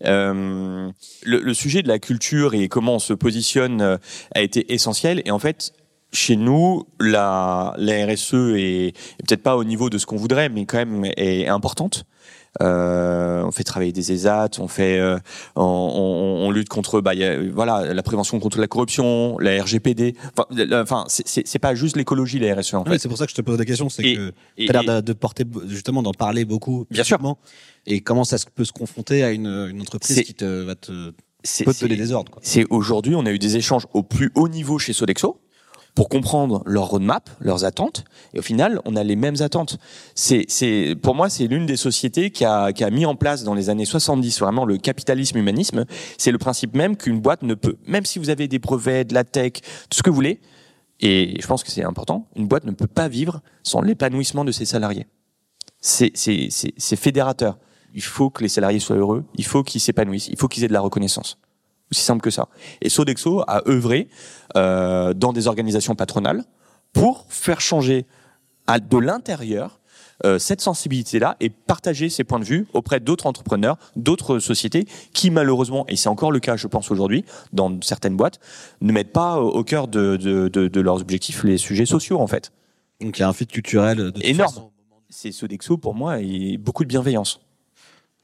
Euh, 0.06 0.90
le, 1.24 1.40
le, 1.42 1.54
sujet 1.54 1.82
de 1.82 1.90
la 1.90 2.00
culture 2.00 2.54
et 2.54 2.70
comment 2.70 2.96
on 2.96 3.00
se 3.00 3.12
positionne 3.12 4.00
a 4.34 4.42
été 4.42 4.74
essentiel 4.74 5.22
et 5.26 5.32
en 5.32 5.40
fait 5.40 5.74
chez 6.12 6.36
nous, 6.36 6.86
la, 7.00 7.74
la 7.78 8.06
RSE 8.06 8.34
est, 8.56 8.96
peut-être 9.28 9.44
pas 9.44 9.58
au 9.58 9.64
niveau 9.64 9.90
de 9.90 9.98
ce 9.98 10.06
qu'on 10.06 10.18
voudrait, 10.18 10.50
mais 10.50 10.66
quand 10.66 10.78
même 10.78 11.06
est 11.18 11.48
importante. 11.48 12.06
Euh, 12.62 13.44
on 13.44 13.52
fait 13.52 13.64
travailler 13.64 13.92
des 13.92 14.12
ESAT, 14.12 14.52
on 14.60 14.68
fait, 14.68 14.98
euh, 14.98 15.20
on, 15.56 15.62
on, 15.62 16.48
on, 16.48 16.52
lutte 16.52 16.70
contre, 16.70 17.02
bah, 17.02 17.12
a, 17.12 17.52
voilà, 17.54 17.94
la 17.94 18.04
prévention 18.04 18.40
contre 18.40 18.60
la 18.60 18.68
corruption, 18.68 19.38
la 19.38 19.62
RGPD. 19.62 20.16
Enfin, 20.74 21.06
c'est 21.08 21.60
pas 21.60 21.76
juste 21.76 21.98
l'écologie, 21.98 22.40
la 22.40 22.56
RSE. 22.56 22.74
En 22.74 22.84
fait. 22.84 22.92
Oui, 22.92 23.00
c'est 23.00 23.10
pour 23.10 23.18
ça 23.18 23.26
que 23.26 23.32
je 23.32 23.36
te 23.36 23.42
pose 23.42 23.60
la 23.60 23.66
question, 23.66 23.90
c'est 23.90 24.02
que 24.02 24.34
tu 24.58 24.70
as 24.70 24.82
l'air 24.82 25.04
de, 25.04 25.14
porter, 25.14 25.44
justement, 25.68 26.02
d'en 26.02 26.14
parler 26.14 26.46
beaucoup. 26.46 26.86
Bien 26.90 27.04
sûr. 27.04 27.20
Et 27.86 28.02
comment 28.02 28.24
ça 28.24 28.38
peut 28.56 28.66
se 28.66 28.74
confronter 28.74 29.24
à 29.24 29.32
une, 29.32 29.48
une 29.48 29.82
entreprise 29.82 30.22
qui 30.24 30.34
te 30.34 30.64
va 30.64 30.76
te 30.76 31.14
peut 31.64 31.74
te 31.74 31.82
donner 31.82 31.96
des 31.96 32.12
ordres. 32.12 32.32
C'est 32.42 32.66
aujourd'hui, 32.70 33.16
on 33.16 33.26
a 33.26 33.32
eu 33.32 33.40
des 33.40 33.56
échanges 33.58 33.88
au 33.94 34.04
plus 34.04 34.32
haut 34.36 34.50
niveau 34.50 34.80
chez 34.80 34.94
Sodexo 34.94 35.40
pour 35.98 36.10
comprendre 36.10 36.62
leur 36.68 36.90
roadmap, 36.90 37.28
leurs 37.40 37.66
attentes. 37.66 38.06
Et 38.36 38.38
au 38.38 38.44
final, 38.44 38.80
on 38.86 38.96
a 38.96 39.04
les 39.04 39.16
mêmes 39.16 39.38
attentes. 39.40 39.80
C'est, 40.14 40.46
c'est, 40.48 40.96
pour 41.02 41.16
moi, 41.16 41.28
c'est 41.28 41.48
l'une 41.48 41.66
des 41.66 41.76
sociétés 41.76 42.30
qui 42.30 42.46
a, 42.46 42.72
qui 42.72 42.84
a 42.84 42.92
mis 42.92 43.08
en 43.08 43.16
place 43.16 43.44
dans 43.44 43.56
les 43.56 43.72
années 43.72 43.84
70 43.84 44.40
vraiment 44.40 44.64
le 44.64 44.78
capitalisme 44.78 45.40
humanisme. 45.40 45.86
C'est 46.20 46.30
le 46.30 46.38
principe 46.38 46.76
même 46.76 46.98
qu'une 46.98 47.20
boîte 47.20 47.42
ne 47.42 47.56
peut, 47.56 47.78
même 47.88 48.06
si 48.06 48.20
vous 48.20 48.30
avez 48.30 48.48
des 48.48 48.60
brevets, 48.60 49.06
de 49.06 49.16
la 49.16 49.24
tech, 49.24 49.54
tout 49.90 49.98
ce 49.98 50.04
que 50.04 50.12
vous 50.12 50.16
voulez, 50.16 50.40
et 51.00 51.42
je 51.42 51.48
pense 51.48 51.64
que 51.64 51.72
c'est 51.72 51.84
important, 51.84 52.28
une 52.36 52.48
boîte 52.48 52.66
ne 52.66 52.74
peut 52.74 52.86
pas 52.86 53.08
vivre 53.08 53.42
sans 53.64 53.82
l'épanouissement 53.82 54.46
de 54.46 54.52
ses 54.52 54.66
salariés. 54.66 55.08
C'est, 55.82 56.12
c'est, 56.14 56.50
c'est, 56.52 56.76
c'est 56.78 56.96
fédérateur. 56.96 57.58
Il 57.96 58.04
faut 58.04 58.30
que 58.30 58.44
les 58.44 58.50
salariés 58.50 58.80
soient 58.80 58.98
heureux, 58.98 59.26
il 59.34 59.46
faut 59.46 59.64
qu'ils 59.64 59.82
s'épanouissent, 59.82 60.28
il 60.28 60.38
faut 60.38 60.48
qu'ils 60.48 60.64
aient 60.64 60.68
de 60.68 60.74
la 60.74 60.82
reconnaissance. 60.82 61.40
Aussi 61.92 62.02
simple 62.02 62.22
que 62.22 62.30
ça. 62.30 62.50
Et 62.82 62.90
Sodexo 62.90 63.44
a 63.48 63.62
œuvré 63.68 64.10
euh, 64.56 65.14
dans 65.14 65.34
des 65.34 65.48
organisations 65.48 65.96
patronales 65.96 66.44
pour 66.94 67.26
faire 67.30 67.62
changer 67.62 68.06
à, 68.68 68.80
de 68.80 68.98
l'intérieur 68.98 69.80
euh, 70.26 70.40
cette 70.40 70.62
sensibilité-là 70.62 71.38
et 71.40 71.50
partager 71.50 72.10
ses 72.10 72.24
points 72.24 72.40
de 72.40 72.44
vue 72.44 72.66
auprès 72.74 73.00
d'autres 73.00 73.28
entrepreneurs, 73.28 73.78
d'autres 73.96 74.40
sociétés 74.40 74.86
qui 75.14 75.30
malheureusement, 75.30 75.86
et 75.88 75.96
c'est 75.96 76.10
encore 76.10 76.32
le 76.32 76.40
cas 76.40 76.56
je 76.56 76.68
pense 76.68 76.90
aujourd'hui 76.90 77.24
dans 77.54 77.80
certaines 77.82 78.18
boîtes, 78.18 78.40
ne 78.82 78.92
mettent 78.92 79.14
pas 79.14 79.40
au 79.40 79.64
cœur 79.64 79.88
de, 79.88 80.18
de, 80.18 80.48
de, 80.48 80.68
de 80.68 80.82
leurs 80.82 81.02
objectifs 81.02 81.44
les 81.44 81.58
sujets 81.58 81.86
sociaux 81.86 82.20
en 82.20 82.28
fait. 82.28 82.52
Donc 83.00 83.18
il 83.20 83.22
y 83.22 83.24
a 83.24 83.30
un 83.30 83.34
fit 83.34 83.46
culturel 83.46 84.12
de 84.12 84.26
énorme. 84.26 84.72
C'est 85.10 85.32
Sodexo 85.32 85.78
pour 85.78 85.94
moi 85.94 86.20
et 86.20 86.58
beaucoup 86.58 86.84
de 86.84 86.90
bienveillance. 86.90 87.40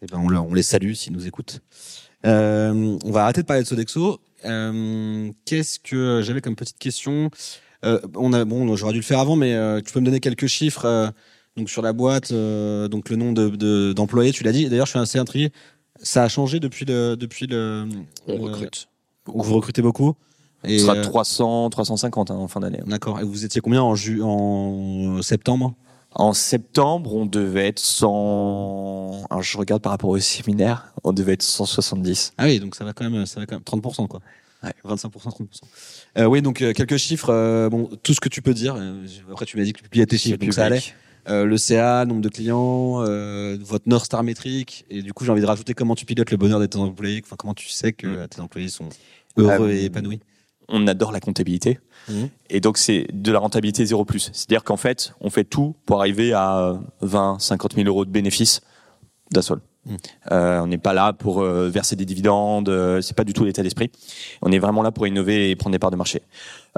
Eh 0.02 0.08
ben 0.08 0.17
on, 0.17 0.36
on 0.36 0.54
les 0.54 0.63
salue 0.63 0.93
s'ils 0.93 1.13
nous 1.13 1.28
écoutent. 1.28 1.62
Euh, 2.25 2.97
on 3.03 3.12
va 3.12 3.23
arrêter 3.23 3.41
de 3.41 3.47
parler 3.47 3.63
de 3.63 3.67
Sodexo. 3.67 4.19
Euh, 4.45 5.31
Qu'est-ce 5.45 5.79
que 5.79 6.21
j'avais 6.23 6.41
comme 6.41 6.55
petite 6.55 6.79
question 6.79 7.29
euh, 7.86 7.99
On 8.15 8.33
a 8.33 8.45
bon, 8.45 8.75
j'aurais 8.75 8.93
dû 8.93 8.99
le 8.99 9.03
faire 9.05 9.19
avant, 9.19 9.36
mais 9.36 9.53
euh, 9.53 9.81
tu 9.81 9.93
peux 9.93 9.99
me 9.99 10.05
donner 10.05 10.19
quelques 10.19 10.47
chiffres 10.47 10.86
euh, 10.86 11.09
donc 11.55 11.69
sur 11.69 11.81
la 11.81 11.93
boîte, 11.93 12.31
euh, 12.31 12.88
donc 12.88 13.09
le 13.09 13.15
nombre 13.15 13.33
de 13.33 13.93
d'employés, 13.93 14.31
tu 14.31 14.43
l'as 14.43 14.51
dit. 14.51 14.67
D'ailleurs, 14.69 14.86
je 14.88 14.91
suis 14.91 14.99
assez 14.99 15.19
intrigué. 15.19 15.51
Ça 16.01 16.23
a 16.23 16.27
changé 16.27 16.59
depuis 16.59 16.86
le 16.86 17.15
depuis 17.15 17.47
le. 17.47 17.88
On 18.27 18.38
recrute. 18.38 18.88
Vous 19.25 19.53
recrutez 19.55 19.81
beaucoup. 19.81 20.15
Et 20.65 20.77
On 20.77 20.79
sera 20.79 21.01
300, 21.01 21.69
350 21.69 22.31
hein, 22.31 22.36
en 22.36 22.47
fin 22.47 22.62
d'année. 22.62 22.79
D'accord. 22.88 23.19
Et 23.19 23.23
vous 23.23 23.43
étiez 23.45 23.59
combien 23.62 23.81
en, 23.83 23.95
ju 23.95 24.21
en 24.23 25.21
septembre? 25.21 25.75
En 26.15 26.34
septembre, 26.34 27.15
on 27.15 27.26
devait 27.26 27.67
être 27.67 27.80
100. 27.80 29.26
Alors, 29.30 29.41
je 29.41 29.58
regarde 29.58 29.82
par 29.82 29.91
rapport 29.91 30.10
au 30.10 30.19
séminaire, 30.19 30.93
on 31.04 31.13
devait 31.13 31.34
être 31.34 31.41
170. 31.41 32.34
Ah 32.38 32.45
oui, 32.45 32.60
donc 32.60 32.76
ça 32.76 32.86
va 32.86 32.93
quand 32.93 33.10
même, 33.10 33.26
ça 33.26 33.39
va 33.39 33.45
quand 33.45 33.56
même 33.56 33.63
30%, 33.63 34.08
quoi. 34.08 34.21
Ouais. 34.63 34.73
25%, 34.86 35.10
30%. 35.10 35.45
Euh, 36.17 36.26
oui, 36.26 36.41
donc 36.41 36.62
euh, 36.62 36.73
quelques 36.73 36.97
chiffres. 36.97 37.30
Euh, 37.30 37.69
bon, 37.69 37.89
tout 38.02 38.13
ce 38.13 38.21
que 38.21 38.30
tu 38.30 38.41
peux 38.41 38.54
dire. 38.54 38.76
Euh, 38.78 39.06
après, 39.32 39.45
tu 39.45 39.58
m'as 39.58 39.63
dit 39.63 39.73
que 39.73 39.80
tu 39.80 39.84
publiais 39.84 40.06
tes 40.06 40.17
chiffres, 40.17 40.38
donc 40.38 40.54
ça 40.54 40.65
allait. 40.65 40.82
Euh, 41.30 41.45
le 41.45 41.58
CA, 41.58 42.06
nombre 42.06 42.21
de 42.21 42.30
clients, 42.30 42.99
votre 43.63 43.88
North 43.88 44.06
Star 44.06 44.23
métrique. 44.23 44.86
Et 44.89 45.02
du 45.02 45.13
coup, 45.13 45.26
j'ai 45.26 45.32
envie 45.32 45.41
de 45.41 45.47
rajouter 45.47 45.73
comment 45.73 45.95
tu 45.95 46.06
pilotes 46.06 46.32
le 46.32 46.38
bonheur 46.38 46.60
de 46.60 46.65
tes 46.65 46.78
employés. 46.78 47.21
Enfin, 47.26 47.36
comment 47.38 47.54
tu 47.54 47.69
sais 47.69 47.93
que 47.93 48.08
mmh. 48.08 48.28
tes 48.28 48.41
employés 48.41 48.69
sont 48.69 48.89
heureux 49.38 49.71
et 49.71 49.86
épanouis 49.86 50.19
on 50.67 50.88
adore 50.88 51.12
la 51.12 51.19
comptabilité. 51.19 51.80
Mmh. 52.09 52.25
Et 52.49 52.59
donc, 52.59 52.77
c'est 52.77 53.07
de 53.13 53.31
la 53.31 53.39
rentabilité 53.39 53.85
zéro 53.85 54.05
plus. 54.05 54.29
C'est-à-dire 54.33 54.63
qu'en 54.63 54.77
fait, 54.77 55.13
on 55.21 55.29
fait 55.29 55.43
tout 55.43 55.75
pour 55.85 55.99
arriver 55.99 56.33
à 56.33 56.79
20, 57.01 57.39
50 57.39 57.75
000 57.75 57.87
euros 57.87 58.05
de 58.05 58.11
bénéfices 58.11 58.61
d'Assol. 59.31 59.61
Mmh. 59.85 59.95
Euh, 60.31 60.59
on 60.61 60.67
n'est 60.67 60.77
pas 60.77 60.93
là 60.93 61.11
pour 61.11 61.41
euh, 61.41 61.67
verser 61.67 61.97
des 61.97 62.05
dividendes, 62.05 62.69
euh, 62.69 63.01
c'est 63.01 63.15
pas 63.17 63.25
du 63.25 63.33
tout 63.33 63.43
l'état 63.43 63.63
d'esprit. 63.63 63.91
On 64.41 64.51
est 64.51 64.59
vraiment 64.59 64.81
là 64.81 64.91
pour 64.91 65.07
innover 65.07 65.49
et 65.49 65.55
prendre 65.57 65.73
des 65.73 65.79
parts 65.79 65.91
de 65.91 65.97
marché. 65.97 66.21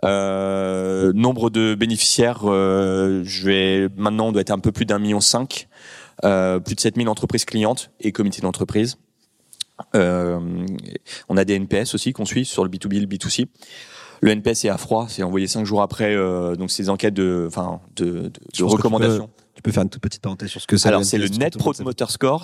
Euh, 0.04 1.14
nombre 1.14 1.52
de 1.52 1.76
bénéficiaires, 1.76 2.40
je 2.42 3.46
vais 3.46 3.90
maintenant 3.96 4.30
on 4.30 4.32
doit 4.32 4.42
être 4.42 4.52
un 4.52 4.60
peu 4.60 4.72
plus 4.72 4.86
d'un 4.86 4.98
million 4.98 5.22
cinq, 5.22 5.68
plus 6.22 6.76
de 6.76 6.80
7000 6.80 7.08
entreprises 7.08 7.46
clientes 7.46 7.92
et 8.00 8.12
comités 8.12 8.42
d'entreprise. 8.42 8.98
On 9.94 11.38
a 11.38 11.46
des 11.46 11.54
NPS 11.60 11.94
aussi 11.94 12.12
qu'on 12.12 12.26
suit 12.26 12.46
sur 12.46 12.64
le 12.64 12.70
B2B, 12.70 13.00
le 13.00 13.08
B2C. 13.08 13.48
Le 14.22 14.32
NPS 14.32 14.66
est 14.66 14.70
à 14.70 14.78
froid, 14.78 15.08
c'est 15.10 15.24
envoyé 15.24 15.48
cinq 15.48 15.66
jours 15.66 15.82
après, 15.82 16.16
euh, 16.16 16.56
donc 16.56 16.72
ces 16.72 16.90
enquêtes 16.90 17.14
de, 17.14 17.46
enfin, 17.48 17.80
de, 17.96 18.06
de, 18.06 18.32
de 18.58 18.64
recommandations. 18.64 19.30
Tu 19.56 19.62
peux 19.62 19.72
faire 19.72 19.84
une 19.84 19.90
toute 19.90 20.02
petite 20.02 20.22
parenthèse 20.22 20.50
sur 20.50 20.62
ce 20.62 20.68
que 20.68 20.76
c'est. 20.78 20.88
Alors 20.90 21.04
c'est 21.06 21.18
le 21.18 21.28
Net 21.30 21.58
Promoter 21.58 22.06
Score. 22.10 22.44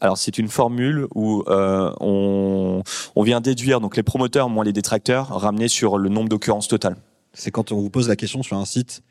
Alors 0.00 0.18
c'est 0.18 0.36
une 0.38 0.48
formule 0.48 1.06
où 1.14 1.44
euh, 1.48 1.92
on, 2.00 2.82
on 3.14 3.22
vient 3.22 3.40
déduire 3.40 3.80
donc 3.80 3.96
les 3.96 4.02
promoteurs 4.02 4.48
moins 4.48 4.64
les 4.64 4.72
détracteurs, 4.72 5.28
ramener 5.28 5.68
sur 5.68 5.96
le 5.96 6.08
nombre 6.08 6.28
d'occurrences 6.28 6.66
totales. 6.68 6.96
C'est 7.34 7.50
quand 7.52 7.70
on 7.70 7.76
vous 7.80 7.90
pose 7.90 8.08
la 8.08 8.16
question 8.16 8.42
sur 8.42 8.56
un 8.56 8.64
site, 8.64 9.02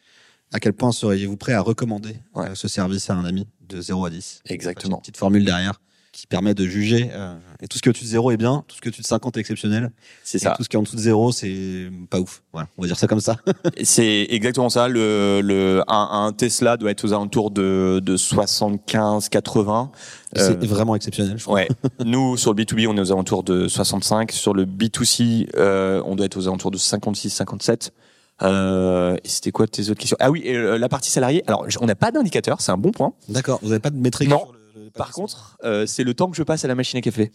à 0.52 0.60
quel 0.60 0.74
point 0.74 0.92
seriez-vous 0.92 1.38
prêt 1.38 1.54
à 1.54 1.62
recommander 1.62 2.18
Ouais. 2.36 2.48
euh, 2.50 2.56
ce 2.56 2.68
service 2.68 3.10
à 3.10 3.14
un 3.16 3.24
ami 3.24 3.48
de 3.70 3.80
0 3.80 4.06
à 4.06 4.10
10 4.10 4.42
Exactement. 4.46 4.98
Une 4.98 5.02
petite 5.02 5.18
formule 5.18 5.46
derrière 5.46 5.80
qui 6.22 6.28
permet 6.28 6.54
de 6.54 6.66
juger. 6.66 7.10
euh, 7.14 7.34
et 7.62 7.68
tout 7.68 7.78
ce 7.78 7.82
qui 7.82 7.90
est 7.90 7.92
au-dessus 7.92 8.04
de 8.06 8.10
0 8.10 8.32
est 8.32 8.38
bien, 8.38 8.64
tout 8.68 8.76
ce 8.76 8.82
qui 8.82 8.88
est 8.88 8.90
au-dessus 8.90 9.02
de 9.02 9.08
50 9.08 9.38
est 9.38 9.40
exceptionnel. 9.40 9.92
C'est 10.24 10.40
ça. 10.40 10.54
tout 10.58 10.64
ce 10.64 10.70
qui 10.70 10.76
est 10.76 10.80
en 10.80 10.84
dessous 10.84 10.96
de 10.96 11.02
0, 11.02 11.32
c'est 11.32 11.90
pas 12.10 12.20
ouf. 12.20 12.42
Voilà, 12.54 12.68
on 12.78 12.82
va 12.82 12.88
dire 12.88 12.98
ça 12.98 13.08
comme 13.08 13.20
ça. 13.22 13.38
C'est 13.84 14.28
exactement 14.30 14.70
ça. 14.70 14.88
Le, 14.88 15.42
le 15.44 15.84
un, 15.88 16.26
un 16.26 16.32
Tesla 16.34 16.78
doit 16.78 16.92
être 16.92 17.04
aux 17.06 17.14
alentours 17.14 17.52
de, 17.52 18.02
de 18.04 18.18
75, 18.18 19.30
80. 19.30 19.92
C'est 20.36 20.42
Euh, 20.64 20.68
vraiment 20.68 20.96
exceptionnel, 20.96 21.38
je 21.38 21.44
crois. 21.44 21.56
Ouais. 21.56 21.68
Nous, 22.06 22.38
sur 22.38 22.54
le 22.54 22.64
B2B, 22.64 22.88
on 22.88 22.98
est 22.98 23.02
aux 23.02 23.12
alentours 23.12 23.44
de 23.44 23.68
65. 23.68 24.32
Sur 24.32 24.54
le 24.54 24.66
B2C, 24.66 25.48
euh, 25.58 26.02
on 26.06 26.16
doit 26.16 26.26
être 26.26 26.38
aux 26.38 26.48
alentours 26.48 26.72
de 26.72 26.78
56, 26.78 27.30
57. 27.30 27.94
Euh, 28.42 29.16
et 29.24 29.28
c'était 29.28 29.52
quoi 29.52 29.68
tes 29.68 29.90
autres 29.90 30.00
questions? 30.00 30.18
Ah 30.20 30.32
oui, 30.32 30.42
et, 30.46 30.54
la 30.78 30.90
partie 30.90 31.12
salariée. 31.12 31.44
Alors, 31.48 31.66
on 31.82 31.86
n'a 31.86 31.96
pas 31.96 32.12
d'indicateur, 32.12 32.62
c'est 32.62 32.72
un 32.72 32.78
bon 32.78 32.92
point. 32.92 33.14
D'accord, 33.28 33.60
vous 33.62 33.70
n'avez 33.70 33.80
pas 33.82 33.90
de 33.90 33.98
métrique 33.98 34.30
Non. 34.30 34.40
sur 34.40 34.52
le, 34.54 34.54
le- 34.54 34.59
Par 34.96 35.12
contre, 35.12 35.58
euh, 35.64 35.86
c'est 35.86 36.04
le 36.04 36.14
temps 36.14 36.30
que 36.30 36.38
je 36.38 36.44
passe 36.44 36.66
à 36.66 36.68
la 36.68 36.76
machine 36.76 36.98
à 36.98 37.02
café. 37.02 37.32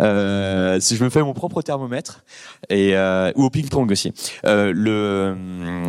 Euh, 0.00 0.78
si 0.80 0.96
je 0.96 1.04
me 1.04 1.10
fais 1.10 1.22
mon 1.22 1.34
propre 1.34 1.62
thermomètre 1.62 2.24
et 2.68 2.96
euh, 2.96 3.32
ou 3.36 3.44
au 3.44 3.50
ping 3.50 3.68
pong 3.68 3.90
aussi. 3.90 4.12
Le 4.44 5.36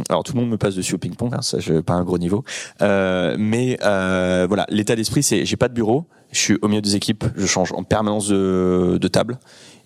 alors 0.10 0.24
tout 0.24 0.34
le 0.34 0.40
monde 0.40 0.50
me 0.50 0.58
passe 0.58 0.76
dessus 0.76 0.96
au 0.96 0.98
ping 0.98 1.16
pong, 1.16 1.34
hein, 1.34 1.42
ça 1.42 1.60
je 1.60 1.80
pas 1.80 1.94
un 1.94 2.04
gros 2.04 2.18
niveau. 2.18 2.44
Mais 2.82 3.78
voilà, 3.82 4.66
l'état 4.70 4.96
d'esprit 4.96 5.24
c'est 5.24 5.46
j'ai 5.46 5.58
pas 5.58 5.68
de 5.68 5.74
bureau, 5.74 6.06
je 6.32 6.40
suis 6.40 6.58
au 6.62 6.68
milieu 6.68 6.82
des 6.82 6.96
équipes, 6.96 7.26
je 7.36 7.46
change 7.46 7.72
en 7.74 7.84
permanence 7.84 8.28
de, 8.28 8.98
de 9.00 9.08
table 9.08 9.40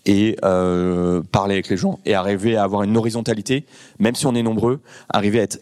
et 0.06 0.36
parler 0.42 1.54
avec 1.54 1.70
les 1.70 1.78
gens 1.78 2.00
et 2.06 2.14
arriver 2.14 2.56
à 2.58 2.64
avoir 2.64 2.84
une 2.84 2.98
horizontalité, 2.98 3.66
même 4.00 4.16
si 4.16 4.26
on 4.26 4.36
est 4.36 4.44
nombreux, 4.44 4.82
arriver 5.10 5.40
à 5.40 5.44
être 5.44 5.60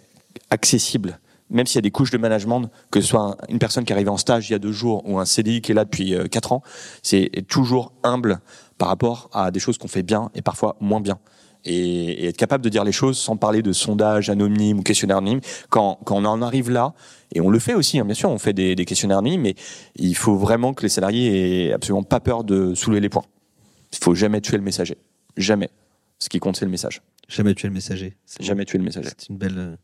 accessible 0.49 1.19
même 1.49 1.65
s'il 1.65 1.75
y 1.75 1.79
a 1.79 1.81
des 1.81 1.91
couches 1.91 2.11
de 2.11 2.17
management, 2.17 2.69
que 2.91 2.99
ce 3.01 3.07
soit 3.07 3.21
un- 3.21 3.35
une 3.49 3.59
personne 3.59 3.83
qui 3.85 3.91
est 3.93 3.95
arrivée 3.95 4.09
en 4.09 4.17
stage 4.17 4.49
il 4.49 4.53
y 4.53 4.55
a 4.55 4.59
deux 4.59 4.71
jours 4.71 5.03
ou 5.07 5.19
un 5.19 5.25
CDI 5.25 5.61
qui 5.61 5.71
est 5.71 5.75
là 5.75 5.85
depuis 5.85 6.13
euh, 6.15 6.27
quatre 6.27 6.51
ans, 6.51 6.61
c'est 7.03 7.29
toujours 7.47 7.93
humble 8.03 8.39
par 8.77 8.89
rapport 8.89 9.29
à 9.33 9.51
des 9.51 9.59
choses 9.59 9.77
qu'on 9.77 9.87
fait 9.87 10.03
bien 10.03 10.29
et 10.35 10.41
parfois 10.41 10.75
moins 10.79 11.01
bien. 11.01 11.19
Et, 11.65 12.23
et 12.23 12.27
être 12.27 12.37
capable 12.37 12.63
de 12.63 12.69
dire 12.69 12.83
les 12.83 12.91
choses 12.91 13.17
sans 13.17 13.35
parler 13.35 13.61
de 13.61 13.73
sondage 13.73 14.29
anonyme 14.29 14.79
ou 14.79 14.83
questionnaire 14.83 15.17
anonyme. 15.17 15.41
Quand, 15.69 15.99
quand 16.05 16.15
on 16.15 16.23
en 16.25 16.41
arrive 16.41 16.69
là, 16.69 16.93
et 17.33 17.41
on 17.41 17.49
le 17.49 17.59
fait 17.59 17.73
aussi, 17.73 17.99
hein, 17.99 18.05
bien 18.05 18.13
sûr, 18.13 18.29
on 18.29 18.37
fait 18.37 18.53
des, 18.53 18.75
des 18.75 18.85
questionnaires 18.85 19.17
anonymes, 19.17 19.41
mais 19.41 19.55
il 19.95 20.15
faut 20.15 20.37
vraiment 20.37 20.73
que 20.73 20.83
les 20.83 20.89
salariés 20.89 21.67
aient 21.67 21.73
absolument 21.73 22.03
pas 22.03 22.19
peur 22.21 22.43
de 22.45 22.73
soulever 22.73 23.01
les 23.01 23.09
points. 23.09 23.25
Il 23.91 23.97
faut 24.01 24.15
jamais 24.15 24.39
tuer 24.39 24.57
le 24.57 24.63
messager. 24.63 24.97
Jamais. 25.35 25.69
Ce 26.19 26.29
qui 26.29 26.39
compte, 26.39 26.55
c'est 26.57 26.65
le 26.65 26.71
message. 26.71 27.01
Jamais 27.27 27.53
tuer 27.53 27.67
le 27.67 27.73
messager. 27.73 28.15
Jamais 28.39 28.63
tuer 28.63 28.77
le 28.77 28.83
messager. 28.85 29.09
C'est 29.17 29.29
une 29.29 29.37
belle. 29.37 29.77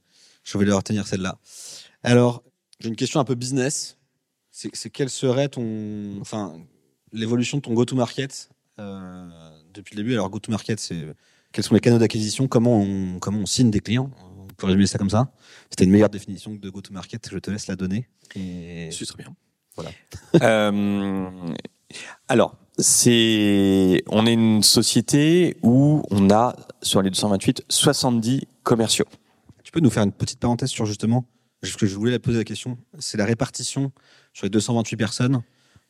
Je 0.43 0.58
vais 0.58 0.65
le 0.65 0.75
retenir 0.75 1.08
celle-là. 1.08 1.38
Alors, 2.03 2.43
j'ai 2.79 2.89
une 2.89 2.95
question 2.95 3.19
un 3.19 3.23
peu 3.23 3.36
business. 3.36 3.97
C'est 4.51 4.69
c'est 4.73 4.89
quelle 4.89 5.10
serait 5.10 5.49
ton, 5.49 6.19
enfin, 6.21 6.60
l'évolution 7.12 7.58
de 7.58 7.63
ton 7.63 7.73
go-to-market 7.73 8.49
euh, 8.79 9.29
depuis 9.73 9.95
le 9.95 10.03
début? 10.03 10.13
Alors, 10.13 10.29
go-to-market, 10.29 10.79
c'est 10.79 11.15
quels 11.53 11.63
sont 11.63 11.73
les 11.75 11.79
canaux 11.79 11.99
d'acquisition, 11.99 12.47
comment 12.47 12.82
on, 12.82 13.19
comment 13.19 13.39
on 13.39 13.45
signe 13.45 13.71
des 13.71 13.79
clients? 13.79 14.10
On 14.38 14.47
peut 14.47 14.67
résumer 14.67 14.88
ça 14.88 14.97
comme 14.97 15.10
ça. 15.10 15.32
C'était 15.69 15.86
une 15.86 15.91
meilleure 15.91 16.10
définition 16.10 16.56
que 16.56 16.60
de 16.60 16.69
go-to-market. 16.69 17.29
Je 17.32 17.38
te 17.38 17.49
laisse 17.49 17.67
la 17.67 17.75
donner. 17.75 18.08
Et... 18.36 18.89
C'est 18.91 19.06
très 19.06 19.23
bien. 19.23 19.36
Voilà. 19.75 19.91
Euh, 20.41 21.53
alors, 22.27 22.56
c'est, 22.77 24.03
on 24.08 24.25
est 24.25 24.34
une 24.34 24.63
société 24.63 25.58
où 25.62 26.01
on 26.10 26.32
a, 26.32 26.56
sur 26.82 27.01
les 27.03 27.12
228, 27.12 27.65
70 27.69 28.47
commerciaux. 28.63 29.06
Peux 29.74 29.80
nous 29.80 29.90
faire 29.90 30.04
une 30.04 30.12
petite 30.12 30.40
parenthèse 30.40 30.70
sur 30.70 30.86
justement, 30.86 31.26
parce 31.60 31.76
que 31.76 31.88
je 31.88 31.96
voulais 31.96 32.12
la 32.12 32.20
poser 32.20 32.38
la 32.38 32.44
question, 32.44 32.78
c'est 33.00 33.18
la 33.18 33.26
répartition 33.26 33.92
sur 34.32 34.46
les 34.46 34.52
228 34.52 34.96
personnes, 34.98 35.42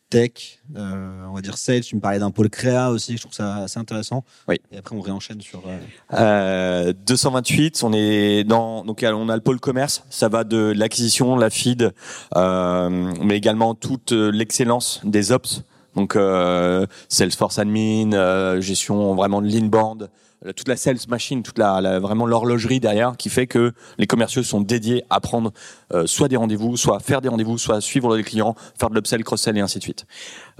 tech, 0.09 0.61
euh, 0.77 1.25
on 1.29 1.33
va 1.33 1.41
dire 1.41 1.57
sales, 1.57 1.81
tu 1.81 1.97
me 1.97 1.99
parlais 1.99 2.19
d'un 2.19 2.31
pôle 2.31 2.49
créa 2.49 2.91
aussi, 2.91 3.17
je 3.17 3.21
trouve 3.23 3.33
ça 3.33 3.57
assez 3.57 3.79
intéressant. 3.79 4.23
Oui. 4.47 4.55
Et 4.71 4.77
après 4.77 4.95
on 4.95 5.01
réenchaîne 5.01 5.41
sur... 5.41 5.63
euh, 5.67 5.79
Euh, 6.13 6.93
228, 6.93 7.83
on 7.83 7.91
est 7.91 8.45
dans, 8.45 8.85
donc 8.85 9.03
on 9.05 9.27
a 9.27 9.35
le 9.35 9.41
pôle 9.41 9.59
commerce, 9.59 10.05
ça 10.09 10.29
va 10.29 10.45
de 10.45 10.71
l'acquisition, 10.73 11.35
la 11.35 11.49
feed, 11.49 11.91
euh, 12.37 12.89
mais 13.21 13.35
également 13.35 13.75
toute 13.75 14.13
euh, 14.13 14.31
l'excellence 14.31 15.01
des 15.03 15.33
ops. 15.33 15.63
Donc 15.97 16.15
euh, 16.15 16.85
Salesforce 17.09 17.59
admin, 17.59 18.13
euh, 18.13 18.61
gestion 18.61 19.13
vraiment 19.13 19.41
de 19.41 19.47
l'inbound, 19.47 20.03
euh, 20.03 20.07
toute 20.51 20.67
la 20.67 20.75
sales 20.75 20.97
machine, 21.07 21.41
toute 21.43 21.57
la, 21.57 21.79
la- 21.79 21.99
vraiment 21.99 22.25
l'horlogerie 22.25 22.79
derrière 22.79 23.15
qui 23.17 23.29
fait 23.29 23.47
que 23.47 23.73
les 23.97 24.07
commerciaux 24.07 24.43
sont 24.43 24.59
dédiés 24.61 25.03
à 25.09 25.19
prendre 25.21 25.51
euh, 25.93 26.05
soit 26.05 26.27
des 26.27 26.35
rendez-vous, 26.35 26.75
soit 26.75 26.99
faire 26.99 27.21
des 27.21 27.29
rendez-vous, 27.29 27.57
soit 27.57 27.79
suivre 27.81 28.17
les 28.17 28.23
clients, 28.23 28.55
faire 28.77 28.89
de 28.89 28.95
l'upsell, 28.95 29.23
cross-sell 29.23 29.57
et 29.57 29.61
ainsi 29.61 29.77
de 29.77 29.83
suite. 29.83 30.05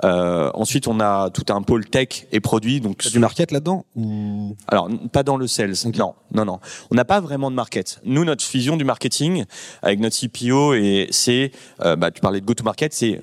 Euh, 0.03 0.49
ensuite, 0.53 0.87
on 0.87 0.99
a 0.99 1.29
tout 1.29 1.51
un 1.53 1.61
pôle 1.61 1.85
tech 1.85 2.27
et 2.31 2.39
produits. 2.39 2.79
Donc 2.79 3.05
du 3.07 3.19
market 3.19 3.51
là-dedans 3.51 3.85
ou... 3.95 4.55
alors, 4.67 4.89
pas 5.11 5.23
dans 5.23 5.37
le 5.37 5.47
sales. 5.47 5.73
Non, 5.97 6.15
non, 6.33 6.45
non. 6.45 6.59
On 6.91 6.95
n'a 6.95 7.05
pas 7.05 7.19
vraiment 7.19 7.51
de 7.51 7.55
market. 7.55 7.99
Nous, 8.03 8.23
notre 8.25 8.49
vision 8.49 8.77
du 8.77 8.85
marketing 8.85 9.45
avec 9.81 9.99
notre 9.99 10.15
CPO, 10.19 10.73
et 10.75 11.07
c'est, 11.11 11.51
euh, 11.81 11.95
bah, 11.95 12.11
tu 12.11 12.21
parlais 12.21 12.41
de 12.41 12.45
go-to-market, 12.45 12.93
c'est, 12.93 13.19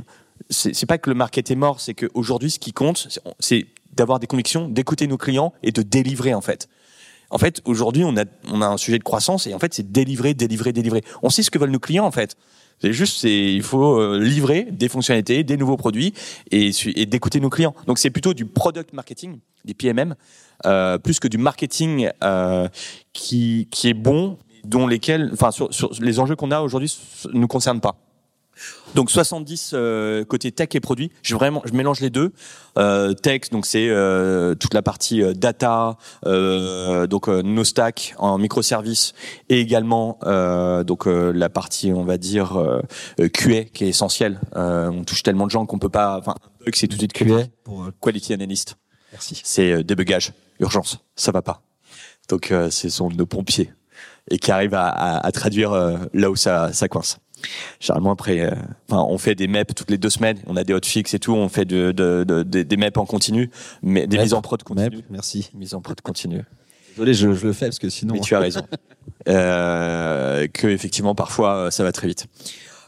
c'est 0.48 0.86
pas 0.86 0.98
que 0.98 1.10
le 1.10 1.16
market 1.16 1.50
est 1.50 1.54
mort, 1.56 1.80
c'est 1.80 1.94
qu'aujourd'hui, 1.94 2.50
ce 2.50 2.58
qui 2.58 2.72
compte, 2.72 3.20
c'est 3.38 3.66
d'avoir 3.94 4.18
des 4.20 4.26
convictions, 4.26 4.68
d'écouter 4.68 5.06
nos 5.06 5.16
clients 5.18 5.52
et 5.62 5.72
de 5.72 5.82
délivrer, 5.82 6.34
en 6.34 6.40
fait. 6.40 6.68
En 7.30 7.38
fait, 7.38 7.60
aujourd'hui, 7.64 8.02
on 8.04 8.16
a, 8.16 8.24
on 8.48 8.60
a 8.60 8.66
un 8.66 8.76
sujet 8.76 8.98
de 8.98 9.04
croissance 9.04 9.46
et 9.46 9.54
en 9.54 9.58
fait, 9.60 9.72
c'est 9.72 9.92
délivrer, 9.92 10.34
délivrer, 10.34 10.72
délivrer. 10.72 11.02
On 11.22 11.30
sait 11.30 11.42
ce 11.44 11.50
que 11.50 11.58
veulent 11.58 11.70
nos 11.70 11.78
clients, 11.78 12.04
en 12.06 12.10
fait. 12.10 12.36
C'est 12.82 12.92
juste, 12.92 13.18
c'est, 13.20 13.52
il 13.54 13.62
faut 13.62 14.00
euh, 14.00 14.18
livrer 14.18 14.66
des 14.70 14.88
fonctionnalités, 14.88 15.44
des 15.44 15.56
nouveaux 15.56 15.76
produits 15.76 16.12
et, 16.50 16.70
d'écouter 17.06 17.38
nos 17.38 17.50
clients. 17.50 17.74
Donc, 17.86 17.98
c'est 17.98 18.10
plutôt 18.10 18.34
du 18.34 18.46
product 18.46 18.92
marketing, 18.94 19.38
des 19.64 19.74
PMM, 19.74 20.14
euh, 20.66 20.98
plus 20.98 21.20
que 21.20 21.28
du 21.28 21.38
marketing 21.38 22.08
euh, 22.24 22.68
qui, 23.12 23.68
qui 23.70 23.88
est 23.88 23.94
bon, 23.94 24.38
dont 24.64 24.86
lesquels, 24.86 25.30
enfin, 25.32 25.50
sur, 25.50 25.72
sur 25.72 25.90
les 26.00 26.18
enjeux 26.18 26.36
qu'on 26.36 26.50
a 26.50 26.60
aujourd'hui 26.62 26.86
s- 26.88 27.28
nous 27.32 27.46
concernent 27.48 27.80
pas. 27.80 27.96
Donc 28.94 29.10
70 29.10 29.70
euh, 29.74 30.24
côté 30.24 30.50
tech 30.52 30.68
et 30.74 30.80
produits. 30.80 31.10
Je 31.22 31.34
vraiment, 31.34 31.62
je 31.64 31.72
mélange 31.72 32.00
les 32.00 32.10
deux. 32.10 32.32
Euh, 32.78 33.14
tech, 33.14 33.50
donc 33.52 33.66
c'est 33.66 33.88
euh, 33.88 34.54
toute 34.54 34.74
la 34.74 34.82
partie 34.82 35.22
euh, 35.22 35.32
data, 35.32 35.96
euh, 36.26 37.06
donc 37.06 37.28
euh, 37.28 37.42
nos 37.42 37.64
stacks 37.64 38.14
en 38.18 38.38
microservices 38.38 39.12
et 39.48 39.60
également 39.60 40.18
euh, 40.24 40.82
donc 40.84 41.06
euh, 41.06 41.32
la 41.32 41.48
partie, 41.48 41.92
on 41.92 42.04
va 42.04 42.16
dire 42.18 42.58
QA 43.32 43.64
qui 43.64 43.84
est 43.84 43.88
essentielle. 43.88 44.40
Euh, 44.56 44.90
on 44.90 45.04
touche 45.04 45.22
tellement 45.22 45.46
de 45.46 45.50
gens 45.50 45.66
qu'on 45.66 45.78
peut 45.78 45.88
pas. 45.88 46.18
Enfin, 46.18 46.34
un 46.60 46.64
bug 46.64 46.74
c'est 46.74 46.86
tout 46.88 46.96
de 46.96 47.00
suite 47.00 47.12
QA. 47.12 47.24
pour, 47.64 47.88
Quality 48.00 48.32
analyst. 48.34 48.76
Merci. 49.12 49.40
C'est 49.44 49.72
euh, 49.72 49.82
débugage, 49.82 50.32
urgence, 50.60 50.98
ça 51.16 51.32
va 51.32 51.42
pas. 51.42 51.62
Donc 52.28 52.50
euh, 52.52 52.70
ce 52.70 52.88
sont 52.88 53.08
nos 53.10 53.26
pompiers 53.26 53.72
et 54.30 54.38
qui 54.38 54.52
arrivent 54.52 54.74
à, 54.74 54.86
à- 54.88 55.26
à 55.26 55.32
traduire 55.32 55.72
euh, 55.72 55.96
là 56.14 56.30
où 56.30 56.36
ça, 56.36 56.72
ça 56.72 56.86
coince. 56.88 57.18
Généralement 57.80 58.12
après, 58.12 58.40
euh, 58.40 58.50
enfin, 58.88 59.02
on 59.08 59.18
fait 59.18 59.34
des 59.34 59.48
MEP 59.48 59.74
toutes 59.74 59.90
les 59.90 59.98
deux 59.98 60.10
semaines, 60.10 60.38
on 60.46 60.56
a 60.56 60.64
des 60.64 60.72
hotfix 60.74 61.14
et 61.14 61.18
tout, 61.18 61.32
on 61.34 61.48
fait 61.48 61.64
de, 61.64 61.92
de, 61.92 62.24
de- 62.26 62.42
de- 62.42 62.62
des 62.62 62.76
MEP 62.76 62.96
en 62.98 63.06
continu, 63.06 63.50
mais 63.82 64.06
des 64.06 64.16
MEP, 64.16 64.24
mises 64.24 64.34
en 64.34 64.42
prod 64.42 64.60
Mep, 64.60 64.66
continues. 64.90 65.04
merci. 65.10 65.50
Mise 65.54 65.74
en 65.74 65.80
prod 65.80 66.00
continue. 66.00 66.42
Désolé, 66.96 67.14
je, 67.14 67.32
je 67.32 67.46
le 67.46 67.52
fais 67.52 67.66
parce 67.66 67.78
que 67.78 67.88
sinon... 67.88 68.14
Mais 68.14 68.20
tu 68.20 68.34
as 68.34 68.40
raison. 68.40 68.62
Euh, 69.28 70.46
que 70.48 70.66
effectivement 70.66 71.14
parfois 71.14 71.54
euh, 71.66 71.70
ça 71.70 71.84
va 71.84 71.92
très 71.92 72.08
vite. 72.08 72.26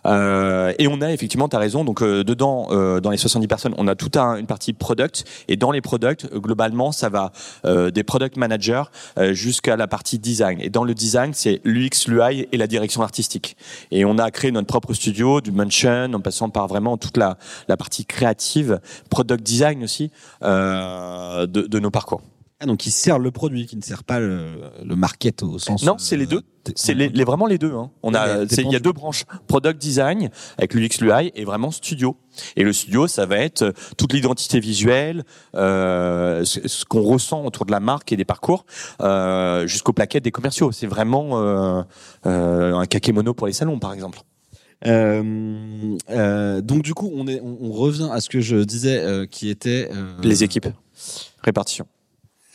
Euh, 0.06 0.72
et 0.78 0.88
on 0.88 1.00
a 1.00 1.12
effectivement, 1.12 1.48
tu 1.48 1.56
as 1.56 1.58
raison, 1.58 1.84
donc 1.84 2.02
euh, 2.02 2.24
dedans, 2.24 2.66
euh, 2.70 3.00
dans 3.00 3.10
les 3.10 3.16
70 3.16 3.46
personnes, 3.46 3.74
on 3.78 3.86
a 3.86 3.94
toute 3.94 4.16
un- 4.16 4.36
une 4.36 4.46
partie 4.46 4.72
product, 4.72 5.24
et 5.48 5.56
dans 5.56 5.70
les 5.70 5.80
products, 5.80 6.26
globalement, 6.34 6.90
ça 6.92 7.08
va 7.08 7.30
euh, 7.64 7.90
des 7.90 8.02
product 8.02 8.36
managers 8.36 8.82
euh, 9.18 9.32
jusqu'à 9.32 9.76
la 9.76 9.86
partie 9.86 10.18
design. 10.18 10.58
Et 10.60 10.70
dans 10.70 10.84
le 10.84 10.94
design, 10.94 11.32
c'est 11.34 11.60
l'UX, 11.64 12.08
l'UI 12.08 12.48
et 12.50 12.56
la 12.56 12.66
direction 12.66 13.02
artistique. 13.02 13.56
Et 13.90 14.04
on 14.04 14.18
a 14.18 14.30
créé 14.30 14.50
notre 14.50 14.66
propre 14.66 14.92
studio, 14.94 15.40
du 15.40 15.52
mention, 15.52 16.10
en 16.14 16.20
passant 16.20 16.48
par 16.50 16.66
vraiment 16.66 16.96
toute 16.96 17.16
la, 17.16 17.36
la 17.68 17.76
partie 17.76 18.04
créative, 18.04 18.80
product 19.10 19.42
design 19.44 19.84
aussi, 19.84 20.10
euh, 20.42 21.46
de, 21.46 21.62
de 21.62 21.78
nos 21.78 21.90
parcours. 21.90 22.22
Ah, 22.62 22.66
donc 22.66 22.86
il 22.86 22.92
sert 22.92 23.18
le 23.18 23.32
produit, 23.32 23.66
qui 23.66 23.76
ne 23.76 23.82
sert 23.82 24.04
pas 24.04 24.20
le, 24.20 24.52
le 24.84 24.94
market 24.94 25.42
au 25.42 25.58
sens... 25.58 25.82
Non, 25.82 25.96
c'est 25.98 26.16
les 26.16 26.26
deux. 26.26 26.42
C'est 26.76 26.94
les, 26.94 27.08
les- 27.08 27.24
vraiment 27.24 27.46
les 27.46 27.58
deux. 27.58 27.72
Hein. 27.74 27.90
On 28.04 28.14
a, 28.14 28.44
il 28.44 28.70
y 28.70 28.76
a 28.76 28.78
deux 28.78 28.92
branches 28.92 29.24
product 29.48 29.80
design 29.80 30.30
avec 30.58 30.74
l'UX 30.74 31.00
l'UI 31.00 31.32
et 31.34 31.44
vraiment 31.44 31.72
studio. 31.72 32.16
Et 32.54 32.62
le 32.62 32.72
studio, 32.72 33.08
ça 33.08 33.26
va 33.26 33.38
être 33.38 33.62
euh, 33.62 33.72
toute 33.96 34.12
l'identité 34.12 34.60
visuelle, 34.60 35.24
euh, 35.56 36.44
ce, 36.44 36.68
ce 36.68 36.84
qu'on 36.84 37.02
ressent 37.02 37.44
autour 37.44 37.66
de 37.66 37.72
la 37.72 37.80
marque 37.80 38.12
et 38.12 38.16
des 38.16 38.24
parcours, 38.24 38.64
euh, 39.00 39.66
jusqu'aux 39.66 39.92
plaquettes 39.92 40.22
des 40.22 40.30
commerciaux. 40.30 40.70
C'est 40.70 40.86
vraiment 40.86 41.40
euh, 41.42 41.82
euh, 42.26 42.74
un 42.76 42.86
kakémono 42.86 43.34
pour 43.34 43.48
les 43.48 43.52
salons, 43.52 43.80
par 43.80 43.92
exemple. 43.92 44.20
Euh, 44.86 45.96
euh, 46.10 46.60
donc 46.60 46.82
du 46.82 46.94
coup, 46.94 47.10
on, 47.14 47.26
est, 47.26 47.40
on, 47.40 47.58
on 47.60 47.72
revient 47.72 48.08
à 48.12 48.20
ce 48.20 48.28
que 48.28 48.40
je 48.40 48.56
disais, 48.58 48.98
euh, 49.00 49.26
qui 49.26 49.48
était... 49.48 49.88
euh, 49.92 50.14
Les 50.22 50.44
équipes, 50.44 50.68
répartition. 51.42 51.86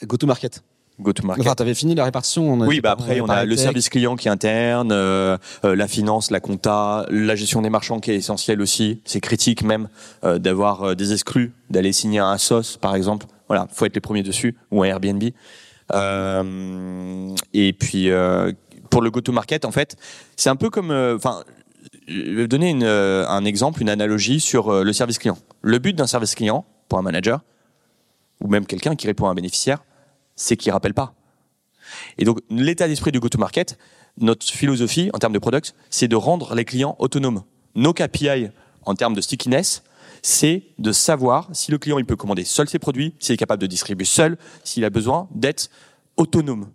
Go-to-market. 0.04 0.64
Go-to-market. 1.00 1.46
Enfin, 1.46 1.56
t'avais 1.56 1.76
fini 1.76 1.94
la 1.94 2.06
répartition. 2.06 2.52
on 2.52 2.66
Oui, 2.66 2.82
bah 2.82 2.92
après, 2.92 3.22
on 3.22 3.26
a 3.26 3.28
parlé 3.28 3.46
le 3.46 3.56
tech. 3.56 3.66
service 3.66 3.90
client 3.90 4.16
qui 4.16 4.28
est 4.28 4.32
interne, 4.32 4.92
euh, 4.92 5.38
euh, 5.64 5.76
la 5.76 5.88
finance, 5.88 6.32
la 6.32 6.40
compta, 6.40 7.06
la 7.10 7.36
gestion 7.36 7.62
des 7.62 7.70
marchands 7.70 8.00
qui 8.00 8.12
est 8.12 8.16
essentielle 8.16 8.62
aussi. 8.62 9.02
C'est 9.06 9.20
critique 9.20 9.64
même 9.64 9.90
euh, 10.24 10.40
d'avoir 10.40 10.96
des 10.96 11.14
exclus, 11.14 11.54
d'aller 11.70 11.94
signer 11.94 12.20
un 12.20 12.36
SOS 12.38 12.78
par 12.78 12.96
exemple. 12.96 13.28
Voilà, 13.48 13.68
faut 13.72 13.86
être 13.86 13.94
les 13.94 14.02
premiers 14.02 14.24
dessus 14.24 14.56
ou 14.72 14.84
un 14.84 14.88
Airbnb. 14.88 15.24
Et 17.54 17.74
puis 17.74 18.10
pour 18.90 19.02
le 19.02 19.12
go-to-market, 19.12 19.66
en 19.66 19.72
fait, 19.72 19.96
c'est 20.36 20.50
un 20.50 20.56
peu 20.56 20.70
comme, 20.70 20.92
enfin, 21.16 21.44
je 22.08 22.36
vais 22.36 22.48
donner 22.48 22.72
une, 22.72 22.84
un 22.84 23.46
exemple, 23.46 23.82
une 23.82 23.90
analogie 23.90 24.40
sur 24.40 24.84
le 24.84 24.94
service 24.94 25.20
client. 25.20 25.38
Le 25.62 25.78
but 25.78 25.94
d'un 25.94 26.08
service 26.08 26.34
client 26.36 26.66
pour 26.90 26.98
un 26.98 27.04
manager 27.04 27.42
ou 28.42 28.48
même 28.48 28.66
quelqu'un 28.66 28.96
qui 28.96 29.08
répond 29.08 29.28
à 29.28 29.32
un 29.32 29.34
bénéficiaire, 29.34 29.80
c'est 30.38 30.56
qu'il 30.56 30.72
rappelle 30.72 30.94
pas. 30.94 31.14
Et 32.18 32.24
donc, 32.24 32.40
l'état 32.50 32.88
d'esprit 32.88 33.12
du 33.12 33.20
go-to-market, 33.20 33.78
notre 34.18 34.46
philosophie 34.46 35.10
en 35.14 35.20
termes 35.20 35.34
de 35.34 35.40
products, 35.40 35.74
c'est 35.90 36.08
de 36.08 36.16
rendre 36.16 36.56
les 36.56 36.64
clients 36.64 36.96
autonomes. 37.00 37.44
Nos 37.76 37.94
KPI 37.94 38.50
en 38.86 38.96
termes 38.96 39.14
de 39.14 39.22
stickiness, 39.22 39.84
c'est 40.22 40.64
de 40.80 40.92
savoir 40.92 41.50
si 41.54 41.72
le 41.72 41.78
client 41.78 42.00
il 42.00 42.06
peut 42.06 42.16
commander 42.16 42.46
seul 42.46 42.68
ses 42.70 42.80
produits, 42.80 43.14
s'il 43.20 43.34
est 43.34 43.38
capable 43.38 43.62
de 43.62 43.68
distribuer 43.68 44.06
seul, 44.06 44.38
s'il 44.64 44.86
a 44.86 44.90
besoin 44.90 45.28
d'être 45.36 45.70
autonome. 46.16 46.70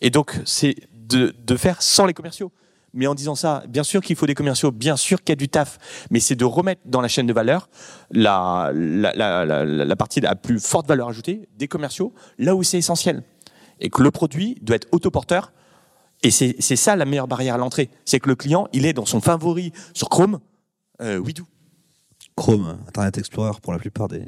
Et 0.00 0.10
donc, 0.10 0.40
c'est 0.44 0.76
de, 0.92 1.34
de 1.46 1.56
faire 1.56 1.82
sans 1.82 2.06
les 2.06 2.14
commerciaux. 2.14 2.50
Mais 2.92 3.06
en 3.06 3.14
disant 3.14 3.34
ça, 3.34 3.62
bien 3.68 3.84
sûr 3.84 4.00
qu'il 4.02 4.16
faut 4.16 4.26
des 4.26 4.34
commerciaux, 4.34 4.72
bien 4.72 4.96
sûr 4.96 5.20
qu'il 5.20 5.30
y 5.30 5.32
a 5.32 5.36
du 5.36 5.48
taf, 5.48 5.78
mais 6.10 6.18
c'est 6.18 6.34
de 6.34 6.44
remettre 6.44 6.82
dans 6.84 7.00
la 7.00 7.08
chaîne 7.08 7.26
de 7.26 7.32
valeur 7.32 7.68
la, 8.10 8.72
la, 8.74 9.12
la, 9.14 9.44
la, 9.44 9.64
la 9.64 9.96
partie 9.96 10.24
à 10.26 10.34
plus 10.34 10.58
forte 10.58 10.88
valeur 10.88 11.08
ajoutée 11.08 11.48
des 11.56 11.68
commerciaux, 11.68 12.12
là 12.38 12.56
où 12.56 12.62
c'est 12.62 12.78
essentiel. 12.78 13.22
Et 13.78 13.90
que 13.90 14.02
le 14.02 14.10
produit 14.10 14.58
doit 14.60 14.76
être 14.76 14.88
autoporteur. 14.92 15.52
Et 16.22 16.30
c'est 16.30 16.56
c'est 16.58 16.76
ça 16.76 16.96
la 16.96 17.06
meilleure 17.06 17.28
barrière 17.28 17.54
à 17.54 17.58
l'entrée. 17.58 17.90
C'est 18.04 18.20
que 18.20 18.28
le 18.28 18.34
client, 18.34 18.68
il 18.72 18.84
est 18.84 18.92
dans 18.92 19.06
son 19.06 19.20
favori 19.20 19.72
sur 19.94 20.08
Chrome, 20.10 20.40
euh, 21.00 21.16
Widoo. 21.16 21.44
Chrome, 22.36 22.78
Internet 22.88 23.16
Explorer 23.18 23.52
pour 23.62 23.72
la 23.72 23.78
plupart 23.78 24.08
des, 24.08 24.26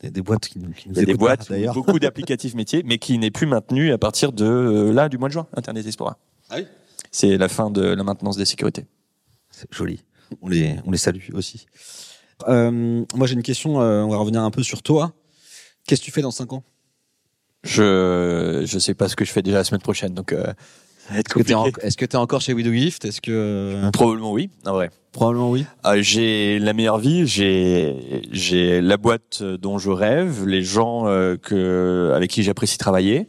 des, 0.00 0.10
des 0.10 0.22
boîtes 0.22 0.48
qui 0.48 0.58
nous, 0.58 0.72
qui 0.72 0.88
nous 0.88 0.94
Il 0.94 0.98
y 0.98 1.02
a 1.02 1.04
des 1.04 1.14
boîtes, 1.14 1.52
beaucoup 1.74 1.98
d'applicatifs 1.98 2.54
métiers, 2.54 2.82
mais 2.84 2.98
qui 2.98 3.18
n'est 3.18 3.30
plus 3.30 3.46
maintenu 3.46 3.92
à 3.92 3.98
partir 3.98 4.32
de 4.32 4.44
euh, 4.44 4.92
là, 4.92 5.08
du 5.08 5.18
mois 5.18 5.28
de 5.28 5.34
juin, 5.34 5.46
Internet 5.54 5.86
Explorer. 5.86 6.14
Ah 6.50 6.56
oui? 6.58 6.66
C'est 7.10 7.36
la 7.38 7.48
fin 7.48 7.70
de 7.70 7.82
la 7.82 8.02
maintenance 8.04 8.36
des 8.36 8.44
sécurités. 8.44 8.86
C'est 9.50 9.72
joli. 9.72 10.00
On 10.42 10.48
les, 10.48 10.76
on 10.86 10.90
les 10.90 10.98
salue 10.98 11.28
aussi. 11.32 11.66
Euh, 12.48 13.04
moi, 13.14 13.26
j'ai 13.26 13.34
une 13.34 13.42
question. 13.42 13.80
euh, 13.80 14.02
on 14.02 14.10
va 14.10 14.18
revenir 14.18 14.42
un 14.42 14.50
peu 14.50 14.62
sur 14.62 14.82
toi. 14.82 15.12
Qu'est-ce 15.86 16.00
que 16.00 16.04
tu 16.06 16.10
fais 16.12 16.22
dans 16.22 16.30
5 16.30 16.52
ans? 16.52 16.62
Je 17.64 18.62
je 18.66 18.78
sais 18.78 18.94
pas 18.94 19.08
ce 19.08 19.16
que 19.16 19.24
je 19.24 19.32
fais 19.32 19.42
déjà 19.42 19.58
la 19.58 19.64
semaine 19.64 19.80
prochaine, 19.80 20.14
donc 20.14 20.32
euh, 20.32 20.44
Est-ce 21.12 21.24
que 21.24 21.54
en- 21.54 21.70
tu 21.70 22.04
es 22.04 22.16
encore 22.16 22.40
chez 22.40 22.52
Widow 22.52 22.72
Gift? 22.72 23.04
Est-ce 23.04 23.20
que 23.20 23.90
Probablement 23.92 24.32
oui, 24.32 24.48
en 24.64 24.72
vrai. 24.74 24.90
probablement 25.12 25.50
oui. 25.50 25.66
Euh, 25.84 26.00
j'ai 26.00 26.60
la 26.60 26.72
meilleure 26.72 26.98
vie, 26.98 27.26
j'ai 27.26 28.22
j'ai 28.30 28.80
la 28.80 28.96
boîte 28.96 29.42
dont 29.42 29.78
je 29.78 29.90
rêve, 29.90 30.46
les 30.46 30.62
gens 30.62 31.04
que 31.42 32.12
avec 32.14 32.30
qui 32.30 32.42
j'apprécie 32.44 32.78
travailler, 32.78 33.26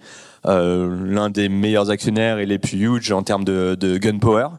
l'un 0.49 1.29
des 1.29 1.49
meilleurs 1.49 1.89
actionnaires 1.89 2.39
et 2.39 2.45
les 2.45 2.59
plus 2.59 2.79
huge 2.79 3.11
en 3.11 3.23
termes 3.23 3.43
de, 3.43 3.75
de 3.79 3.97
gunpower. 3.97 4.49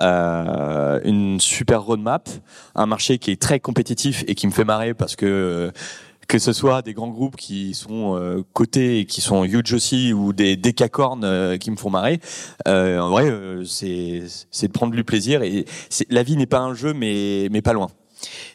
Euh, 0.00 1.00
une 1.04 1.40
super 1.40 1.82
roadmap, 1.82 2.28
un 2.74 2.86
marché 2.86 3.18
qui 3.18 3.30
est 3.30 3.40
très 3.40 3.60
compétitif 3.60 4.24
et 4.26 4.34
qui 4.34 4.46
me 4.46 4.52
fait 4.52 4.64
marrer 4.64 4.92
parce 4.92 5.16
que 5.16 5.24
euh, 5.24 5.70
que 6.28 6.38
ce 6.38 6.52
soit 6.52 6.82
des 6.82 6.92
grands 6.92 7.08
groupes 7.08 7.36
qui 7.36 7.72
sont 7.72 8.16
euh, 8.16 8.42
cotés 8.52 9.00
et 9.00 9.06
qui 9.06 9.20
sont 9.20 9.44
huge 9.44 9.72
aussi 9.72 10.12
ou 10.12 10.32
des 10.32 10.56
décacornes 10.56 11.24
euh, 11.24 11.56
qui 11.56 11.70
me 11.70 11.76
font 11.76 11.88
marrer, 11.88 12.20
euh, 12.68 12.98
en 12.98 13.10
vrai 13.10 13.30
euh, 13.30 13.64
c'est 13.64 14.24
c'est 14.50 14.66
de 14.66 14.72
prendre 14.72 14.94
du 14.94 15.04
plaisir 15.04 15.42
et 15.42 15.64
la 16.10 16.22
vie 16.22 16.36
n'est 16.36 16.46
pas 16.46 16.60
un 16.60 16.74
jeu 16.74 16.92
mais 16.92 17.48
mais 17.50 17.62
pas 17.62 17.72
loin. 17.72 17.88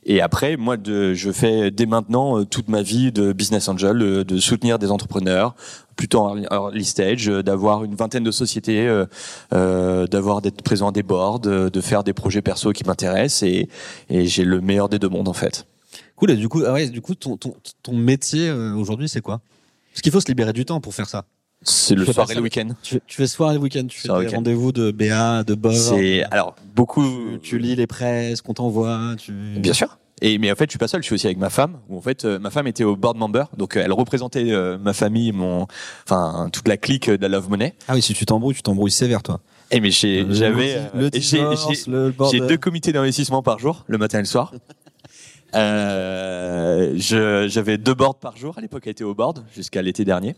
Et 0.05 0.21
après, 0.21 0.57
moi, 0.57 0.77
je 0.83 1.31
fais 1.31 1.71
dès 1.71 1.85
maintenant 1.85 2.39
euh, 2.39 2.45
toute 2.45 2.67
ma 2.67 2.81
vie 2.81 3.11
de 3.11 3.33
business 3.33 3.67
angel, 3.67 4.01
euh, 4.01 4.23
de 4.23 4.37
soutenir 4.37 4.79
des 4.79 4.91
entrepreneurs, 4.91 5.55
plutôt 5.95 6.19
en 6.19 6.37
early- 6.37 6.85
stage, 6.85 7.29
euh, 7.29 7.43
d'avoir 7.43 7.83
une 7.83 7.95
vingtaine 7.95 8.23
de 8.23 8.31
sociétés, 8.31 8.87
d'avoir 9.51 10.41
d'être 10.41 10.61
présent 10.61 10.89
à 10.89 10.91
des 10.91 11.03
boards, 11.03 11.39
de 11.39 11.81
faire 11.81 12.03
des 12.03 12.13
projets 12.13 12.41
perso 12.41 12.71
qui 12.71 12.83
m'intéressent, 12.83 13.43
et, 13.43 13.69
j'ai 14.09 14.43
le 14.43 14.61
meilleur 14.61 14.89
des 14.89 14.99
deux 14.99 15.09
mondes 15.09 15.27
en 15.27 15.33
fait. 15.33 15.65
Cool. 16.15 16.31
Et 16.31 16.35
du 16.35 16.49
coup, 16.49 16.63
ah 16.65 16.85
du 16.85 17.01
coup, 17.01 17.15
ton, 17.15 17.37
ton, 17.37 17.55
ton 17.83 17.93
métier 17.93 18.51
aujourd'hui, 18.51 19.09
c'est 19.09 19.21
quoi? 19.21 19.41
Parce 19.91 20.01
qu'il 20.01 20.11
faut 20.11 20.21
se 20.21 20.27
libérer 20.27 20.53
du 20.53 20.65
temps 20.65 20.79
pour 20.79 20.93
faire 20.93 21.09
ça. 21.09 21.25
C'est 21.63 21.95
le 21.95 22.05
soir 22.05 22.29
et 22.31 22.35
le 22.35 22.41
week-end. 22.41 22.69
Tu, 22.81 22.99
tu 23.05 23.17
fais 23.17 23.27
soir 23.27 23.53
et 23.53 23.57
week-end. 23.57 23.85
Tu 23.87 23.99
fais 23.99 24.07
des 24.07 24.27
rendez-vous 24.35 24.71
de 24.71 24.91
BA, 24.91 25.43
de. 25.43 25.55
C'est 25.71 26.23
alors 26.31 26.55
beaucoup. 26.75 27.37
Tu 27.41 27.59
lis 27.59 27.75
les 27.75 27.87
presses 27.87 28.41
qu'on 28.41 28.53
t'envoie. 28.53 29.15
Tu... 29.17 29.31
Bien 29.57 29.73
sûr. 29.73 29.97
Et 30.23 30.37
mais 30.37 30.51
en 30.51 30.55
fait, 30.55 30.65
je 30.65 30.71
suis 30.71 30.79
pas 30.79 30.87
seul. 30.87 31.01
Je 31.01 31.05
suis 31.05 31.15
aussi 31.15 31.25
avec 31.27 31.37
ma 31.37 31.49
femme. 31.49 31.77
Où 31.89 31.97
en 31.97 32.01
fait, 32.01 32.25
euh, 32.25 32.39
ma 32.39 32.49
femme 32.51 32.67
était 32.67 32.83
au 32.83 32.95
board 32.95 33.17
member, 33.17 33.45
donc 33.57 33.75
euh, 33.75 33.81
elle 33.83 33.91
représentait 33.91 34.51
euh, 34.51 34.77
ma 34.79 34.93
famille, 34.93 35.31
mon, 35.31 35.65
enfin 36.07 36.49
toute 36.53 36.67
la 36.67 36.77
clique 36.77 37.09
de 37.09 37.21
la 37.21 37.27
Love 37.27 37.49
Money. 37.49 37.73
Ah 37.87 37.93
oui, 37.95 38.01
si 38.01 38.13
tu 38.13 38.25
t'embrouilles, 38.25 38.55
tu 38.55 38.61
t'embrouilles 38.61 38.91
sévère, 38.91 39.23
toi. 39.23 39.39
Et 39.71 39.79
mais 39.79 39.89
Le- 39.89 40.33
j'avais, 40.33 40.81
le 40.93 41.09
j'ai- 41.13 41.41
le 41.87 42.47
deux 42.47 42.57
comités 42.57 42.91
d'investissement 42.91 43.41
par 43.41 43.57
jour, 43.57 43.83
le 43.87 43.97
matin 43.97 44.19
et 44.19 44.21
le 44.21 44.27
soir. 44.27 44.53
Euh, 45.55 46.93
j'avais 46.95 47.77
deux 47.77 47.93
boards 47.93 48.15
par 48.19 48.37
jour. 48.37 48.57
À 48.57 48.61
l'époque, 48.61 48.83
elle 48.85 48.91
était 48.91 49.03
au 49.03 49.13
board 49.15 49.43
jusqu'à 49.55 49.81
l'été 49.81 50.05
dernier. 50.05 50.35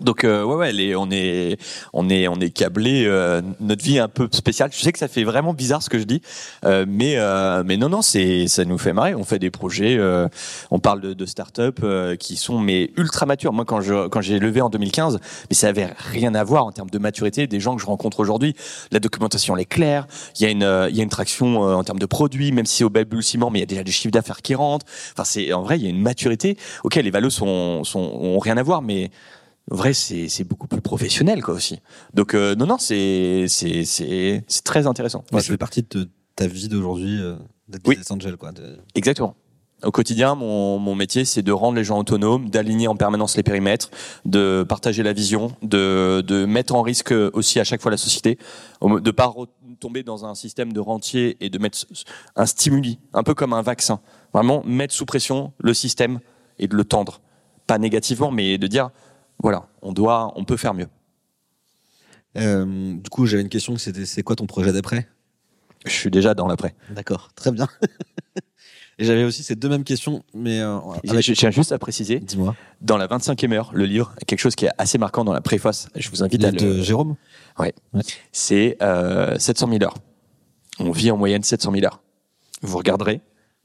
Donc 0.00 0.22
euh, 0.22 0.44
ouais 0.44 0.54
ouais, 0.54 0.72
les, 0.72 0.94
on 0.94 1.10
est 1.10 1.58
on 1.92 2.08
est 2.08 2.28
on 2.28 2.36
est 2.40 2.50
câblé. 2.50 3.04
euh, 3.06 3.42
notre 3.58 3.82
vie 3.84 3.96
est 3.96 4.00
un 4.00 4.08
peu 4.08 4.28
spéciale. 4.30 4.70
Je 4.72 4.80
sais 4.80 4.92
que 4.92 4.98
ça 4.98 5.08
fait 5.08 5.24
vraiment 5.24 5.54
bizarre 5.54 5.82
ce 5.82 5.90
que 5.90 5.98
je 5.98 6.04
dis, 6.04 6.22
euh, 6.64 6.84
mais 6.88 7.14
euh, 7.16 7.64
mais 7.66 7.76
non 7.76 7.88
non, 7.88 8.00
c'est 8.00 8.46
ça 8.46 8.64
nous 8.64 8.78
fait 8.78 8.92
marrer. 8.92 9.16
On 9.16 9.24
fait 9.24 9.40
des 9.40 9.50
projets. 9.50 9.96
euh, 9.98 10.28
on 10.70 10.78
parle 10.78 11.00
de, 11.00 11.14
de 11.14 11.26
start-up 11.26 11.80
euh, 11.82 12.14
qui 12.14 12.36
sont 12.36 12.60
mais 12.60 12.92
ultra 12.96 13.26
matures. 13.26 13.52
Moi 13.52 13.64
quand 13.64 13.80
je 13.80 14.06
quand 14.06 14.20
j'ai 14.20 14.38
levé 14.38 14.60
en 14.60 14.70
2015, 14.70 15.18
mais 15.50 15.54
ça 15.56 15.66
avait 15.68 15.88
rien 15.96 16.32
à 16.36 16.44
voir 16.44 16.64
en 16.64 16.70
termes 16.70 16.90
de 16.90 16.98
maturité 16.98 17.48
des 17.48 17.58
gens 17.58 17.74
que 17.74 17.82
je 17.82 17.86
rencontre 17.86 18.20
aujourd'hui. 18.20 18.54
La 18.92 19.00
documentation 19.00 19.56
elle 19.56 19.62
est 19.62 19.64
claire. 19.64 20.06
Il 20.38 20.44
y 20.44 20.46
a 20.46 20.50
une 20.50 20.88
il 20.90 20.96
y 20.96 21.00
a 21.00 21.02
une 21.02 21.08
traction 21.08 21.60
en 21.62 21.82
termes 21.82 21.98
de 21.98 22.06
produits, 22.06 22.52
même 22.52 22.66
si 22.66 22.84
au 22.84 22.88
balbutiement, 22.90 23.50
mais 23.50 23.58
il 23.58 23.62
y 23.62 23.64
a 23.64 23.66
déjà 23.66 23.82
des 23.82 23.90
chiffres 23.90 24.12
d'affaires 24.12 24.42
qui 24.42 24.54
rentrent. 24.54 24.86
Enfin 25.12 25.24
c'est 25.24 25.52
en 25.52 25.62
vrai 25.62 25.76
il 25.78 25.82
y 25.82 25.86
a 25.86 25.90
une 25.90 26.00
maturité. 26.00 26.56
Ok 26.84 26.94
les 26.94 27.10
valos 27.10 27.30
sont 27.30 27.82
sont 27.82 27.98
ont 27.98 28.38
rien 28.38 28.56
à 28.58 28.62
voir, 28.62 28.80
mais 28.80 29.10
en 29.70 29.74
vrai, 29.76 29.92
c'est 29.94 30.44
beaucoup 30.44 30.66
plus 30.66 30.80
professionnel, 30.80 31.42
quoi, 31.42 31.54
aussi. 31.54 31.80
Donc, 32.14 32.34
euh, 32.34 32.54
non, 32.54 32.66
non, 32.66 32.78
c'est 32.78 33.46
très 34.64 34.86
intéressant. 34.86 35.24
Ouais, 35.32 35.40
ça 35.40 35.48
fait 35.48 35.56
partie 35.56 35.82
de 35.88 36.08
ta 36.36 36.46
vie 36.46 36.68
d'aujourd'hui, 36.68 37.20
euh, 37.20 37.36
d'être 37.68 37.86
Oui. 37.86 37.96
business 37.96 38.10
angel, 38.10 38.36
quoi. 38.36 38.52
de- 38.52 38.78
Exactement. 38.94 39.34
Au 39.84 39.92
quotidien, 39.92 40.34
mon, 40.34 40.80
mon 40.80 40.96
métier, 40.96 41.24
c'est 41.24 41.42
de 41.42 41.52
rendre 41.52 41.76
les 41.76 41.84
gens 41.84 41.98
autonomes, 42.00 42.50
d'aligner 42.50 42.88
en 42.88 42.96
permanence 42.96 43.36
les 43.36 43.44
périmètres, 43.44 43.90
de 44.24 44.64
partager 44.68 45.04
la 45.04 45.12
vision, 45.12 45.52
de, 45.62 46.20
de 46.26 46.44
mettre 46.46 46.74
en 46.74 46.82
risque 46.82 47.14
aussi 47.32 47.60
à 47.60 47.64
chaque 47.64 47.80
fois 47.80 47.92
la 47.92 47.96
société, 47.96 48.38
de 48.82 49.10
pas 49.12 49.32
tomber 49.78 50.02
dans 50.02 50.24
un 50.24 50.34
système 50.34 50.72
de 50.72 50.80
rentier 50.80 51.36
et 51.40 51.48
de 51.48 51.58
mettre 51.58 51.78
un 52.34 52.46
stimuli, 52.46 52.98
un 53.14 53.22
peu 53.22 53.34
comme 53.34 53.52
un 53.52 53.62
vaccin. 53.62 54.00
Vraiment 54.34 54.64
mettre 54.66 54.94
sous 54.94 55.06
pression 55.06 55.52
le 55.58 55.72
système 55.74 56.18
et 56.58 56.66
de 56.66 56.74
le 56.74 56.82
tendre. 56.84 57.20
Pas 57.68 57.78
négativement, 57.78 58.32
mais 58.32 58.58
de 58.58 58.66
dire, 58.66 58.90
voilà, 59.42 59.68
on 59.82 59.92
doit, 59.92 60.32
on 60.36 60.44
peut 60.44 60.56
faire 60.56 60.74
mieux. 60.74 60.88
Euh, 62.36 62.94
du 62.94 63.10
coup, 63.10 63.26
j'avais 63.26 63.42
une 63.42 63.48
question. 63.48 63.76
C'était, 63.76 64.04
c'est 64.06 64.22
quoi 64.22 64.36
ton 64.36 64.46
projet 64.46 64.72
d'après? 64.72 65.08
Je 65.86 65.90
suis 65.92 66.10
déjà 66.10 66.34
dans 66.34 66.46
l'après. 66.46 66.74
D'accord, 66.90 67.30
très 67.34 67.52
bien. 67.52 67.68
Et 69.00 69.04
j'avais 69.04 69.22
aussi 69.22 69.44
ces 69.44 69.54
deux 69.54 69.68
mêmes 69.68 69.84
questions, 69.84 70.24
mais 70.34 70.60
euh, 70.60 70.76
Je 71.04 71.10
avec- 71.12 71.24
je 71.24 71.32
tiens 71.32 71.52
juste 71.52 71.70
à 71.70 71.78
préciser, 71.78 72.18
dis-moi. 72.18 72.56
dans 72.80 72.96
la 72.96 73.06
25e 73.06 73.52
heure, 73.52 73.70
le 73.72 73.84
livre, 73.84 74.12
quelque 74.26 74.40
chose 74.40 74.56
qui 74.56 74.64
est 74.66 74.70
assez 74.76 74.98
marquant 74.98 75.22
dans 75.24 75.32
la 75.32 75.40
préface, 75.40 75.88
je 75.94 76.10
vous 76.10 76.24
invite 76.24 76.42
à 76.42 76.50
Livre 76.50 76.64
le... 76.66 76.78
de 76.78 76.82
Jérôme? 76.82 77.14
c'est 78.32 78.76
euh, 78.82 79.38
700 79.38 79.68
000 79.70 79.84
heures. 79.84 79.94
On 80.80 80.90
vit 80.90 81.12
en 81.12 81.16
moyenne 81.16 81.44
700 81.44 81.70
000 81.72 81.84
heures. 81.84 82.02
Vous 82.62 82.76
regarderez, 82.76 83.20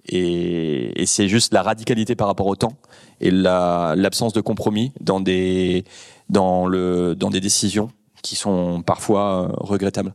et, 0.07 1.01
et 1.01 1.05
c'est 1.05 1.27
juste 1.27 1.53
la 1.53 1.61
radicalité 1.63 2.15
par 2.15 2.27
rapport 2.27 2.47
au 2.47 2.55
temps 2.55 2.75
et 3.21 3.31
la- 3.31 3.93
l'absence 3.97 4.33
de 4.33 4.41
compromis 4.41 4.91
dans 4.99 5.19
des, 5.19 5.83
dans, 6.29 6.67
le, 6.67 7.15
dans 7.15 7.29
des 7.29 7.39
décisions 7.39 7.89
qui 8.21 8.35
sont 8.35 8.81
parfois 8.81 9.43
euh, 9.49 9.53
regrettables. 9.57 10.13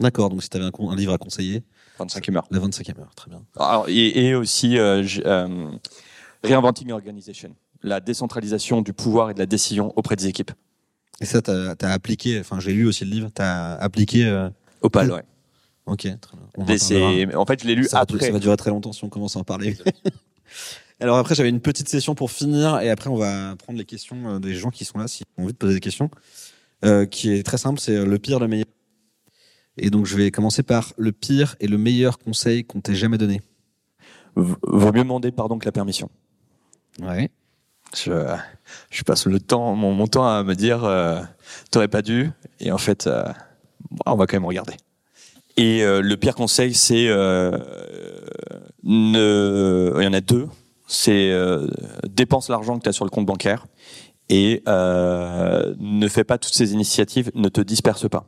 D'accord. 0.00 0.30
Donc, 0.30 0.42
si 0.42 0.48
tu 0.48 0.56
avais 0.56 0.66
un, 0.66 0.96
livre 0.96 1.12
à 1.12 1.18
conseiller, 1.18 1.62
25e 1.98 2.36
heure. 2.36 2.46
la 2.50 2.58
25e 2.60 3.00
heure, 3.00 3.14
très 3.16 3.30
bien. 3.30 3.42
Alors, 3.58 3.86
et, 3.88 4.26
et 4.28 4.34
aussi 4.34 4.78
euh, 4.78 5.02
euh, 5.26 5.70
Reinventing 6.44 6.92
Organization, 6.92 7.54
la 7.82 8.00
décentralisation 8.00 8.80
du 8.82 8.92
pouvoir 8.92 9.30
et 9.30 9.34
de 9.34 9.38
la 9.40 9.46
décision 9.46 9.92
auprès 9.96 10.14
des 10.16 10.26
équipes. 10.28 10.52
Et 11.20 11.24
ça, 11.24 11.42
t'as 11.42 11.74
as 11.80 11.92
appliqué. 11.92 12.38
Enfin, 12.38 12.60
j'ai 12.60 12.72
lu 12.72 12.86
aussi 12.86 13.04
le 13.04 13.10
livre. 13.10 13.28
T'as 13.34 13.74
appliqué. 13.74 14.24
euh, 14.24 14.48
Opal, 14.82 15.10
ouais. 15.10 15.24
Ok, 15.88 16.00
très 16.00 16.36
bien. 16.36 16.48
On 16.56 16.62
en 17.40 17.46
fait, 17.46 17.62
je 17.62 17.66
l'ai 17.66 17.74
lu 17.74 17.84
ça, 17.84 17.96
va, 17.96 18.02
après. 18.02 18.26
ça 18.26 18.32
va 18.32 18.38
durer 18.38 18.56
très 18.56 18.70
longtemps 18.70 18.92
si 18.92 19.04
on 19.04 19.08
commence 19.08 19.36
à 19.36 19.40
en 19.40 19.44
parler. 19.44 19.76
Alors 21.00 21.16
après, 21.16 21.34
j'avais 21.34 21.48
une 21.48 21.60
petite 21.60 21.88
session 21.88 22.14
pour 22.14 22.30
finir 22.30 22.80
et 22.80 22.90
après, 22.90 23.08
on 23.08 23.16
va 23.16 23.54
prendre 23.56 23.78
les 23.78 23.84
questions 23.84 24.28
euh, 24.28 24.38
des 24.38 24.54
gens 24.54 24.70
qui 24.70 24.84
sont 24.84 24.98
là, 24.98 25.08
s'ils 25.08 25.26
ont 25.36 25.44
envie 25.44 25.52
de 25.52 25.58
poser 25.58 25.74
des 25.74 25.80
questions, 25.80 26.10
euh, 26.84 27.06
qui 27.06 27.30
est 27.30 27.42
très 27.42 27.58
simple, 27.58 27.80
c'est 27.80 27.96
euh, 27.96 28.04
le 28.04 28.18
pire, 28.18 28.40
le 28.40 28.48
meilleur. 28.48 28.66
Et 29.78 29.90
donc, 29.90 30.06
je 30.06 30.16
vais 30.16 30.30
commencer 30.30 30.62
par 30.62 30.92
le 30.96 31.12
pire 31.12 31.54
et 31.60 31.68
le 31.68 31.78
meilleur 31.78 32.18
conseil 32.18 32.64
qu'on 32.64 32.80
t'ait 32.80 32.96
jamais 32.96 33.16
donné. 33.16 33.40
Vaut 34.34 34.92
mieux 34.92 35.02
demander 35.02 35.30
pardon 35.30 35.58
que 35.58 35.64
la 35.64 35.72
permission. 35.72 36.10
Ouais. 37.00 37.30
Je, 37.96 38.36
je 38.90 39.02
passe 39.02 39.26
le 39.26 39.40
temps, 39.40 39.74
mon, 39.74 39.92
mon 39.92 40.06
temps 40.06 40.28
à 40.28 40.42
me 40.42 40.54
dire, 40.54 40.84
euh, 40.84 41.20
t'aurais 41.70 41.88
pas 41.88 42.02
dû. 42.02 42.30
Et 42.60 42.70
en 42.70 42.78
fait, 42.78 43.06
euh, 43.06 43.24
on 44.06 44.16
va 44.16 44.26
quand 44.26 44.36
même 44.36 44.44
regarder. 44.44 44.74
Et 45.58 45.82
euh, 45.82 46.00
le 46.00 46.16
pire 46.16 46.34
conseil, 46.36 46.72
c'est 46.72 47.08
euh, 47.08 47.58
ne, 48.84 49.92
il 49.98 50.04
y 50.04 50.06
en 50.06 50.12
a 50.12 50.20
deux. 50.20 50.48
C'est 50.86 51.30
euh, 51.32 51.66
dépense 52.08 52.48
l'argent 52.48 52.78
que 52.78 52.84
tu 52.84 52.88
as 52.88 52.92
sur 52.92 53.04
le 53.04 53.10
compte 53.10 53.26
bancaire 53.26 53.66
et 54.30 54.62
ne 54.66 56.08
fais 56.08 56.24
pas 56.24 56.38
toutes 56.38 56.54
ces 56.54 56.72
initiatives, 56.72 57.30
ne 57.34 57.48
te 57.48 57.60
disperse 57.60 58.08
pas. 58.08 58.24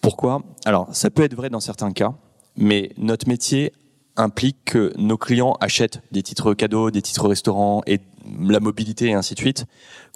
Pourquoi? 0.00 0.42
Alors, 0.64 0.88
ça 0.92 1.10
peut 1.10 1.22
être 1.22 1.34
vrai 1.34 1.50
dans 1.50 1.60
certains 1.60 1.92
cas, 1.92 2.14
mais 2.56 2.90
notre 2.98 3.28
métier 3.28 3.72
implique 4.16 4.56
que 4.64 4.92
nos 4.96 5.18
clients 5.18 5.56
achètent 5.60 6.00
des 6.10 6.22
titres 6.22 6.54
cadeaux, 6.54 6.90
des 6.90 7.02
titres 7.02 7.28
restaurants 7.28 7.82
et 7.86 8.00
la 8.40 8.60
mobilité 8.60 9.06
et 9.06 9.14
ainsi 9.14 9.34
de 9.34 9.40
suite. 9.40 9.66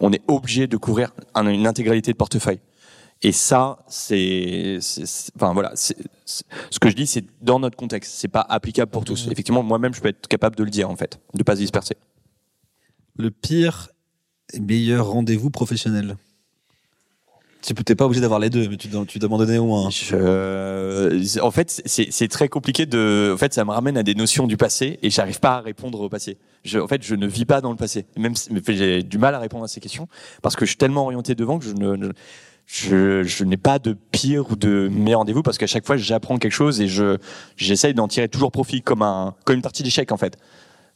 On 0.00 0.12
est 0.12 0.22
obligé 0.28 0.66
de 0.66 0.76
couvrir 0.76 1.12
un- 1.34 1.46
une 1.48 1.66
intégralité 1.66 2.12
de 2.12 2.16
portefeuille. 2.16 2.60
Et 3.22 3.32
ça, 3.32 3.78
c'est, 3.88 4.78
enfin 5.34 5.52
voilà, 5.52 5.72
c'est- 5.74 5.96
ce 6.24 6.78
que 6.78 6.88
je 6.88 6.94
dis, 6.94 7.06
c'est 7.06 7.24
dans 7.42 7.58
notre 7.58 7.76
contexte. 7.76 8.14
C'est 8.16 8.28
pas 8.28 8.46
applicable 8.48 8.90
pour 8.92 9.04
tous. 9.04 9.26
Effectivement, 9.30 9.62
moi-même, 9.64 9.92
je 9.92 10.00
peux 10.00 10.08
être 10.08 10.28
capable 10.28 10.54
de 10.54 10.62
le 10.62 10.70
dire 10.70 10.88
en 10.88 10.94
fait, 10.96 11.18
de 11.34 11.42
pas 11.42 11.56
se 11.56 11.60
disperser. 11.60 11.96
Le 13.16 13.30
pire 13.32 13.88
et 14.52 14.60
meilleur 14.60 15.08
rendez-vous 15.08 15.50
professionnel. 15.50 16.16
Tu 17.60 17.74
t'es 17.74 17.96
pas 17.96 18.04
obligé 18.04 18.20
d'avoir 18.20 18.38
les 18.38 18.50
deux, 18.50 18.68
mais 18.68 18.76
tu 18.76 18.88
tu 19.08 19.18
dois 19.18 19.28
m'en 19.28 19.36
donner 19.36 19.58
au 19.58 19.66
moins. 19.66 19.90
Je- 19.90 21.40
en 21.40 21.50
fait, 21.50 21.82
c'est 21.86 22.28
très 22.28 22.48
compliqué 22.48 22.86
de. 22.86 23.32
En 23.34 23.36
fait, 23.36 23.52
ça 23.52 23.64
me 23.64 23.72
ramène 23.72 23.96
à 23.98 24.04
des 24.04 24.14
notions 24.14 24.46
du 24.46 24.56
passé 24.56 25.00
et 25.02 25.10
j'arrive 25.10 25.40
pas 25.40 25.56
à 25.56 25.60
répondre 25.60 26.00
au 26.00 26.08
passé. 26.08 26.38
Je, 26.64 26.78
en 26.78 26.86
fait, 26.86 27.02
je 27.02 27.16
ne 27.16 27.26
vis 27.26 27.46
pas 27.46 27.60
dans 27.60 27.72
le 27.72 27.76
passé. 27.76 28.06
Même 28.16 28.34
j'ai 28.68 29.02
du 29.02 29.18
mal 29.18 29.34
à 29.34 29.40
répondre 29.40 29.64
à 29.64 29.68
ces 29.68 29.80
questions 29.80 30.06
parce 30.40 30.54
que 30.54 30.64
je 30.64 30.70
suis 30.70 30.78
tellement 30.78 31.02
orienté 31.02 31.34
devant 31.34 31.58
que 31.58 31.64
je 31.64 31.72
ne. 31.72 32.12
Je- 32.70 33.22
je, 33.24 33.44
n'ai 33.44 33.56
pas 33.56 33.78
de 33.78 33.94
pire 34.12 34.50
ou 34.50 34.56
de 34.56 34.88
meilleur 34.92 35.20
rendez-vous 35.20 35.42
parce 35.42 35.56
qu'à 35.56 35.66
chaque 35.66 35.86
fois 35.86 35.96
j'apprends 35.96 36.36
quelque 36.38 36.52
chose 36.52 36.80
et 36.82 36.86
je 36.86 37.16
j'essaye 37.56 37.94
d'en 37.94 38.08
tirer 38.08 38.28
toujours 38.28 38.52
profit 38.52 38.82
comme 38.82 39.00
un 39.02 39.34
comme 39.44 39.56
une 39.56 39.62
partie 39.62 39.82
d'échec 39.82 40.12
en 40.12 40.18
fait. 40.18 40.36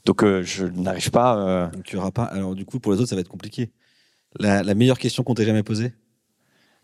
Donc 0.04 0.22
euh, 0.22 0.42
je 0.42 0.66
n'arrive 0.66 1.10
pas. 1.10 1.36
euh, 1.38 1.66
Donc 1.68 1.84
tu 1.84 1.96
auras 1.96 2.10
pas. 2.10 2.24
Alors 2.24 2.54
du 2.54 2.64
coup, 2.66 2.78
pour 2.78 2.92
les 2.92 2.98
autres, 3.00 3.08
ça 3.08 3.14
va 3.16 3.20
être 3.22 3.28
compliqué. 3.28 3.70
La, 4.38 4.62
la 4.62 4.74
meilleure 4.74 4.98
question 4.98 5.22
qu'on 5.22 5.34
t'ait 5.34 5.44
jamais 5.46 5.62
posée? 5.62 5.92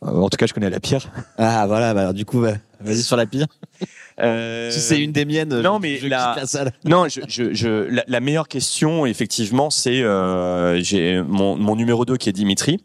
en 0.01 0.28
tout 0.28 0.36
cas, 0.36 0.47
je 0.47 0.55
connais 0.55 0.70
la 0.70 0.78
pire. 0.80 1.11
Ah 1.39 1.66
voilà. 1.66 1.93
Bah, 1.93 2.03
alors 2.03 2.14
du 2.14 2.24
coup, 2.24 2.41
bah, 2.41 2.55
vas-y 2.80 3.03
sur 3.03 3.16
la 3.16 3.26
pire. 3.26 3.47
Euh, 4.20 4.68
Si 4.72 4.80
c'est 4.80 5.01
une 5.01 5.12
des 5.12 5.24
miennes. 5.24 5.61
non, 5.61 5.76
je- 5.76 5.80
mais 5.82 5.97
je 5.99 6.09
la- 6.09 6.34
la 6.36 6.45
salle. 6.47 6.72
Non, 6.84 7.07
je, 7.09 7.20
je, 7.28 7.55
je, 7.55 7.68
la, 7.89 8.03
la 8.09 8.18
meilleure 8.18 8.49
question, 8.49 9.07
effectivement, 9.07 9.70
c'est 9.70 10.03
euh, 10.03 10.80
j'ai 10.82 11.22
mon, 11.22 11.55
mon 11.57 11.76
numéro 11.76 12.05
2 12.05 12.16
qui 12.16 12.28
est 12.28 12.32
Dimitri, 12.32 12.82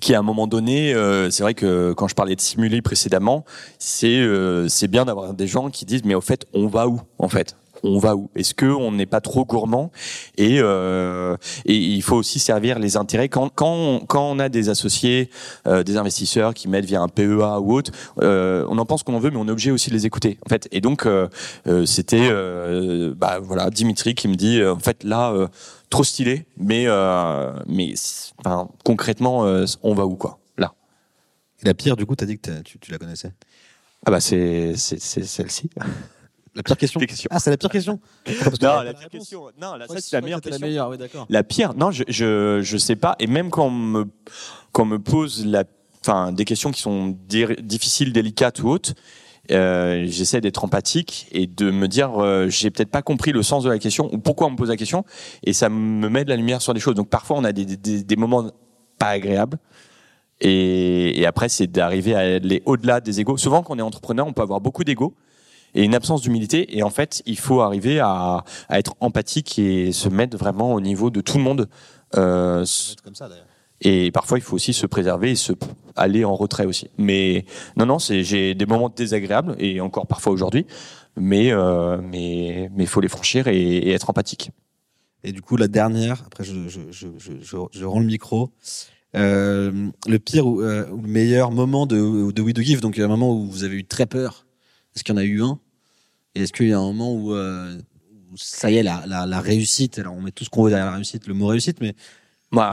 qui 0.00 0.14
à 0.14 0.18
un 0.18 0.22
moment 0.22 0.46
donné, 0.46 0.94
euh, 0.94 1.30
c'est 1.30 1.42
vrai 1.42 1.54
que 1.54 1.92
quand 1.92 2.08
je 2.08 2.14
parlais 2.14 2.36
de 2.36 2.40
simuler 2.40 2.82
précédemment, 2.82 3.44
c'est 3.78 4.18
euh, 4.18 4.68
c'est 4.68 4.88
bien 4.88 5.04
d'avoir 5.04 5.34
des 5.34 5.46
gens 5.46 5.70
qui 5.70 5.84
disent 5.84 6.04
mais 6.04 6.14
au 6.14 6.20
fait 6.20 6.46
on 6.52 6.66
va 6.66 6.88
où 6.88 7.00
en 7.18 7.28
fait? 7.28 7.56
On 7.86 7.98
va 7.98 8.16
où? 8.16 8.30
Est-ce 8.34 8.54
que 8.54 8.64
on 8.64 8.92
n'est 8.92 9.04
pas 9.04 9.20
trop 9.20 9.44
gourmand? 9.44 9.92
Et, 10.38 10.58
euh, 10.60 11.36
et 11.66 11.76
il 11.76 12.02
faut 12.02 12.16
aussi 12.16 12.38
servir 12.38 12.78
les 12.78 12.96
intérêts. 12.96 13.28
Quand 13.28 13.50
quand 13.54 14.00
quand 14.06 14.30
on 14.30 14.38
a 14.38 14.48
des 14.48 14.70
associés, 14.70 15.28
euh, 15.66 15.82
des 15.82 15.98
investisseurs 15.98 16.54
qui 16.54 16.66
mettent 16.68 16.86
via 16.86 17.02
un 17.02 17.08
PEA 17.08 17.60
ou 17.60 17.74
autre, 17.74 17.92
euh, 18.22 18.64
on 18.70 18.78
en 18.78 18.86
pense 18.86 19.02
qu'on 19.02 19.14
en 19.14 19.18
veut, 19.18 19.30
mais 19.30 19.36
on 19.36 19.46
est 19.48 19.50
obligé 19.50 19.70
aussi 19.70 19.90
de 19.90 19.94
les 19.94 20.06
écouter 20.06 20.38
en 20.46 20.48
fait. 20.48 20.66
Et 20.72 20.80
donc 20.80 21.04
euh, 21.04 21.28
euh, 21.66 21.84
c'était 21.84 22.28
euh, 22.30 23.12
bah 23.14 23.38
voilà 23.42 23.68
Dimitri 23.68 24.14
qui 24.14 24.28
me 24.28 24.34
dit 24.34 24.64
en 24.64 24.78
fait 24.78 25.04
là 25.04 25.34
trop 25.94 26.04
stylé, 26.04 26.46
mais 26.56 26.84
euh, 26.86 27.52
mais 27.66 27.94
enfin, 28.38 28.68
concrètement 28.84 29.46
euh, 29.46 29.64
on 29.82 29.94
va 29.94 30.06
où 30.06 30.16
quoi 30.16 30.40
là 30.58 30.74
Et 31.62 31.66
la 31.66 31.74
pire, 31.74 31.96
du 31.96 32.04
coup, 32.04 32.16
t'as 32.16 32.26
dit 32.26 32.38
que 32.38 32.62
tu, 32.62 32.78
tu 32.80 32.90
la 32.90 32.98
connaissais. 32.98 33.32
Ah 34.04 34.10
bah 34.10 34.20
c'est 34.20 34.76
celle-ci. 34.76 35.70
La 36.56 36.62
pire 36.62 36.76
question. 36.76 37.00
Ah, 37.30 37.40
c'est 37.40 37.50
la 37.50 37.56
pire 37.56 37.70
question. 37.70 38.00
Non, 38.60 38.82
la 38.82 38.94
pire 38.94 39.08
question. 39.08 39.50
Non, 39.60 39.76
ça 39.78 39.86
Ouais, 39.88 40.00
c'est 40.00 40.16
la 40.16 40.20
meilleure 40.20 40.40
question. 40.40 40.60
La 40.60 40.66
meilleure. 40.66 40.92
La 41.28 41.42
pire, 41.42 41.74
non, 41.74 41.90
je, 41.90 42.04
je, 42.08 42.60
je 42.62 42.76
sais 42.76 42.96
pas. 42.96 43.16
Et 43.18 43.26
même 43.26 43.50
quand 43.50 43.66
on 43.66 43.70
me, 43.70 44.04
quand 44.72 44.82
on 44.82 44.86
me 44.86 44.98
pose 44.98 45.46
la, 45.46 45.64
enfin, 46.00 46.32
des 46.32 46.44
questions 46.44 46.70
qui 46.70 46.80
sont 46.80 47.16
difficiles, 47.28 48.12
délicates 48.12 48.62
ou 48.62 48.68
autres, 48.68 48.94
euh, 49.50 50.04
j'essaie 50.08 50.40
d'être 50.40 50.64
empathique 50.64 51.26
et 51.32 51.46
de 51.46 51.70
me 51.70 51.88
dire, 51.88 52.22
euh, 52.22 52.48
j'ai 52.48 52.70
peut-être 52.70 52.90
pas 52.90 53.02
compris 53.02 53.32
le 53.32 53.42
sens 53.42 53.64
de 53.64 53.70
la 53.70 53.78
question 53.78 54.08
ou 54.12 54.18
pourquoi 54.18 54.46
on 54.46 54.50
me 54.50 54.56
pose 54.56 54.70
la 54.70 54.76
question, 54.76 55.04
et 55.42 55.52
ça 55.52 55.68
me 55.68 56.08
met 56.08 56.24
de 56.24 56.30
la 56.30 56.36
lumière 56.36 56.62
sur 56.62 56.74
des 56.74 56.80
choses. 56.80 56.94
Donc 56.94 57.08
parfois, 57.08 57.36
on 57.38 57.44
a 57.44 57.52
des, 57.52 57.64
des, 57.64 58.02
des 58.02 58.16
moments 58.16 58.50
pas 58.98 59.08
agréables. 59.08 59.58
Et, 60.40 61.20
et 61.20 61.26
après, 61.26 61.48
c'est 61.48 61.68
d'arriver 61.68 62.14
à 62.14 62.18
aller 62.18 62.62
au-delà 62.66 63.00
des 63.00 63.20
égaux. 63.20 63.36
Souvent, 63.36 63.62
quand 63.62 63.74
on 63.76 63.78
est 63.78 63.82
entrepreneur, 63.82 64.26
on 64.26 64.32
peut 64.32 64.42
avoir 64.42 64.60
beaucoup 64.60 64.84
d'égaux 64.84 65.14
et 65.74 65.84
une 65.84 65.94
absence 65.94 66.22
d'humilité. 66.22 66.76
Et 66.76 66.82
en 66.82 66.90
fait, 66.90 67.22
il 67.24 67.38
faut 67.38 67.60
arriver 67.60 68.00
à, 68.00 68.44
à 68.68 68.78
être 68.78 68.94
empathique 69.00 69.58
et 69.58 69.92
se 69.92 70.08
mettre 70.08 70.36
vraiment 70.36 70.74
au 70.74 70.80
niveau 70.80 71.10
de 71.10 71.20
tout 71.20 71.38
le 71.38 71.44
monde. 71.44 71.68
Euh, 72.16 72.64
comme 73.02 73.14
ça 73.14 73.28
d'ailleurs. 73.28 73.43
Et 73.80 74.10
parfois, 74.10 74.38
il 74.38 74.40
faut 74.40 74.56
aussi 74.56 74.72
se 74.72 74.86
préserver 74.86 75.32
et 75.32 75.36
se 75.36 75.52
aller 75.96 76.24
en 76.24 76.34
retrait 76.34 76.66
aussi. 76.66 76.88
Mais 76.98 77.44
non, 77.76 77.86
non, 77.86 77.98
j'ai 77.98 78.54
des 78.54 78.66
moments 78.66 78.88
désagréables 78.88 79.54
et 79.58 79.80
encore 79.80 80.06
parfois 80.06 80.32
aujourd'hui. 80.32 80.66
Mais 81.16 81.52
euh, 81.52 82.00
mais 82.02 82.70
mais 82.74 82.86
faut 82.86 83.00
les 83.00 83.08
franchir 83.08 83.46
et, 83.46 83.90
être 83.90 84.10
empathique. 84.10 84.50
Et 85.22 85.32
du 85.32 85.42
coup, 85.42 85.56
la 85.56 85.68
dernière, 85.68 86.22
après, 86.26 86.44
je, 86.44 87.84
rends 87.86 88.00
le 88.00 88.06
micro. 88.06 88.50
Euh, 89.16 89.90
le 90.08 90.18
pire 90.18 90.44
ou, 90.44 90.60
euh, 90.60 90.90
ou 90.90 91.00
le 91.00 91.08
meilleur 91.08 91.52
moment 91.52 91.86
de, 91.86 92.32
de 92.32 92.42
We 92.42 92.52
Do 92.52 92.62
Give, 92.62 92.80
donc 92.80 92.96
il 92.96 93.00
y 93.00 93.02
a 93.04 93.06
un 93.06 93.08
moment 93.08 93.32
où 93.32 93.48
vous 93.48 93.62
avez 93.62 93.76
eu 93.76 93.84
très 93.84 94.06
peur. 94.06 94.44
Est-ce 94.94 95.04
qu'il 95.04 95.14
y 95.14 95.18
en 95.18 95.20
a 95.20 95.24
eu 95.24 95.40
un? 95.40 95.60
Et 96.34 96.42
est-ce 96.42 96.52
qu'il 96.52 96.66
y 96.66 96.72
a 96.72 96.78
un 96.78 96.82
moment 96.82 97.14
où, 97.14 97.32
euh, 97.32 97.78
ça 98.34 98.72
y 98.72 98.76
est, 98.76 98.82
la 98.82 99.40
réussite, 99.40 100.00
alors 100.00 100.14
on 100.14 100.20
met 100.20 100.32
tout 100.32 100.42
ce 100.42 100.50
qu'on 100.50 100.64
veut 100.64 100.70
derrière 100.70 100.90
la 100.90 100.96
réussite, 100.96 101.28
le 101.28 101.34
mot 101.34 101.46
réussite, 101.46 101.80
mais 101.80 101.94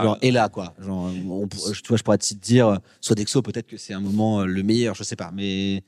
Genre, 0.02 0.18
est 0.22 0.30
là, 0.30 0.48
quoi. 0.48 0.74
Genre, 0.80 1.10
on, 1.28 1.48
je- 1.72 1.80
tu 1.80 1.88
vois, 1.88 1.96
je 1.96 2.02
pourrais 2.02 2.18
te 2.18 2.34
dire, 2.34 2.68
euh, 2.68 2.76
Sodexo, 3.00 3.42
peut-être 3.42 3.66
que 3.66 3.76
c'est 3.76 3.94
un 3.94 4.00
moment 4.00 4.40
euh, 4.40 4.46
le 4.46 4.62
meilleur, 4.62 4.94
je 4.94 5.02
sais 5.04 5.16
pas, 5.16 5.30
mais 5.34 5.82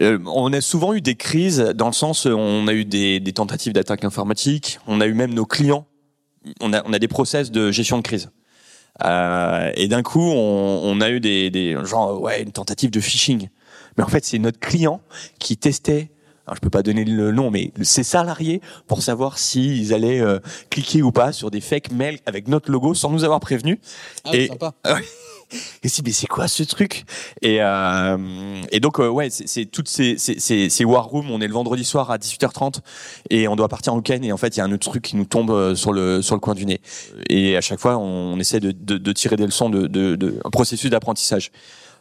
Euh, 0.00 0.18
on 0.26 0.52
a 0.52 0.60
souvent 0.60 0.92
eu 0.94 1.00
des 1.00 1.14
crises 1.16 1.58
dans 1.74 1.86
le 1.86 1.92
sens, 1.94 2.26
on 2.26 2.68
a 2.68 2.72
eu 2.74 2.84
des, 2.84 3.18
des 3.18 3.32
tentatives 3.32 3.72
d'attaque 3.72 4.04
informatique, 4.04 4.78
on 4.86 5.00
a 5.00 5.06
eu 5.06 5.14
même 5.14 5.32
nos 5.32 5.46
clients, 5.46 5.86
on 6.60 6.72
a, 6.74 6.82
on 6.86 6.92
a 6.92 6.98
des 6.98 7.08
process 7.08 7.50
de 7.50 7.70
gestion 7.72 7.96
de 7.96 8.02
crise. 8.02 8.30
Euh, 9.04 9.70
et 9.74 9.88
d'un 9.88 10.02
coup, 10.02 10.20
on, 10.22 10.80
on 10.84 11.00
a 11.00 11.10
eu 11.10 11.20
des, 11.20 11.50
des 11.50 11.76
genre 11.84 12.20
ouais 12.20 12.42
une 12.42 12.52
tentative 12.52 12.90
de 12.90 13.00
phishing. 13.00 13.48
Mais 13.96 14.04
en 14.04 14.08
fait, 14.08 14.24
c'est 14.24 14.38
notre 14.38 14.58
client 14.60 15.00
qui 15.38 15.56
testait. 15.56 16.10
Alors, 16.46 16.56
je 16.56 16.60
peux 16.60 16.70
pas 16.70 16.82
donner 16.82 17.04
le 17.04 17.32
nom, 17.32 17.50
mais 17.50 17.72
ses 17.82 18.04
salariés 18.04 18.60
pour 18.86 19.02
savoir 19.02 19.38
s'ils 19.38 19.92
allaient 19.92 20.20
euh, 20.20 20.38
cliquer 20.70 21.02
ou 21.02 21.10
pas 21.12 21.32
sur 21.32 21.50
des 21.50 21.60
fake 21.60 21.90
mails 21.90 22.18
avec 22.26 22.46
notre 22.48 22.70
logo 22.70 22.94
sans 22.94 23.10
nous 23.10 23.24
avoir 23.24 23.40
prévenu. 23.40 23.80
Et- 24.32 24.46
sympa. 24.48 24.72
Et 25.84 25.88
si, 25.88 26.02
mais 26.04 26.10
c'est 26.10 26.26
quoi 26.26 26.48
ce 26.48 26.64
truc? 26.64 27.04
Et, 27.40 27.58
euh, 27.62 28.16
et 28.72 28.80
donc, 28.80 28.98
euh, 28.98 29.08
ouais, 29.08 29.28
c'est 29.30 29.64
toutes 29.66 29.88
ces, 29.88 30.18
ces, 30.18 30.40
ces, 30.40 30.68
ces 30.68 30.84
war 30.84 31.04
rooms. 31.06 31.30
On 31.30 31.40
est 31.40 31.46
le 31.46 31.52
vendredi 31.54 31.84
soir 31.84 32.10
à 32.10 32.18
18h30 32.18 32.80
et 33.30 33.46
on 33.46 33.54
doit 33.54 33.68
partir 33.68 33.94
en 33.94 33.98
week-end. 33.98 34.18
Et 34.24 34.32
en 34.32 34.36
fait, 34.38 34.56
il 34.56 34.58
y 34.58 34.60
a 34.60 34.64
un 34.64 34.72
autre 34.72 34.88
truc 34.90 35.04
qui 35.04 35.14
nous 35.14 35.24
tombe 35.24 35.52
euh, 35.52 35.76
sur 35.76 35.92
le, 35.92 36.20
sur 36.20 36.34
le 36.34 36.40
coin 36.40 36.54
du 36.54 36.66
nez. 36.66 36.80
Et 37.30 37.56
à 37.56 37.60
chaque 37.60 37.78
fois, 37.78 37.96
on, 37.96 38.34
on 38.34 38.40
essaie 38.40 38.58
de, 38.58 38.72
de, 38.72 38.98
de 38.98 39.12
tirer 39.12 39.36
des 39.36 39.46
leçons 39.46 39.70
de, 39.70 39.86
de, 39.86 40.16
de 40.16 40.40
un 40.44 40.50
processus 40.50 40.90
d'apprentissage. 40.90 41.52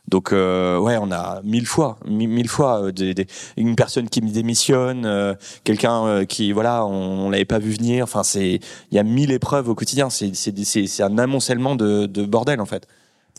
Donc 0.07 0.31
euh, 0.33 0.77
ouais, 0.77 0.97
on 1.01 1.11
a 1.11 1.41
mille 1.43 1.65
fois, 1.65 1.97
mille, 2.05 2.29
mille 2.29 2.47
fois 2.47 2.83
euh, 2.85 2.91
des, 2.91 3.13
des- 3.13 3.27
une 3.57 3.75
personne 3.75 4.07
qui 4.07 4.21
me 4.21 4.29
démissionne, 4.29 5.05
euh, 5.05 5.33
quelqu'un 5.63 6.05
euh, 6.05 6.25
qui 6.25 6.51
voilà, 6.51 6.85
on, 6.85 7.25
on 7.25 7.29
l'avait 7.29 7.45
pas 7.45 7.59
vu 7.59 7.71
venir. 7.71 8.03
Enfin, 8.03 8.23
c'est 8.23 8.59
il 8.91 8.95
y 8.95 8.99
a 8.99 9.03
mille 9.03 9.31
épreuves 9.31 9.67
au 9.67 9.75
quotidien. 9.75 10.09
C'est 10.09 10.35
c'est 10.35 10.57
c'est 10.63 10.85
c'est 10.87 11.03
un 11.03 11.17
amoncellement 11.17 11.75
de, 11.75 12.05
de 12.05 12.23
bordel 12.25 12.61
en 12.61 12.65
fait. 12.65 12.87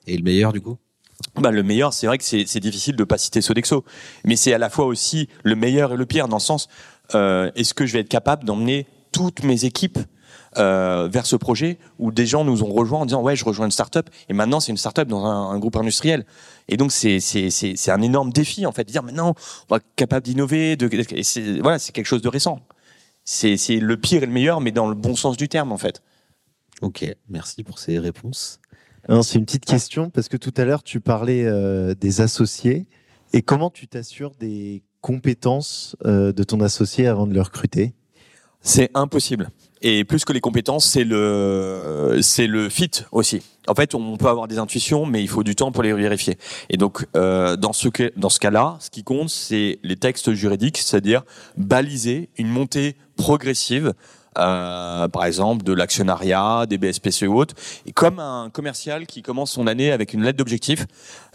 Et 0.09 0.17
le 0.17 0.25
meilleur, 0.25 0.53
du 0.53 0.61
coup? 0.61 0.77
Bah, 1.37 1.51
le 1.51 1.63
meilleur, 1.63 1.93
c'est 1.93 2.07
vrai 2.07 2.19
que 2.19 2.25
c'est 2.25 2.45
c'est 2.47 2.61
difficile 2.61 2.97
de 2.97 3.05
pas 3.05 3.17
citer 3.19 3.41
Sodexo, 3.41 3.85
mais 4.25 4.37
c'est 4.37 4.53
à 4.53 4.59
la 4.59 4.69
fois 4.69 4.87
aussi 4.87 5.29
le 5.45 5.55
meilleur 5.57 5.93
et 5.93 5.97
le 5.97 6.05
pire 6.05 6.29
dans 6.29 6.37
le 6.37 6.43
sens 6.43 6.69
euh, 7.15 7.51
est-ce 7.55 7.75
que 7.75 7.87
je 7.87 7.93
vais 7.93 8.01
être 8.01 8.09
capable 8.09 8.45
d'emmener 8.45 8.87
toutes 9.13 9.45
mes 9.45 9.65
équipes 9.65 9.99
euh, 10.59 11.09
vers 11.11 11.27
ce 11.27 11.37
projet 11.37 11.79
où 11.99 12.11
des 12.13 12.27
gens 12.27 12.45
nous 12.45 12.63
ont 12.63 12.73
rejoints 12.73 13.01
en 13.01 13.07
disant 13.07 13.23
ouais 13.23 13.37
je 13.37 13.45
rejoins 13.45 13.67
une 13.67 13.73
start-up 13.73 14.09
et 14.29 14.33
maintenant 14.33 14.61
c'est 14.61 14.73
une 14.73 14.79
start-up 14.79 15.09
dans 15.09 15.25
un, 15.25 15.51
un 15.51 15.59
groupe 15.59 15.77
industriel 15.77 16.25
et 16.69 16.77
donc 16.77 16.93
c'est 16.93 17.21
c'est 17.21 17.51
c'est 17.51 17.77
c'est 17.77 17.91
un 17.91 18.03
énorme 18.03 18.33
défi 18.33 18.67
en 18.67 18.73
fait 18.73 18.85
de 18.85 18.91
dire 18.91 19.03
maintenant 19.03 19.35
on 19.69 19.75
va 19.75 19.77
être 19.79 19.87
capable 19.97 20.25
d'innover 20.25 20.77
de 20.77 20.89
et 21.15 21.23
c'est 21.23 21.61
voilà 21.61 21.79
c'est 21.79 21.93
quelque 21.93 22.07
chose 22.07 22.23
de 22.23 22.29
récent 22.29 22.61
C'est 23.25 23.57
c'est 23.57 23.81
le 23.81 23.97
pire 23.97 24.23
et 24.23 24.27
le 24.27 24.33
meilleur, 24.33 24.61
mais 24.61 24.71
dans 24.71 24.89
le 24.89 24.95
bon 24.95 25.17
sens 25.17 25.37
du 25.37 25.49
terme 25.49 25.73
en 25.73 25.79
fait. 25.79 26.01
Ok, 26.81 27.05
merci 27.29 27.65
pour 27.65 27.79
ces 27.79 27.99
réponses. 27.99 28.61
Non, 29.09 29.23
c'est 29.23 29.39
une 29.39 29.45
petite 29.45 29.65
question 29.65 30.11
parce 30.11 30.29
que 30.29 30.37
tout 30.37 30.55
à 30.57 30.65
l'heure 30.65 30.83
tu 30.83 31.01
parlais 31.01 31.45
euh, 31.45 31.95
des 31.95 32.21
associés 32.21 32.87
et 33.33 33.43
comment 33.43 33.71
tu 33.71 33.89
t'assures 33.89 34.33
des 34.39 34.83
compétences 35.01 35.97
euh, 36.05 36.33
de 36.33 36.45
ton 36.45 36.61
associé 36.61 37.07
avant 37.07 37.27
de 37.27 37.35
le 37.35 37.41
recruter? 37.41 37.95
C'est 38.61 38.91
impossible. 38.95 39.51
Et 39.83 40.05
plus 40.05 40.25
que 40.25 40.33
les 40.33 40.41
compétences, 40.41 40.87
c'est 40.87 41.05
le 41.05 42.19
c'est 42.23 42.47
le 42.47 42.69
fit 42.69 42.91
aussi. 43.13 43.43
En 43.69 43.75
fait, 43.75 43.95
on 43.95 44.17
peut 44.17 44.29
avoir 44.29 44.49
des 44.49 44.59
intuitions, 44.59 45.07
mais 45.07 45.23
il 45.23 45.29
faut 45.29 45.43
du 45.43 45.55
temps 45.55 45.71
pour 45.73 45.83
les 45.83 45.93
vérifier. 45.93 46.39
Et 46.71 46.77
donc, 46.77 47.07
euh, 47.17 47.57
dans 47.57 47.73
ce 47.73 47.89
dans 48.17 48.31
ce 48.31 48.41
cas-là, 48.41 48.77
ce 48.81 48.91
qui 48.91 49.05
compte, 49.05 49.29
c'est 49.29 49.79
les 49.83 49.97
textes 49.97 50.33
juridiques, 50.33 50.79
c'est-à-dire 50.79 51.23
baliser 51.57 52.31
une 52.39 52.49
montée 52.49 52.97
progressive. 53.17 53.93
euh, 54.39 55.09
par 55.09 55.25
exemple 55.25 55.65
de 55.65 55.73
l'actionnariat, 55.73 56.67
des 56.67 56.79
BSPC 56.79 57.27
ou 57.27 57.39
autres, 57.39 57.55
et 57.87 57.93
comme 57.93 58.19
un 58.19 58.51
commercial 58.51 59.07
qui 59.07 59.23
commence 59.23 59.53
son 59.53 59.67
année 59.67 59.93
avec 59.93 60.13
une 60.13 60.23
lettre 60.23 60.39
d'objectif, 60.39 60.87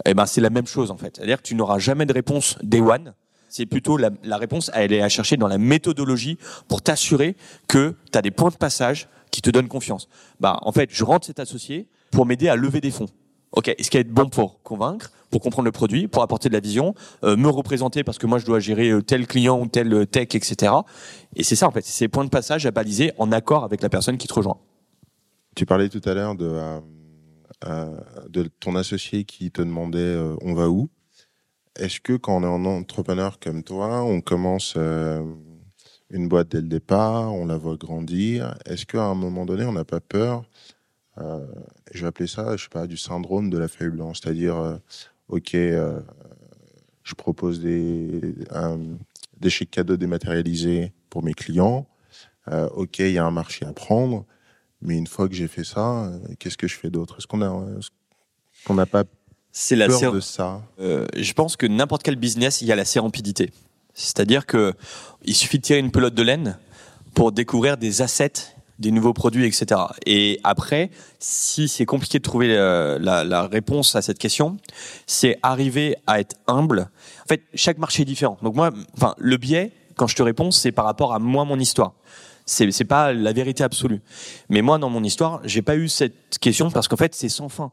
eh 0.04 0.14
ben 0.14 0.26
c'est 0.26 0.40
la 0.40 0.50
même 0.50 0.66
chose 0.66 0.90
en 0.90 0.96
fait. 0.96 1.16
C'est-à-dire 1.16 1.38
que 1.38 1.42
tu 1.42 1.54
n'auras 1.54 1.78
jamais 1.78 2.06
de 2.06 2.12
réponse 2.12 2.56
day 2.62 2.80
one, 2.80 3.12
c'est 3.52 3.66
plutôt 3.66 3.98
la, 3.98 4.36
réponse, 4.38 4.70
elle 4.72 4.94
est 4.94 5.02
à 5.02 5.10
chercher 5.10 5.36
dans 5.36 5.46
la 5.46 5.58
méthodologie 5.58 6.38
pour 6.68 6.80
t'assurer 6.80 7.36
que 7.68 7.94
tu 8.10 8.18
as 8.18 8.22
des 8.22 8.30
points 8.30 8.48
de 8.48 8.56
passage 8.56 9.08
qui 9.30 9.42
te 9.42 9.50
donnent 9.50 9.68
confiance. 9.68 10.08
Bah, 10.40 10.58
en 10.62 10.72
fait, 10.72 10.88
je 10.90 11.04
rentre 11.04 11.26
cet 11.26 11.38
associé 11.38 11.86
pour 12.10 12.24
m'aider 12.24 12.48
à 12.48 12.56
lever 12.56 12.80
des 12.80 12.90
fonds. 12.90 13.08
Ok, 13.52 13.68
est-ce 13.68 13.90
qu'il 13.90 13.98
va 13.98 14.00
être 14.00 14.10
bon 14.10 14.30
pour 14.30 14.62
convaincre, 14.62 15.12
pour 15.30 15.42
comprendre 15.42 15.66
le 15.66 15.72
produit, 15.72 16.08
pour 16.08 16.22
apporter 16.22 16.48
de 16.48 16.54
la 16.54 16.60
vision, 16.60 16.94
euh, 17.24 17.36
me 17.36 17.48
représenter 17.48 18.02
parce 18.04 18.16
que 18.16 18.26
moi 18.26 18.38
je 18.38 18.46
dois 18.46 18.58
gérer 18.58 18.88
euh, 18.88 19.02
tel 19.02 19.26
client 19.26 19.60
ou 19.60 19.66
tel 19.66 19.92
euh, 19.92 20.06
tech, 20.06 20.28
etc. 20.34 20.72
Et 21.36 21.42
c'est 21.42 21.56
ça 21.56 21.68
en 21.68 21.70
fait, 21.70 21.82
c'est 21.82 21.92
ces 21.92 22.08
points 22.08 22.24
de 22.24 22.30
passage 22.30 22.64
à 22.64 22.70
baliser 22.70 23.12
en 23.18 23.32
accord 23.32 23.64
avec 23.64 23.82
la 23.82 23.90
personne 23.90 24.16
qui 24.16 24.28
te 24.28 24.32
rejoint. 24.32 24.56
Tu 25.54 25.66
parlais 25.66 25.90
tout 25.90 26.00
à 26.06 26.14
l'heure 26.14 26.34
de, 26.34 26.58
de 28.30 28.44
ton 28.60 28.74
associé 28.76 29.24
qui 29.24 29.50
te 29.50 29.60
demandait 29.60 30.16
on 30.40 30.54
va 30.54 30.70
où. 30.70 30.88
Est-ce 31.76 32.00
que 32.00 32.14
quand 32.14 32.36
on 32.36 32.42
est 32.42 32.46
un 32.46 32.64
entrepreneur 32.66 33.38
comme 33.40 33.62
toi, 33.62 34.02
on 34.02 34.20
commence 34.20 34.74
euh, 34.76 35.24
une 36.10 36.28
boîte 36.28 36.50
dès 36.50 36.60
le 36.60 36.68
départ, 36.68 37.34
on 37.34 37.46
la 37.46 37.56
voit 37.56 37.76
grandir, 37.76 38.54
est-ce 38.66 38.84
qu'à 38.84 39.04
un 39.04 39.14
moment 39.14 39.46
donné, 39.46 39.64
on 39.64 39.72
n'a 39.72 39.84
pas 39.84 40.00
peur 40.00 40.44
euh, 41.18 41.46
Je 41.90 42.02
vais 42.02 42.08
appeler 42.08 42.26
ça, 42.26 42.56
je 42.56 42.64
sais 42.64 42.68
pas, 42.68 42.86
du 42.86 42.98
syndrome 42.98 43.48
de 43.48 43.56
la 43.56 43.68
feuille 43.68 43.90
blanche, 43.90 44.20
c'est-à-dire, 44.22 44.56
euh, 44.56 44.76
ok, 45.28 45.52
je 45.54 47.14
propose 47.16 47.60
des, 47.60 48.20
des 49.40 49.50
chèques 49.50 49.70
cadeaux 49.70 49.96
dématérialisés 49.96 50.92
pour 51.08 51.22
mes 51.22 51.34
clients. 51.34 51.86
Ok, 52.74 52.98
il 52.98 53.12
y 53.12 53.18
a 53.18 53.24
un 53.24 53.30
marché 53.30 53.64
à 53.64 53.72
prendre. 53.72 54.26
Mais 54.82 54.96
une 54.96 55.06
fois 55.06 55.28
que 55.28 55.34
j'ai 55.34 55.48
fait 55.48 55.64
ça, 55.64 56.12
qu'est-ce 56.38 56.56
que 56.56 56.68
je 56.68 56.76
fais 56.76 56.90
d'autre? 56.90 57.16
Est-ce 57.18 57.26
qu'on 57.26 57.40
a, 57.42 57.78
est-ce 57.78 57.88
qu'on 58.64 58.74
n'a 58.74 58.86
pas 58.86 59.04
C'est 59.52 59.76
la 59.76 59.86
peur 59.86 60.00
sér- 60.00 60.14
de 60.14 60.20
ça 60.20 60.62
Euh, 60.80 61.06
je 61.16 61.32
pense 61.34 61.56
que 61.56 61.66
n'importe 61.66 62.02
quel 62.02 62.16
business, 62.16 62.62
il 62.62 62.68
y 62.68 62.72
a 62.72 62.76
la 62.76 62.84
sérempidité. 62.84 63.50
C'est-à-dire 63.94 64.46
que 64.46 64.72
il 65.24 65.34
suffit 65.34 65.58
de 65.58 65.62
tirer 65.62 65.78
une 65.78 65.90
pelote 65.90 66.14
de 66.14 66.22
laine 66.22 66.58
pour 67.14 67.30
découvrir 67.32 67.76
des 67.76 68.00
assets, 68.00 68.32
des 68.78 68.90
nouveaux 68.90 69.12
produits, 69.12 69.44
etc. 69.44 69.80
Et 70.06 70.40
après, 70.42 70.90
si 71.18 71.68
c'est 71.68 71.84
compliqué 71.84 72.18
de 72.18 72.22
trouver 72.24 72.56
euh, 72.56 72.98
la, 72.98 73.22
la 73.22 73.46
réponse 73.46 73.94
à 73.94 74.00
cette 74.02 74.18
question, 74.18 74.56
c'est 75.06 75.38
arriver 75.42 75.96
à 76.06 76.20
être 76.20 76.36
humble. 76.46 76.88
En 77.24 77.28
fait, 77.28 77.42
chaque 77.54 77.76
marché 77.76 78.02
est 78.02 78.06
différent. 78.06 78.38
Donc 78.42 78.54
moi, 78.54 78.70
enfin, 78.96 79.14
le 79.18 79.36
biais, 79.36 79.70
quand 79.96 80.06
je 80.06 80.16
te 80.16 80.22
réponds, 80.22 80.50
c'est 80.50 80.72
par 80.72 80.86
rapport 80.86 81.12
à 81.12 81.18
moi, 81.18 81.44
mon 81.44 81.58
histoire. 81.58 81.92
C'est 82.46 82.72
c'est 82.72 82.84
pas 82.86 83.12
la 83.12 83.32
vérité 83.32 83.62
absolue. 83.62 84.00
Mais 84.48 84.62
moi, 84.62 84.78
dans 84.78 84.88
mon 84.90 85.04
histoire, 85.04 85.40
j'ai 85.44 85.62
pas 85.62 85.76
eu 85.76 85.88
cette 85.88 86.38
question 86.40 86.70
parce 86.70 86.88
qu'en 86.88 86.96
fait, 86.96 87.14
c'est 87.14 87.28
sans 87.28 87.50
fin. 87.50 87.70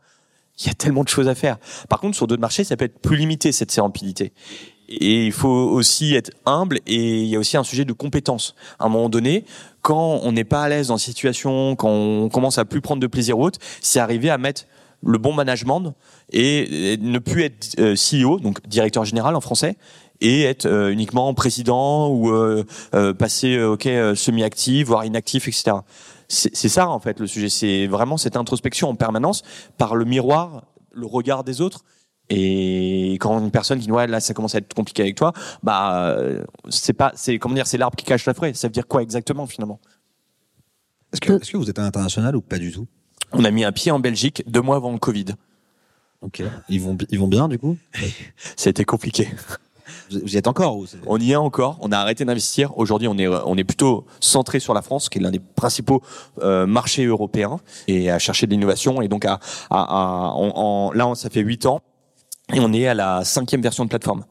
Il 0.60 0.68
y 0.68 0.70
a 0.70 0.74
tellement 0.74 1.04
de 1.04 1.10
choses 1.10 1.28
à 1.28 1.36
faire. 1.36 1.58
Par 1.88 2.00
contre, 2.00 2.16
sur 2.16 2.28
d'autres 2.28 2.42
marchés, 2.42 2.64
ça 2.64 2.76
peut 2.76 2.86
être 2.86 3.00
plus 3.00 3.16
limité 3.16 3.52
cette 3.52 3.72
sérempidité. 3.72 4.34
Et 4.90 5.28
il 5.28 5.32
faut 5.32 5.48
aussi 5.48 6.16
être 6.16 6.32
humble 6.46 6.80
et 6.88 7.22
il 7.22 7.28
y 7.28 7.36
a 7.36 7.40
aussi 7.40 7.58
un 7.58 7.64
sujet 7.64 7.86
de 7.86 7.94
compétence. 7.94 8.56
À 8.80 8.86
un 8.86 8.90
moment 8.90 9.08
donné, 9.08 9.46
quand 9.82 10.20
on 10.24 10.32
n'est 10.32 10.44
pas 10.44 10.64
à 10.64 10.70
l'aise 10.70 10.88
dans 10.88 10.96
la 10.96 11.00
situation, 11.00 11.76
quand 11.76 11.90
on 11.90 12.30
commence 12.30 12.58
à 12.58 12.66
plus 12.66 12.82
prendre 12.82 13.00
de 13.00 13.08
plaisir 13.08 13.38
ou 13.38 13.46
autre, 13.46 13.60
c'est 13.82 14.00
arriver 14.00 14.32
à 14.32 14.40
mettre 14.40 14.66
le 15.04 15.18
bon 15.18 15.32
management 15.32 15.94
et 16.32 16.98
ne 17.00 17.20
plus 17.20 17.44
être 17.44 17.80
euh, 17.80 17.96
CEO, 17.96 18.40
donc 18.40 18.66
directeur 18.68 19.06
général 19.06 19.36
en 19.36 19.42
français, 19.42 19.78
et 20.22 20.44
être 20.44 20.66
euh, 20.66 20.92
uniquement 20.92 21.34
président 21.34 22.10
ou 22.10 22.32
euh, 22.32 22.66
passer 23.14 23.62
ok 23.62 23.88
semi-actif, 24.16 24.88
voire 24.88 25.06
inactif, 25.06 25.48
etc. 25.48 25.78
C'est 26.30 26.56
c'est 26.56 26.70
ça 26.70 26.88
en 26.88 27.00
fait 27.00 27.20
le 27.20 27.28
sujet. 27.28 27.50
C'est 27.50 27.88
vraiment 27.88 28.18
cette 28.18 28.38
introspection 28.38 28.88
en 28.90 28.96
permanence 28.96 29.44
par 29.78 29.96
le 29.96 30.06
miroir, 30.06 30.64
le 30.94 31.06
regard 31.06 31.44
des 31.44 31.60
autres. 31.60 31.84
Et 32.30 33.14
quand 33.20 33.40
une 33.40 33.50
personne 33.50 33.80
qui 33.80 33.88
dit 33.88 33.92
ouais 33.92 34.06
là 34.06 34.20
ça 34.20 34.36
commence 34.36 34.54
à 34.54 34.60
être 34.60 34.74
compliqué 34.74 35.02
avec 35.02 35.16
toi, 35.16 35.34
bah 35.64 36.08
euh, 36.08 36.44
c'est 36.70 36.94
pas 36.94 37.12
c'est 37.16 37.40
comment 37.40 37.56
dire 37.56 37.66
c'est 37.66 37.80
l'arbre 37.80 37.96
qui 37.96 38.06
cache 38.06 38.26
la 38.26 38.36
forêt. 38.36 38.54
Ça 38.54 38.68
veut 38.68 38.72
dire 38.72 38.88
quoi 38.88 39.02
exactement 39.02 39.48
finalement? 39.48 39.80
Est-ce 41.12 41.22
que, 41.22 41.34
est-ce 41.34 41.52
que 41.52 41.58
vous 41.58 41.70
êtes 41.70 41.80
un 41.80 41.86
international 41.86 42.36
ou 42.36 42.42
pas 42.42 42.60
du 42.60 42.72
tout? 42.72 42.88
On 43.32 43.44
a 43.44 43.52
mis 43.52 43.64
un 43.64 43.72
pied 43.72 43.92
en 43.92 44.00
Belgique 44.00 44.44
deux 44.48 44.62
mois 44.62 44.76
avant 44.76 44.92
le 44.92 45.00
Covid. 45.00 45.26
Ok. 46.22 46.44
Ils 46.68 46.82
vont, 46.82 46.98
ils 47.10 47.20
vont 47.20 47.28
bien 47.28 47.48
du 47.48 47.58
coup? 47.58 47.78
Ça 48.56 48.68
a 48.68 48.72
été 48.72 48.86
compliqué. 48.86 49.28
Vous, 50.12 50.34
y 50.34 50.38
êtes 50.38 50.48
encore 50.48 50.78
On 51.08 51.18
y 51.20 51.32
est 51.32 51.36
encore. 51.36 51.78
On 51.82 51.92
a 51.92 51.98
arrêté 51.98 52.26
d'investir. 52.26 52.78
Aujourd'hui, 52.78 53.08
on 53.08 53.18
est 53.18 53.28
on 53.28 53.56
est 53.58 53.64
plutôt 53.64 54.06
centré 54.20 54.60
sur 54.60 54.74
la 54.74 54.82
France, 54.82 55.10
qui 55.10 55.20
est 55.20 55.22
l'un 55.22 55.32
des 55.32 55.40
principaux 55.40 56.02
euh, 56.42 56.66
marchés 56.66 57.06
européens, 57.06 57.60
et 57.88 58.10
à 58.12 58.20
chercher 58.20 58.48
de 58.48 58.52
l'innovation. 58.52 59.02
Et 59.02 59.08
donc 59.08 59.26
à, 59.26 59.40
à, 59.70 60.34
à- 60.34 60.90
là, 60.94 61.14
ça 61.16 61.30
fait 61.30 61.42
huit 61.42 61.66
ans, 61.66 61.82
et 62.54 62.60
on 62.60 62.74
est 62.74 62.88
à 62.88 62.94
la 62.94 63.24
cinquième 63.24 63.62
version 63.62 63.84
de 63.86 63.90
plateforme. 63.90 64.26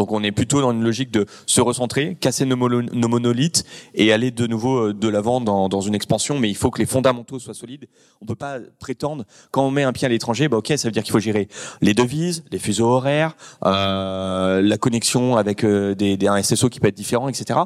Donc 0.00 0.12
on 0.12 0.22
est 0.22 0.32
plutôt 0.32 0.62
dans 0.62 0.72
une 0.72 0.82
logique 0.82 1.10
de 1.10 1.26
se 1.44 1.60
recentrer, 1.60 2.14
casser 2.18 2.46
nos, 2.46 2.56
monolithes 2.56 3.66
et 3.92 4.14
aller 4.14 4.30
de 4.30 4.46
nouveau 4.46 4.86
euh, 4.86 4.94
de 4.94 5.08
l'avant 5.08 5.42
dans, 5.42 5.80
une 5.82 5.94
expansion. 5.94 6.38
Mais 6.38 6.48
il 6.48 6.56
faut 6.56 6.70
que 6.70 6.78
les 6.78 6.86
fondamentaux 6.86 7.38
soient 7.38 7.52
solides. 7.52 7.86
On 8.22 8.24
peut 8.24 8.34
pas 8.34 8.60
prétendre 8.78 9.26
quand 9.50 9.62
on 9.62 9.70
met 9.70 9.82
un 9.82 9.92
pied 9.92 10.06
à 10.06 10.08
l'étranger, 10.08 10.48
bah 10.48 10.56
ok, 10.56 10.72
ça 10.74 10.88
veut 10.88 10.92
dire 10.92 11.02
qu'il 11.02 11.12
faut 11.12 11.18
gérer 11.18 11.48
les 11.82 11.92
devises, 11.92 12.44
les 12.50 12.58
fuseaux 12.58 12.86
horaires, 12.86 13.36
euh, 13.66 14.62
la 14.62 14.78
connexion 14.78 15.36
avec 15.36 15.64
euh, 15.64 15.94
des, 15.94 16.16
un 16.26 16.42
SSO 16.42 16.70
qui 16.70 16.80
peut 16.80 16.88
être 16.88 16.96
différent, 16.96 17.28
etc. 17.28 17.60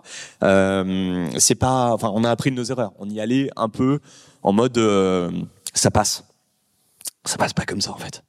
C'est 1.38 1.54
pas, 1.54 1.92
enfin, 1.92 2.10
on 2.12 2.24
a 2.24 2.30
appris 2.30 2.50
de 2.50 2.56
nos 2.56 2.64
erreurs. 2.64 2.94
On 2.98 3.08
y 3.08 3.20
allait 3.20 3.48
un 3.54 3.68
peu 3.68 4.00
en 4.42 4.52
mode, 4.52 4.80
ça 5.72 5.92
passe. 5.92 6.24
Ça 7.24 7.36
passe 7.36 7.52
pas 7.52 7.64
comme 7.64 7.80
ça 7.80 7.92
en 7.92 7.96
fait. 7.96 8.24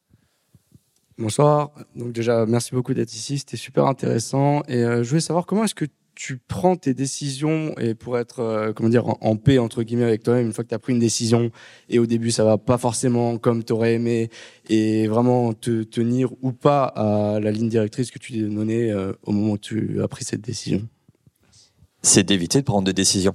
Bonsoir. 1.18 1.72
Donc 1.96 2.12
déjà, 2.12 2.46
merci 2.46 2.72
beaucoup 2.74 2.94
d'être 2.94 3.14
ici. 3.14 3.38
C'était 3.40 3.58
super 3.58 3.86
intéressant. 3.86 4.64
Et 4.68 4.84
euh, 4.84 5.04
je 5.04 5.10
voulais 5.10 5.22
savoir 5.22 5.46
comment 5.46 5.64
est-ce 5.64 5.76
que 5.76 5.86
tu 6.14 6.38
prends 6.38 6.76
tes 6.76 6.94
décisions 6.94 7.74
et 7.78 7.94
pour 7.94 8.18
être, 8.18 8.40
euh, 8.40 8.74
comment 8.74 8.90
dire, 8.90 9.06
en, 9.08 9.36
paix 9.36 9.58
entre 9.58 9.84
guillemets 9.84 10.06
avec 10.06 10.24
toi-même 10.24 10.48
une 10.48 10.54
fois 10.54 10.64
que 10.64 10.70
tu 10.70 10.76
as 10.76 10.80
pris 10.80 10.94
une 10.94 11.00
décision 11.00 11.52
et 11.90 12.00
au 12.00 12.06
début 12.06 12.32
ça 12.32 12.46
va 12.46 12.58
pas 12.58 12.78
forcément 12.78 13.38
comme 13.38 13.66
tu 13.66 13.74
aurais 13.74 13.96
aimé 13.96 14.30
et 14.70 15.08
vraiment 15.08 15.54
te 15.54 15.84
tenir 15.84 16.32
ou 16.42 16.54
pas 16.54 16.86
à 16.86 17.42
la 17.42 17.52
ligne 17.52 17.68
directrice 17.68 18.12
que 18.12 18.20
tu 18.20 18.32
t'es 18.32 18.40
donnée 18.40 18.92
euh, 18.92 19.12
au 19.24 19.34
moment 19.34 19.54
où 19.54 19.58
tu 19.58 20.02
as 20.02 20.08
pris 20.08 20.24
cette 20.24 20.40
décision? 20.40 20.88
c'est 22.06 22.24
d'éviter 22.24 22.60
de 22.60 22.66
prendre 22.66 22.86
de 22.86 22.92
décisions. 22.92 23.34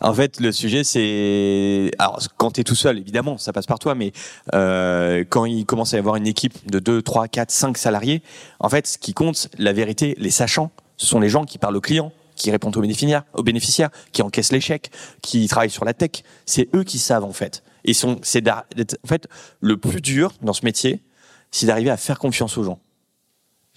En 0.00 0.14
fait, 0.14 0.40
le 0.40 0.52
sujet, 0.52 0.84
c'est 0.84 1.90
alors 1.98 2.20
quand 2.36 2.52
tu 2.52 2.60
es 2.60 2.64
tout 2.64 2.74
seul, 2.74 2.98
évidemment, 2.98 3.38
ça 3.38 3.52
passe 3.52 3.66
par 3.66 3.78
toi, 3.78 3.94
mais 3.94 4.12
euh, 4.54 5.24
quand 5.28 5.44
il 5.44 5.66
commence 5.66 5.94
à 5.94 5.96
y 5.96 6.00
avoir 6.00 6.16
une 6.16 6.26
équipe 6.26 6.70
de 6.70 6.78
2, 6.78 7.02
3, 7.02 7.28
4, 7.28 7.50
5 7.50 7.78
salariés, 7.78 8.22
en 8.60 8.68
fait, 8.68 8.86
ce 8.86 8.98
qui 8.98 9.14
compte, 9.14 9.48
la 9.58 9.72
vérité, 9.72 10.14
les 10.18 10.30
sachants, 10.30 10.70
ce 10.96 11.06
sont 11.06 11.20
les 11.20 11.28
gens 11.28 11.44
qui 11.44 11.58
parlent 11.58 11.76
aux 11.76 11.80
clients, 11.80 12.12
qui 12.36 12.50
répondent 12.50 12.76
aux 12.76 12.80
bénéficiaires, 12.80 13.24
aux 13.34 13.42
bénéficiaires, 13.42 13.90
qui 14.12 14.22
encaissent 14.22 14.52
les 14.52 14.60
chèques, 14.60 14.90
qui 15.22 15.48
travaillent 15.48 15.70
sur 15.70 15.84
la 15.84 15.94
tech. 15.94 16.22
C'est 16.44 16.68
eux 16.74 16.84
qui 16.84 16.98
savent 16.98 17.24
en 17.24 17.32
fait. 17.32 17.62
Et 17.84 17.94
sont, 17.94 18.18
c'est 18.22 18.46
en 18.48 18.62
fait 19.06 19.28
le 19.60 19.76
plus 19.76 20.00
dur 20.00 20.32
dans 20.42 20.52
ce 20.52 20.64
métier, 20.64 21.02
c'est 21.50 21.66
d'arriver 21.66 21.90
à 21.90 21.96
faire 21.96 22.18
confiance 22.18 22.58
aux 22.58 22.64
gens. 22.64 22.78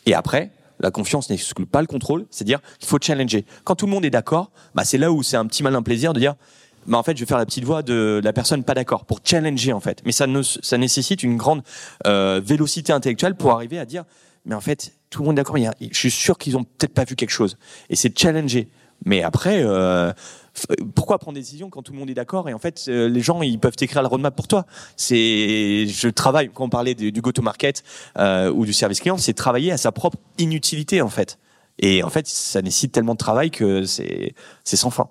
Et 0.06 0.14
après, 0.14 0.52
la 0.80 0.92
confiance 0.92 1.30
n'exclut 1.30 1.66
pas 1.66 1.82
le 1.82 1.88
contrôle, 1.88 2.26
c'est-à-dire 2.30 2.62
qu'il 2.80 2.88
faut 2.88 2.98
challenger. 3.02 3.46
Quand 3.64 3.76
tout 3.76 3.86
le 3.86 3.92
monde 3.92 4.06
est 4.06 4.10
d'accord, 4.10 4.52
bah 4.76 4.84
c'est 4.86 4.98
là 4.98 5.12
où 5.12 5.24
c'est 5.24 5.38
un 5.38 5.46
petit 5.46 5.64
malin 5.64 5.82
plaisir 5.82 6.14
de 6.14 6.20
dire 6.20 6.36
bah 6.88 6.98
en 6.98 7.04
fait, 7.04 7.16
je 7.16 7.22
vais 7.22 7.28
faire 7.28 7.38
la 7.38 7.46
petite 7.46 7.66
voix 7.66 7.84
de 7.84 8.22
la 8.24 8.34
personne 8.34 8.64
pas 8.64 8.74
d'accord 8.74 9.06
pour 9.06 9.20
challenger 9.24 9.74
en 9.74 9.80
fait. 9.80 10.02
Mais 10.06 10.12
ça 10.12 10.28
nécessite 10.78 11.24
une 11.24 11.38
grande 11.38 11.62
euh, 12.08 12.42
vélocité 12.44 12.94
intellectuelle 12.94 13.36
pour 13.36 13.52
arriver 13.52 13.80
à 13.80 13.86
dire 13.86 14.06
mais 14.46 14.56
en 14.56 14.62
fait, 14.62 14.94
tout 15.10 15.22
le 15.22 15.28
monde 15.28 15.38
est 15.38 15.44
d'accord, 15.44 15.58
je 15.58 15.98
suis 15.98 16.10
sûr 16.10 16.38
qu'ils 16.38 16.58
ont 16.58 16.64
peut-être 16.64 16.94
pas 16.94 17.04
vu 17.04 17.16
quelque 17.16 17.30
chose 17.30 17.58
et 17.90 17.96
c'est 17.96 18.18
challenger. 18.18 18.70
Mais 19.06 19.24
après 19.24 19.62
euh, 19.64 20.12
pourquoi 20.96 21.20
prendre 21.20 21.36
des 21.36 21.42
décisions 21.42 21.70
quand 21.70 21.82
tout 21.82 21.94
le 21.94 22.00
monde 22.00 22.10
est 22.10 22.16
d'accord 22.16 22.50
et 22.50 22.54
en 22.54 22.60
fait 22.60 22.86
euh, 22.88 23.08
les 23.08 23.22
gens 23.22 23.42
ils 23.42 23.60
peuvent 23.60 23.76
t'écrire 23.76 24.02
la 24.02 24.10
roadmap 24.10 24.36
pour 24.36 24.48
toi. 24.48 24.66
C'est 24.96 25.88
je 25.88 26.08
travaille 26.10 26.50
quand 26.54 26.66
on 26.66 26.70
parlait 26.70 26.96
du, 26.96 27.12
go 27.22 27.32
to 27.32 27.42
market 27.42 27.84
euh, 28.18 28.52
ou 28.52 28.66
du 28.66 28.74
service 28.74 29.00
client, 29.00 29.18
c'est 29.18 29.34
travailler 29.34 29.72
à 29.72 29.78
sa 29.78 29.92
propre 29.92 30.18
inutilité 30.38 31.02
en 31.02 31.10
fait. 31.10 31.40
Et 31.82 32.04
en 32.04 32.10
fait, 32.10 32.28
ça 32.28 32.62
nécessite 32.62 32.92
tellement 32.92 33.14
de 33.14 33.20
travail 33.20 33.52
que 33.52 33.86
c'est 33.86 34.34
c'est 34.64 34.76
sans 34.76 34.90
fin. 34.90 35.10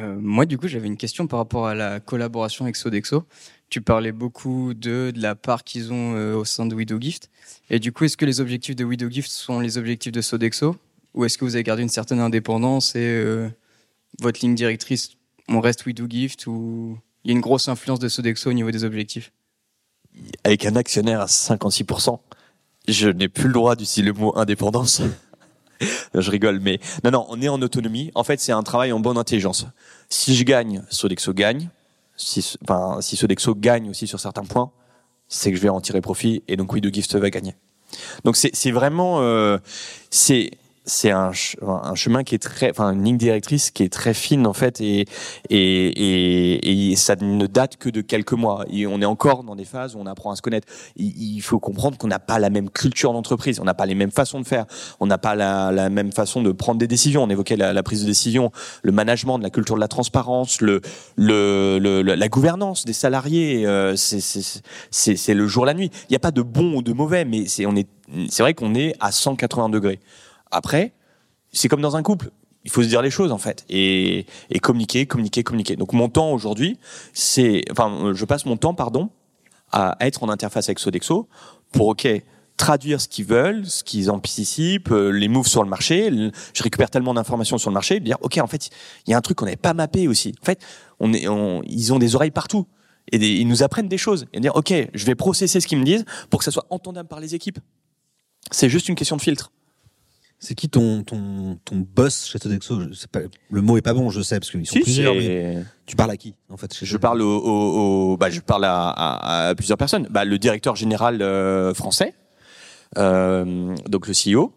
Euh, 0.00 0.16
moi, 0.18 0.46
du 0.46 0.58
coup, 0.58 0.68
j'avais 0.68 0.86
une 0.86 0.96
question 0.96 1.26
par 1.26 1.38
rapport 1.38 1.66
à 1.66 1.74
la 1.74 2.00
collaboration 2.00 2.64
avec 2.64 2.76
Sodexo. 2.76 3.24
Tu 3.68 3.80
parlais 3.80 4.12
beaucoup 4.12 4.74
de, 4.74 5.12
de 5.14 5.22
la 5.22 5.34
part 5.34 5.64
qu'ils 5.64 5.92
ont 5.92 6.14
euh, 6.14 6.34
au 6.34 6.44
sein 6.44 6.66
de 6.66 6.74
Widow 6.74 7.00
Gift. 7.00 7.30
Et 7.70 7.78
du 7.78 7.92
coup, 7.92 8.04
est-ce 8.04 8.16
que 8.16 8.24
les 8.24 8.40
objectifs 8.40 8.76
de 8.76 8.84
Widow 8.84 9.08
Gift 9.08 9.30
sont 9.30 9.60
les 9.60 9.78
objectifs 9.78 10.12
de 10.12 10.20
Sodexo? 10.20 10.76
Ou 11.14 11.24
est-ce 11.24 11.38
que 11.38 11.44
vous 11.44 11.54
avez 11.54 11.62
gardé 11.62 11.82
une 11.82 11.88
certaine 11.88 12.20
indépendance 12.20 12.96
et 12.96 13.00
euh, 13.00 13.48
votre 14.20 14.40
ligne 14.40 14.54
directrice, 14.54 15.10
on 15.48 15.60
reste 15.60 15.86
Widow 15.86 16.06
Gift 16.08 16.46
Ou 16.46 16.98
il 17.24 17.30
y 17.30 17.30
a 17.32 17.36
une 17.36 17.40
grosse 17.40 17.68
influence 17.68 17.98
de 17.98 18.08
Sodexo 18.08 18.50
au 18.50 18.52
niveau 18.52 18.70
des 18.70 18.84
objectifs? 18.84 19.32
Avec 20.44 20.66
un 20.66 20.76
actionnaire 20.76 21.20
à 21.20 21.26
56%, 21.26 22.18
je 22.86 23.08
n'ai 23.08 23.28
plus 23.28 23.48
le 23.48 23.54
droit 23.54 23.76
d'utiliser 23.76 24.12
le 24.12 24.12
mot 24.12 24.36
indépendance. 24.36 25.02
je 26.14 26.30
rigole, 26.30 26.60
mais 26.60 26.78
non, 27.02 27.10
non, 27.10 27.26
on 27.30 27.40
est 27.40 27.48
en 27.48 27.60
autonomie. 27.62 28.10
En 28.14 28.24
fait, 28.24 28.40
c'est 28.40 28.52
un 28.52 28.62
travail 28.62 28.92
en 28.92 29.00
bonne 29.00 29.18
intelligence. 29.18 29.66
Si 30.08 30.36
je 30.36 30.44
gagne, 30.44 30.84
Sodexo 30.90 31.32
gagne. 31.32 31.70
Si, 32.16 32.56
enfin, 32.62 33.00
si 33.00 33.16
Sodexo 33.16 33.54
gagne 33.54 33.90
aussi 33.90 34.06
sur 34.06 34.20
certains 34.20 34.44
points, 34.44 34.70
c'est 35.28 35.50
que 35.50 35.56
je 35.56 35.62
vais 35.62 35.68
en 35.68 35.80
tirer 35.80 36.00
profit 36.00 36.42
et 36.46 36.56
donc 36.56 36.72
Widow 36.72 36.90
Gift 36.92 37.14
va 37.16 37.30
gagner. 37.30 37.56
Donc 38.24 38.36
c'est 38.36 38.70
vraiment 38.70 39.20
euh, 39.20 39.58
c'est 40.10 40.50
c'est 40.84 41.10
un, 41.10 41.32
ch- 41.32 41.56
un 41.62 41.94
chemin 41.94 42.24
qui 42.24 42.34
est 42.34 42.38
très, 42.42 42.70
enfin 42.70 42.92
une 42.92 43.04
ligne 43.04 43.16
directrice 43.16 43.70
qui 43.70 43.82
est 43.82 43.92
très 43.92 44.14
fine 44.14 44.46
en 44.46 44.52
fait 44.52 44.80
et 44.80 45.06
et, 45.50 46.90
et, 46.92 46.96
ça 46.96 47.16
ne 47.16 47.46
date 47.46 47.76
que 47.76 47.88
de 47.88 48.00
quelques 48.00 48.32
mois. 48.32 48.64
Et 48.70 48.86
on 48.86 49.00
est 49.00 49.04
encore 49.06 49.44
dans 49.44 49.56
des 49.56 49.64
phases 49.64 49.94
où 49.94 49.98
on 49.98 50.06
apprend 50.06 50.30
à 50.30 50.36
se 50.36 50.42
connaître. 50.42 50.66
Il, 50.96 51.40
faut 51.40 51.58
comprendre 51.58 51.98
qu'on 51.98 52.06
n'a 52.08 52.18
pas 52.18 52.38
la 52.38 52.50
même 52.50 52.70
culture 52.70 53.12
d'entreprise, 53.12 53.60
on 53.60 53.64
n'a 53.64 53.74
pas 53.74 53.86
les 53.86 53.94
mêmes 53.94 54.10
façons 54.10 54.40
de 54.40 54.46
faire, 54.46 54.66
on 55.00 55.06
n'a 55.06 55.18
pas 55.18 55.34
la, 55.34 55.70
la 55.72 55.90
même 55.90 56.12
façon 56.12 56.42
de 56.42 56.52
prendre 56.52 56.78
des 56.78 56.86
décisions. 56.86 57.22
On 57.22 57.30
évoquait 57.30 57.56
la, 57.56 57.82
prise 57.82 58.02
de 58.02 58.06
décision, 58.06 58.50
le 58.82 58.92
management, 58.92 59.38
la 59.38 59.50
culture 59.50 59.74
de 59.74 59.80
la 59.80 59.88
transparence, 59.88 60.60
le, 60.60 60.80
le, 61.16 61.78
le- 61.78 62.02
la 62.02 62.28
gouvernance 62.28 62.84
des 62.84 62.92
salariés. 62.92 63.66
euh, 63.66 63.94
c'est 63.96 65.34
le 65.34 65.46
jour 65.46 65.66
la 65.66 65.74
nuit. 65.74 65.90
Il 66.08 66.12
n'y 66.12 66.16
a 66.16 66.20
pas 66.20 66.30
de 66.30 66.42
bon 66.42 66.74
ou 66.76 66.82
de 66.82 66.92
mauvais, 66.92 67.24
mais 67.24 67.46
c'est 67.46 67.66
on 67.66 67.74
est 67.76 67.88
c'est 68.28 68.42
vrai 68.42 68.52
qu'on 68.54 68.74
est 68.74 68.94
à 69.00 69.10
180 69.12 69.70
degrés. 69.70 69.98
Après, 70.54 70.92
c'est 71.52 71.68
comme 71.68 71.80
dans 71.80 71.96
un 71.96 72.02
couple. 72.02 72.30
Il 72.64 72.70
faut 72.70 72.82
se 72.82 72.88
dire 72.88 73.02
les 73.02 73.10
choses 73.10 73.32
en 73.32 73.38
fait 73.38 73.66
et, 73.68 74.24
communiquer, 74.62 75.04
communiquer, 75.04 75.42
communiquer. 75.42 75.76
Donc 75.76 75.92
mon 75.92 76.08
temps 76.08 76.30
aujourd'hui, 76.30 76.78
c'est, 77.12 77.62
enfin, 77.70 78.12
je 78.14 78.24
passe 78.24 78.46
mon 78.46 78.56
temps, 78.56 78.72
pardon, 78.72 79.10
à 79.72 79.96
être 80.00 80.22
en 80.22 80.28
interface 80.30 80.68
avec 80.68 80.78
Sodexo 80.78 81.28
pour 81.72 81.88
ok 81.88 82.08
traduire 82.56 83.00
ce 83.00 83.08
qu'ils 83.08 83.24
veulent, 83.24 83.66
ce 83.66 83.82
qu'ils 83.82 84.12
anticipent, 84.12 84.92
euh, 84.92 85.10
les 85.10 85.26
moves 85.26 85.48
sur 85.48 85.64
le 85.64 85.68
marché. 85.68 86.08
Je 86.54 86.62
récupère 86.62 86.88
tellement 86.88 87.12
d'informations 87.12 87.58
sur 87.58 87.68
le 87.68 87.74
marché, 87.74 87.98
de 87.98 88.04
dire 88.04 88.16
ok 88.20 88.38
en 88.38 88.46
fait 88.46 88.70
il 89.06 89.10
y 89.10 89.14
a 89.14 89.18
un 89.18 89.20
truc 89.20 89.36
qu'on 89.36 89.46
n'avait 89.46 89.56
pas 89.56 89.74
mappé 89.74 90.06
aussi. 90.06 90.34
En 90.40 90.44
fait, 90.46 90.62
ils 91.02 91.92
ont 91.92 91.98
des 91.98 92.14
oreilles 92.14 92.30
partout 92.30 92.66
et 93.10 93.18
ils 93.18 93.48
nous 93.48 93.64
apprennent 93.64 93.88
des 93.88 93.98
choses 93.98 94.26
et 94.32 94.40
dire 94.40 94.54
ok 94.54 94.72
je 94.94 95.04
vais 95.04 95.16
processer 95.16 95.58
ce 95.60 95.66
qu'ils 95.66 95.78
me 95.78 95.84
disent 95.84 96.04
pour 96.30 96.38
que 96.38 96.44
ça 96.44 96.52
soit 96.52 96.66
entendable 96.70 97.08
par 97.08 97.18
les 97.18 97.34
équipes. 97.34 97.58
C'est 98.52 98.68
juste 98.68 98.88
une 98.88 98.94
question 98.94 99.16
de 99.16 99.22
filtre. 99.22 99.50
C'est 100.44 100.54
qui 100.54 100.68
ton, 100.68 101.02
ton, 101.04 101.58
ton 101.64 101.76
boss 101.94 102.26
chez 102.26 102.38
Sodexo 102.38 102.78
pas, 103.10 103.20
Le 103.50 103.62
mot 103.62 103.76
est 103.78 103.82
pas 103.82 103.94
bon, 103.94 104.10
je 104.10 104.20
sais, 104.20 104.38
parce 104.38 104.50
qu'ils 104.50 104.66
sont 104.66 104.74
Si, 104.74 104.80
plusieurs, 104.80 105.14
mais 105.14 105.64
tu 105.86 105.96
parles 105.96 106.10
à 106.10 106.16
qui, 106.18 106.34
en 106.50 106.56
fait 106.58 106.72
chez 106.74 106.84
Je 106.84 106.96
parle 106.98 107.22
au, 107.22 107.38
au- 107.38 108.12
au- 108.12 108.16
bah, 108.18 108.28
je 108.28 108.40
parle 108.40 108.66
à, 108.66 108.88
à- 108.90 109.48
à 109.48 109.54
plusieurs 109.54 109.78
personnes. 109.78 110.06
Bah, 110.10 110.24
le 110.26 110.38
directeur 110.38 110.76
général 110.76 111.22
euh, 111.22 111.72
français, 111.72 112.14
euh, 112.98 113.74
donc 113.88 114.06
le 114.06 114.12
CEO. 114.14 114.52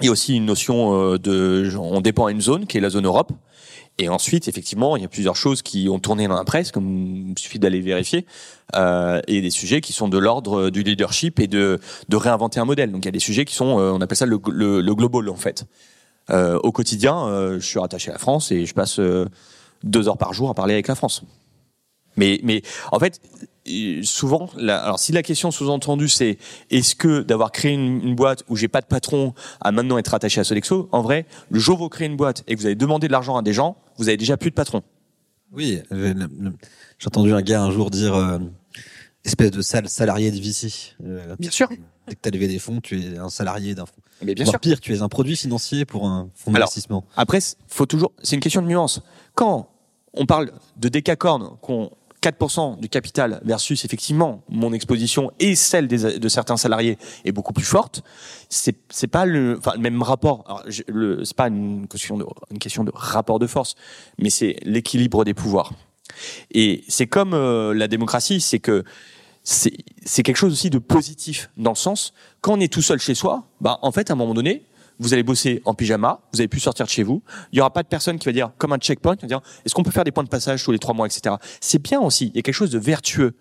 Il 0.00 0.06
y 0.06 0.08
a 0.08 0.12
aussi 0.12 0.34
une 0.34 0.46
notion 0.46 0.94
euh, 1.12 1.18
de, 1.18 1.70
on 1.78 2.00
dépend 2.00 2.26
à 2.26 2.32
une 2.32 2.40
zone 2.40 2.66
qui 2.66 2.78
est 2.78 2.80
la 2.80 2.90
zone 2.90 3.04
Europe. 3.06 3.32
Et 4.02 4.08
ensuite, 4.08 4.48
effectivement, 4.48 4.96
il 4.96 5.02
y 5.02 5.04
a 5.04 5.08
plusieurs 5.08 5.36
choses 5.36 5.62
qui 5.62 5.88
ont 5.88 6.00
tourné 6.00 6.26
dans 6.26 6.34
la 6.34 6.44
presse, 6.44 6.72
comme 6.72 7.30
il 7.30 7.38
suffit 7.38 7.60
d'aller 7.60 7.80
vérifier, 7.80 8.26
euh, 8.74 9.20
et 9.28 9.40
des 9.40 9.50
sujets 9.50 9.80
qui 9.80 9.92
sont 9.92 10.08
de 10.08 10.18
l'ordre 10.18 10.70
du 10.70 10.82
leadership 10.82 11.38
et 11.38 11.46
de, 11.46 11.78
réinventer 12.12 12.58
un 12.58 12.64
modèle. 12.64 12.90
Donc 12.90 13.04
il 13.04 13.06
y 13.06 13.08
a 13.08 13.12
des 13.12 13.20
sujets 13.20 13.44
qui 13.44 13.54
sont, 13.54 13.78
euh, 13.78 13.92
on 13.92 14.00
appelle 14.00 14.16
ça 14.16 14.26
le, 14.26 14.38
global 14.38 15.28
en 15.28 15.36
fait. 15.36 15.66
Euh, 16.30 16.58
au 16.64 16.72
quotidien, 16.72 17.26
euh, 17.26 17.60
je 17.60 17.66
suis 17.66 17.78
rattaché 17.78 18.10
à 18.10 18.14
la 18.14 18.18
France 18.18 18.50
et 18.50 18.66
je 18.66 18.74
passe 18.74 18.98
euh, 18.98 19.26
deux 19.84 20.08
heures 20.08 20.18
par 20.18 20.32
jour 20.32 20.50
à 20.50 20.54
parler 20.54 20.74
avec 20.74 20.88
la 20.88 20.94
France. 20.94 21.22
Mais, 22.16 22.40
mais 22.42 22.62
en 22.90 22.98
fait, 22.98 23.20
euh, 23.68 24.00
souvent, 24.02 24.48
alors 24.58 24.98
si 24.98 25.12
la 25.12 25.22
question 25.22 25.50
sous-entendue 25.50 26.08
c'est 26.08 26.38
est-ce 26.70 26.94
que 26.94 27.22
d'avoir 27.22 27.52
créé 27.52 27.72
une, 27.72 28.14
boîte 28.14 28.44
où 28.48 28.56
j'ai 28.56 28.68
pas 28.68 28.80
de 28.80 28.86
patron 28.86 29.34
à 29.60 29.72
maintenant 29.72 29.98
être 29.98 30.14
attaché 30.14 30.40
à 30.40 30.44
Sodexo, 30.44 30.88
en 30.92 31.02
vrai, 31.02 31.26
le 31.50 31.58
jour 31.58 31.80
où 31.80 31.84
vous 31.84 31.88
créez 31.88 32.08
une 32.08 32.16
boîte 32.16 32.44
et 32.46 32.54
que 32.54 32.60
vous 32.60 32.66
avez 32.66 32.74
demandé 32.74 33.06
de 33.06 33.12
l'argent 33.12 33.36
à 33.36 33.42
des 33.42 33.52
gens, 33.52 33.76
vous 33.98 34.08
avez 34.08 34.16
déjà 34.16 34.36
plus 34.36 34.50
de 34.50 34.54
patron. 34.54 34.82
Oui, 35.52 35.80
j'ai 35.90 37.06
entendu 37.06 37.32
un 37.32 37.42
gars 37.42 37.62
un 37.62 37.70
jour 37.70 37.90
dire 37.90 38.14
euh, 38.14 38.38
espèce 39.24 39.50
de 39.50 39.60
sale 39.60 39.88
salarié 39.88 40.30
de 40.30 40.40
VC. 40.40 40.94
Euh, 41.04 41.36
Bien 41.38 41.50
sûr. 41.50 41.68
Dès 42.08 42.14
que 42.14 42.20
tu 42.22 42.28
as 42.28 42.32
levé 42.32 42.48
des 42.48 42.58
fonds, 42.58 42.80
tu 42.80 43.00
es 43.00 43.18
un 43.18 43.28
salarié 43.28 43.74
d'un 43.74 43.86
fonds. 43.86 43.92
Mais 44.24 44.34
bien 44.34 44.44
Voire 44.44 44.54
sûr. 44.54 44.60
pire, 44.60 44.80
tu 44.80 44.94
es 44.94 45.02
un 45.02 45.08
produit 45.08 45.36
financier 45.36 45.84
pour 45.84 46.06
un 46.08 46.30
fonds 46.34 46.52
Alors, 46.54 46.68
d'investissement. 46.68 47.04
Après, 47.16 47.38
faut 47.68 47.86
toujours, 47.86 48.12
c'est 48.22 48.34
une 48.34 48.40
question 48.40 48.62
de 48.62 48.66
nuance. 48.66 49.02
Quand 49.34 49.68
on 50.14 50.26
parle 50.26 50.52
de 50.76 50.88
décacorn, 50.88 51.56
qu'on 51.60 51.90
4% 52.22 52.78
du 52.78 52.88
capital 52.88 53.40
versus 53.44 53.84
effectivement 53.84 54.44
mon 54.48 54.72
exposition 54.72 55.32
et 55.40 55.54
celle 55.56 55.88
de 55.88 56.28
certains 56.28 56.56
salariés 56.56 56.96
est 57.24 57.32
beaucoup 57.32 57.52
plus 57.52 57.64
forte. 57.64 58.02
C'est 58.48 58.76
c'est 58.90 59.08
pas 59.08 59.26
le, 59.26 59.58
même 59.78 60.02
rapport. 60.02 60.62
C'est 60.70 61.36
pas 61.36 61.48
une 61.48 61.88
question 61.88 62.16
de 62.16 62.24
une 62.50 62.58
question 62.58 62.84
de 62.84 62.92
rapport 62.94 63.38
de 63.38 63.46
force, 63.46 63.74
mais 64.18 64.30
c'est 64.30 64.56
l'équilibre 64.62 65.24
des 65.24 65.34
pouvoirs. 65.34 65.72
Et 66.52 66.84
c'est 66.88 67.06
comme 67.06 67.34
euh, 67.34 67.74
la 67.74 67.88
démocratie, 67.88 68.40
c'est 68.40 68.60
que 68.60 68.84
c'est 69.42 69.72
c'est 70.04 70.22
quelque 70.22 70.36
chose 70.36 70.52
aussi 70.52 70.70
de 70.70 70.78
positif 70.78 71.50
dans 71.56 71.72
le 71.72 71.76
sens 71.76 72.12
quand 72.40 72.54
on 72.54 72.60
est 72.60 72.72
tout 72.72 72.82
seul 72.82 73.00
chez 73.00 73.14
soi, 73.14 73.44
bah 73.60 73.78
en 73.82 73.90
fait 73.90 74.10
à 74.10 74.12
un 74.12 74.16
moment 74.16 74.34
donné, 74.34 74.62
vous 75.02 75.12
allez 75.12 75.22
bosser 75.22 75.60
en 75.64 75.74
pyjama, 75.74 76.20
vous 76.32 76.40
avez 76.40 76.48
pu 76.48 76.60
sortir 76.60 76.86
de 76.86 76.90
chez 76.90 77.02
vous, 77.02 77.22
il 77.52 77.58
y 77.58 77.60
aura 77.60 77.72
pas 77.72 77.82
de 77.82 77.88
personne 77.88 78.18
qui 78.18 78.26
va 78.26 78.32
dire 78.32 78.52
comme 78.58 78.72
un 78.72 78.78
checkpoint, 78.78 79.16
qui 79.16 79.22
va 79.22 79.28
dire 79.28 79.40
est-ce 79.64 79.74
qu'on 79.74 79.82
peut 79.82 79.90
faire 79.90 80.04
des 80.04 80.12
points 80.12 80.24
de 80.24 80.28
passage 80.28 80.64
tous 80.64 80.72
les 80.72 80.78
trois 80.78 80.94
mois, 80.94 81.06
etc. 81.06 81.36
C'est 81.60 81.82
bien 81.82 82.00
aussi, 82.00 82.28
il 82.28 82.36
y 82.36 82.38
a 82.38 82.42
quelque 82.42 82.54
chose 82.54 82.70
de 82.70 82.78
vertueux. 82.78 83.34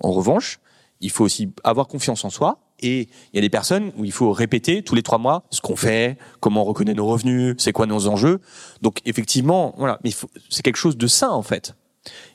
En 0.00 0.12
revanche, 0.12 0.58
il 1.00 1.10
faut 1.10 1.24
aussi 1.24 1.50
avoir 1.64 1.86
confiance 1.88 2.24
en 2.24 2.30
soi. 2.30 2.60
Et 2.80 3.08
il 3.32 3.36
y 3.36 3.38
a 3.38 3.40
des 3.40 3.48
personnes 3.48 3.90
où 3.96 4.04
il 4.04 4.12
faut 4.12 4.32
répéter 4.32 4.82
tous 4.82 4.94
les 4.94 5.02
trois 5.02 5.16
mois 5.16 5.44
ce 5.50 5.62
qu'on 5.62 5.76
fait, 5.76 6.18
comment 6.40 6.60
on 6.60 6.64
reconnaît 6.64 6.92
nos 6.92 7.06
revenus, 7.06 7.54
c'est 7.58 7.72
quoi 7.72 7.86
nos 7.86 8.06
enjeux. 8.06 8.40
Donc 8.82 8.98
effectivement, 9.06 9.74
voilà, 9.78 9.98
mais 10.04 10.10
c'est 10.50 10.62
quelque 10.62 10.76
chose 10.76 10.98
de 10.98 11.06
sain 11.06 11.30
en 11.30 11.42
fait. 11.42 11.74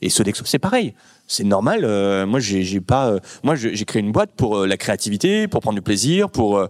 Et 0.01 0.09
Sodexo, 0.09 0.43
c'est 0.45 0.59
pareil. 0.59 0.95
C'est 1.27 1.43
normal. 1.43 1.85
euh, 1.85 2.25
moi, 2.25 2.39
j'ai 2.39 2.81
pas. 2.81 3.07
euh, 3.07 3.19
moi, 3.43 3.55
j'ai 3.55 3.85
créé 3.85 4.01
une 4.01 4.11
boîte 4.11 4.31
pour 4.35 4.57
euh, 4.57 4.67
la 4.67 4.77
créativité, 4.77 5.47
pour 5.47 5.61
prendre 5.61 5.75
du 5.75 5.81
plaisir, 5.81 6.29
pour 6.29 6.67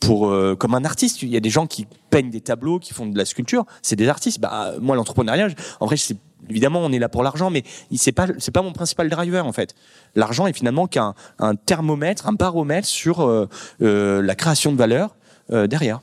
pour 0.00 0.28
euh, 0.28 0.54
comme 0.54 0.74
un 0.74 0.84
artiste. 0.84 1.22
Il 1.22 1.28
y 1.28 1.36
a 1.36 1.40
des 1.40 1.50
gens 1.50 1.66
qui 1.66 1.86
peignent 2.10 2.30
des 2.30 2.40
tableaux, 2.40 2.78
qui 2.78 2.94
font 2.94 3.06
de 3.06 3.16
la 3.16 3.24
sculpture. 3.24 3.64
C'est 3.82 3.96
des 3.96 4.08
artistes. 4.08 4.40
Bah, 4.40 4.74
moi, 4.80 4.96
l'entrepreneuriat, 4.96 5.48
en 5.80 5.86
vrai, 5.86 5.96
c'est 5.96 6.16
évidemment, 6.48 6.80
on 6.80 6.92
est 6.92 6.98
là 6.98 7.08
pour 7.08 7.22
l'argent, 7.22 7.50
mais 7.50 7.64
c'est 7.94 8.12
pas 8.12 8.26
c'est 8.38 8.50
pas 8.50 8.62
mon 8.62 8.72
principal 8.72 9.08
driver 9.08 9.46
en 9.46 9.52
fait. 9.52 9.74
L'argent 10.14 10.46
est 10.46 10.52
finalement 10.52 10.86
qu'un 10.86 11.14
un 11.38 11.54
thermomètre, 11.54 12.26
un 12.26 12.32
baromètre 12.32 12.86
sur 12.86 13.20
euh, 13.20 13.48
euh, 13.82 14.22
la 14.22 14.34
création 14.34 14.72
de 14.72 14.76
valeur 14.76 15.16
euh, 15.52 15.66
derrière. 15.66 16.00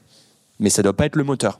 Mais 0.59 0.69
ça 0.69 0.81
doit 0.83 0.93
pas 0.93 1.05
être 1.05 1.15
le 1.15 1.23
moteur. 1.23 1.59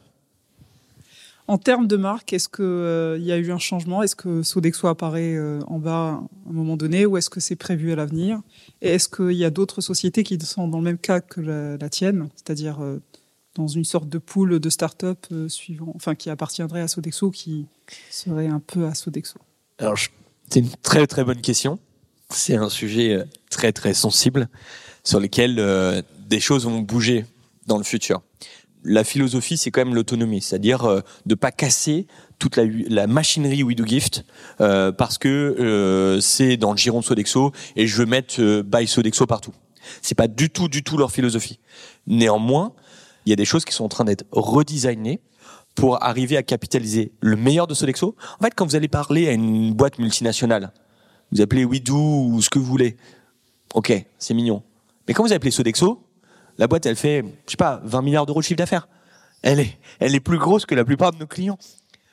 En 1.47 1.57
termes 1.57 1.87
de 1.87 1.97
marque, 1.97 2.31
est-ce 2.31 2.47
que 2.47 2.63
euh, 2.63 3.17
y 3.19 3.31
a 3.31 3.37
eu 3.37 3.51
un 3.51 3.57
changement? 3.57 4.01
Est-ce 4.01 4.15
que 4.15 4.43
Sodexo 4.43 4.87
apparaît 4.87 5.35
euh, 5.35 5.59
en 5.67 5.77
bas 5.77 6.21
à 6.45 6.49
un 6.49 6.53
moment 6.53 6.77
donné 6.77 7.05
ou 7.05 7.17
est-ce 7.17 7.29
que 7.29 7.41
c'est 7.41 7.57
prévu 7.57 7.91
à 7.91 7.95
l'avenir? 7.95 8.39
Et 8.81 8.89
est-ce 8.89 9.09
qu'il 9.09 9.37
y 9.37 9.43
a 9.43 9.49
d'autres 9.49 9.81
sociétés 9.81 10.23
qui 10.23 10.39
sont 10.39 10.69
dans 10.69 10.77
le 10.77 10.85
même 10.85 10.97
cas 10.97 11.19
que 11.19 11.41
la, 11.41 11.89
tienne, 11.89 12.29
c'est-à-dire 12.35 12.81
euh, 12.81 13.01
dans 13.55 13.67
une 13.67 13.83
sorte 13.83 14.07
de 14.07 14.19
pool 14.19 14.59
de 14.59 14.69
start-up 14.69 15.27
suivant, 15.49 15.91
enfin 15.95 16.15
qui 16.15 16.29
appartiendrait 16.29 16.81
à 16.81 16.87
Sodexo, 16.87 17.29
qui 17.29 17.67
serait 18.09 18.47
un 18.47 18.61
peu 18.61 18.85
à 18.85 18.95
Sodexo? 18.95 19.37
Alors, 19.79 19.97
c'est 20.49 20.61
une 20.61 20.69
très 20.81 21.07
très 21.07 21.25
bonne 21.25 21.41
question. 21.41 21.77
C'est 22.29 22.55
un 22.55 22.69
sujet 22.69 23.21
très 23.49 23.73
très 23.73 23.93
sensible 23.93 24.47
sur 25.03 25.19
lequel 25.19 26.03
des 26.29 26.39
choses 26.39 26.65
vont 26.65 26.79
bouger 26.79 27.25
dans 27.67 27.77
le 27.77 27.83
futur. 27.83 28.21
La 28.83 29.03
philosophie, 29.03 29.57
c'est 29.57 29.71
quand 29.71 29.85
même 29.85 29.95
l'autonomie, 29.95 30.41
c'est-à-dire 30.41 30.83
euh, 30.83 31.01
de 31.25 31.35
pas 31.35 31.51
casser 31.51 32.07
toute 32.43 32.57
la, 32.57 33.07
machinerie 33.07 33.63
We 33.63 33.75
Do 33.75 33.85
Gift 33.85 34.25
euh, 34.59 34.91
parce 34.91 35.17
que 35.17 35.29
euh, 35.29 36.19
c'est 36.19 36.57
dans 36.57 36.71
le 36.71 36.77
giron 36.77 36.99
de 36.99 37.05
Sodexo 37.05 37.53
et 37.77 37.87
je 37.87 37.95
veux 37.95 38.05
mettre 38.05 38.41
euh, 38.41 38.63
by 38.63 38.85
Sodexo 38.85 39.25
partout. 39.25 39.53
C'est 40.01 40.15
pas 40.15 40.27
du 40.27 40.49
tout 40.49 40.67
du 40.67 40.83
tout 40.83 40.97
leur 40.97 41.11
philosophie. 41.11 41.59
Néanmoins, 42.05 42.73
il 43.25 43.29
y 43.29 43.33
a 43.33 43.37
des 43.37 43.45
choses 43.45 43.63
qui 43.63 43.73
sont 43.73 43.85
en 43.85 43.89
train 43.89 44.03
d'être 44.03 44.25
redesignées 44.31 45.21
pour 45.75 46.03
arriver 46.03 46.35
à 46.35 46.43
capitaliser 46.43 47.13
le 47.21 47.37
meilleur 47.37 47.65
de 47.65 47.73
Sodexo. 47.73 48.15
En 48.39 48.43
fait, 48.43 48.53
quand 48.53 48.65
vous 48.65 48.75
allez 48.75 48.89
parler 48.89 49.29
à 49.29 49.31
une 49.31 49.73
boîte 49.73 49.97
multinationale, 49.97 50.73
vous 51.31 51.41
appelez 51.41 51.63
WeDo 51.63 52.27
ou 52.27 52.41
ce 52.41 52.49
que 52.49 52.59
vous 52.59 52.65
voulez. 52.65 52.97
Ok, 53.73 53.93
c'est 54.19 54.33
mignon. 54.33 54.63
Mais 55.07 55.13
quand 55.13 55.23
vous 55.23 55.33
appelez 55.33 55.51
Sodexo, 55.51 56.02
La 56.57 56.67
boîte, 56.67 56.85
elle 56.85 56.95
fait, 56.95 57.23
je 57.45 57.51
sais 57.51 57.57
pas, 57.57 57.81
20 57.83 58.01
milliards 58.01 58.25
d'euros 58.25 58.39
de 58.41 58.45
chiffre 58.45 58.57
d'affaires. 58.57 58.87
Elle 59.41 59.59
est, 59.59 59.77
elle 59.99 60.15
est 60.15 60.19
plus 60.19 60.37
grosse 60.37 60.65
que 60.65 60.75
la 60.75 60.85
plupart 60.85 61.11
de 61.11 61.17
nos 61.17 61.27
clients. 61.27 61.57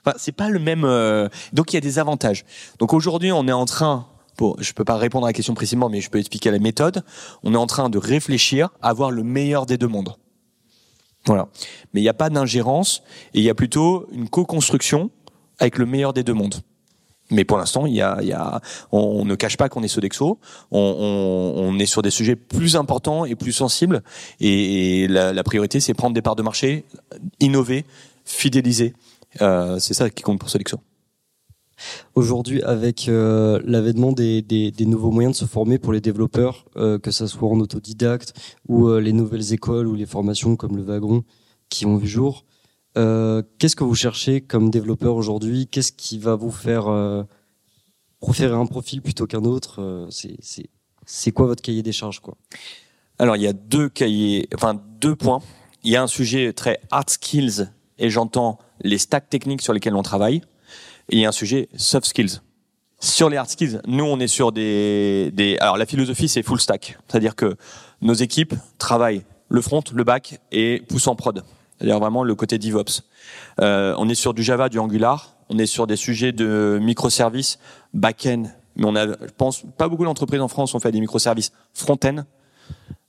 Enfin, 0.05 0.17
c'est 0.19 0.33
pas 0.33 0.49
le 0.49 0.59
même. 0.59 0.85
euh, 0.85 1.29
Donc 1.53 1.73
il 1.73 1.77
y 1.77 1.79
a 1.79 1.81
des 1.83 1.99
avantages. 1.99 2.45
Donc 2.79 2.93
aujourd'hui, 2.95 3.33
on 3.33 3.47
est 3.47 3.53
en 3.53 3.67
train. 3.67 4.07
Bon, 4.39 4.57
je 4.59 4.73
peux 4.73 4.85
pas 4.85 4.97
répondre 4.97 5.27
à 5.27 5.29
la 5.29 5.33
question 5.35 5.53
précisément, 5.55 5.91
mais 5.91 6.01
je 6.01 6.09
peux 6.09 6.19
expliquer 6.19 6.51
la 6.51 6.59
méthode. 6.59 7.05
On 7.43 7.53
est 7.53 7.59
en 7.59 7.67
train 7.67 7.91
de 7.91 7.99
réfléchir 7.99 8.71
à 8.81 8.89
avoir 8.89 9.11
le 9.11 9.23
meilleur 9.23 9.67
des 9.67 9.77
deux 9.77 9.87
mondes. 9.89 10.15
Voilà. 11.27 11.49
Mais 11.93 12.01
il 12.01 12.05
n'y 12.05 12.09
a 12.09 12.15
pas 12.15 12.31
d'ingérence 12.31 13.03
et 13.35 13.41
il 13.41 13.45
y 13.45 13.51
a 13.51 13.55
plutôt 13.55 14.07
une 14.13 14.31
co-construction 14.31 15.11
avec 15.59 15.77
le 15.77 15.85
meilleur 15.85 16.15
des 16.15 16.23
deux 16.23 16.33
mondes. 16.33 16.55
Mais 17.31 17.45
pour 17.45 17.59
l'instant, 17.59 17.87
il 17.87 17.95
y 17.95 18.03
a, 18.03 18.61
on, 18.93 19.25
ne 19.25 19.35
cache 19.35 19.57
pas 19.57 19.69
qu'on 19.69 19.83
est 19.83 19.89
Sodexo. 19.89 20.39
On, 20.71 21.77
est 21.79 21.87
sur 21.87 22.03
des 22.03 22.11
sujets 22.11 22.37
plus 22.37 22.77
importants 22.77 23.25
et 23.25 23.35
plus 23.35 23.53
sensibles. 23.53 24.03
Et, 24.41 25.07
la, 25.09 25.43
priorité, 25.45 25.81
c'est 25.81 25.95
prendre 25.95 26.15
des 26.15 26.23
parts 26.23 26.37
de 26.37 26.43
marché, 26.43 26.85
innover, 27.39 27.85
fidéliser. 28.25 28.95
Euh, 29.41 29.79
c'est 29.79 29.95
ça 29.95 30.11
qui 30.11 30.23
compte 30.23 30.41
pour 30.41 30.51
Sodexo. 30.51 30.79
Aujourd'hui, 32.15 32.63
avec 32.63 33.09
euh, 33.09 33.61
l'avènement 33.65 34.13
des, 34.13 34.73
nouveaux 34.81 35.13
moyens 35.13 35.35
de 35.35 35.39
se 35.39 35.51
former 35.51 35.79
pour 35.79 35.93
les 35.93 36.01
développeurs, 36.01 36.67
euh, 36.77 36.99
que 36.99 37.11
ça 37.11 37.27
soit 37.27 37.49
en 37.49 37.59
autodidacte 37.61 38.35
ou 38.69 38.93
les 38.97 39.13
nouvelles 39.13 39.53
écoles 39.55 39.87
ou 39.87 39.95
les 39.95 40.07
formations 40.07 40.57
comme 40.57 40.77
le 40.77 40.83
wagon 40.83 41.25
qui 41.71 41.87
ont 41.87 41.97
vu 41.97 42.09
jour, 42.09 42.45
euh, 42.97 43.43
qu'est-ce 43.59 43.77
que 43.77 43.85
vous 43.85 43.95
cherchez 43.95 44.41
comme 44.41 44.71
développeur 44.71 45.15
aujourd'hui? 45.15 45.69
Qu'est-ce 45.69 45.93
qui 45.93 46.19
va 46.19 46.35
vous 46.35 46.51
faire 46.51 46.89
euh, 46.89 47.23
préférer 48.21 48.55
un 48.55 48.67
profil 48.67 49.03
plutôt 49.03 49.27
qu'un 49.27 49.45
autre? 49.45 49.81
Euh, 49.81 50.09
C'est 51.07 51.33
quoi 51.33 51.47
votre 51.47 51.63
cahier 51.63 51.83
des 51.83 51.93
charges 51.93 52.21
Alors, 53.19 53.37
il 53.37 53.43
y 53.43 53.47
a 53.47 53.53
deux 53.53 53.89
cahiers, 53.89 54.49
enfin 54.55 54.81
deux 55.01 55.15
points. 55.15 55.41
Il 55.83 55.93
y 55.93 55.97
a 55.97 56.03
un 56.03 56.09
sujet 56.09 56.53
très 56.53 56.81
hard 56.91 57.09
skills 57.09 57.69
et 57.99 58.11
j'entends 58.11 58.59
les 58.83 58.99
stacks 58.99 59.29
techniques 59.31 59.63
sur 59.63 59.73
lesquels 59.73 59.95
on 59.95 60.03
travaille. 60.03 60.43
Et 61.09 61.17
il 61.17 61.21
y 61.21 61.25
a 61.25 61.29
un 61.29 61.33
sujet 61.33 61.69
soft 61.77 62.07
skills. 62.07 62.41
Sur 62.99 63.31
les 63.31 63.39
hard 63.39 63.49
skills, 63.49 63.81
nous 63.87 64.05
on 64.05 64.21
est 64.21 64.29
sur 64.29 64.53
des 64.53 65.57
alors 65.59 65.79
la 65.79 65.87
philosophie 65.87 66.29
c'est 66.29 66.43
full 66.43 66.61
stack, 66.61 66.99
c'est-à-dire 67.09 67.35
que 67.35 67.57
nos 68.03 68.13
équipes 68.13 68.53
travaillent 68.77 69.25
le 69.49 69.63
front, 69.63 69.83
le 69.95 70.05
back 70.05 70.39
et 70.53 70.83
poussent 70.87 71.09
en 71.09 71.17
prod. 71.17 71.43
C'est-à-dire 71.81 71.99
vraiment 71.99 72.25
le 72.25 72.35
côté 72.35 72.59
DevOps. 72.59 73.03
Euh, 73.61 73.95
on 73.97 74.09
est 74.11 74.15
sur 74.15 74.35
du 74.35 74.43
Java, 74.43 74.69
du 74.69 74.79
Angular, 74.79 75.35
on 75.49 75.59
est 75.59 75.67
sur 75.67 75.87
des 75.87 75.97
sujets 75.97 76.33
de 76.33 76.79
microservices 76.81 77.59
back-end, 77.95 78.45
mais 78.77 78.85
on 78.87 78.95
a, 78.95 79.07
je 79.07 79.33
pense, 79.37 79.65
pas 79.79 79.89
beaucoup 79.89 80.05
d'entreprises 80.05 80.43
en 80.43 80.49
France 80.49 80.75
ont 80.75 80.81
fait 80.81 80.93
des 80.93 81.01
microservices 81.01 81.53
front-end. 81.73 82.25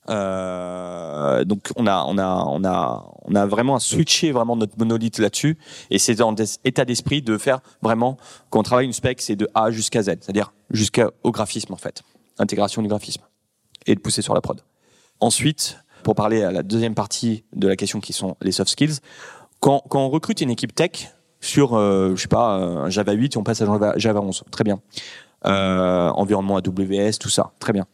Euh, 0.08 1.44
donc 1.44 1.70
on 1.76 1.86
a 1.86 2.04
on 2.08 2.18
a 2.18 2.44
on 2.48 2.64
a 2.64 3.04
on 3.22 3.36
a 3.36 3.46
vraiment 3.46 3.78
switché 3.78 4.32
vraiment 4.32 4.56
notre 4.56 4.76
monolithe 4.78 5.18
là-dessus. 5.18 5.58
Et 5.90 5.98
c'est 5.98 6.16
dans 6.16 6.32
des 6.32 6.44
état 6.64 6.84
d'esprit 6.84 7.22
de 7.22 7.38
faire 7.38 7.60
vraiment 7.82 8.16
quand 8.50 8.60
on 8.60 8.62
travaille 8.64 8.86
une 8.86 8.92
spec 8.92 9.20
c'est 9.20 9.36
de 9.36 9.48
A 9.54 9.70
jusqu'à 9.70 10.02
Z. 10.02 10.16
C'est-à-dire 10.20 10.52
jusqu'au 10.70 11.30
graphisme 11.30 11.72
en 11.72 11.76
fait. 11.76 12.02
Intégration 12.38 12.82
du 12.82 12.88
graphisme. 12.88 13.22
Et 13.86 13.94
de 13.94 14.00
pousser 14.00 14.22
sur 14.22 14.34
la 14.34 14.40
prod. 14.40 14.60
Ensuite 15.20 15.76
pour 16.02 16.14
parler 16.14 16.42
à 16.42 16.50
la 16.50 16.62
deuxième 16.62 16.94
partie 16.94 17.44
de 17.54 17.68
la 17.68 17.76
question 17.76 18.00
qui 18.00 18.12
sont 18.12 18.36
les 18.40 18.52
soft 18.52 18.70
skills 18.70 18.98
quand 19.60 19.82
on 19.94 20.08
recrute 20.10 20.40
une 20.40 20.50
équipe 20.50 20.74
tech 20.74 21.12
sur 21.40 21.74
euh, 21.74 22.14
je 22.16 22.22
sais 22.22 22.28
pas 22.28 22.88
Java 22.88 23.12
8 23.12 23.34
et 23.34 23.38
on 23.38 23.44
passe 23.44 23.62
à 23.62 23.66
Java, 23.66 23.94
Java 23.96 24.20
11 24.20 24.44
très 24.50 24.64
bien 24.64 24.80
euh, 25.46 26.08
environnement 26.10 26.56
AWS 26.56 27.18
tout 27.20 27.28
ça 27.28 27.52
très 27.58 27.72
bien 27.72 27.86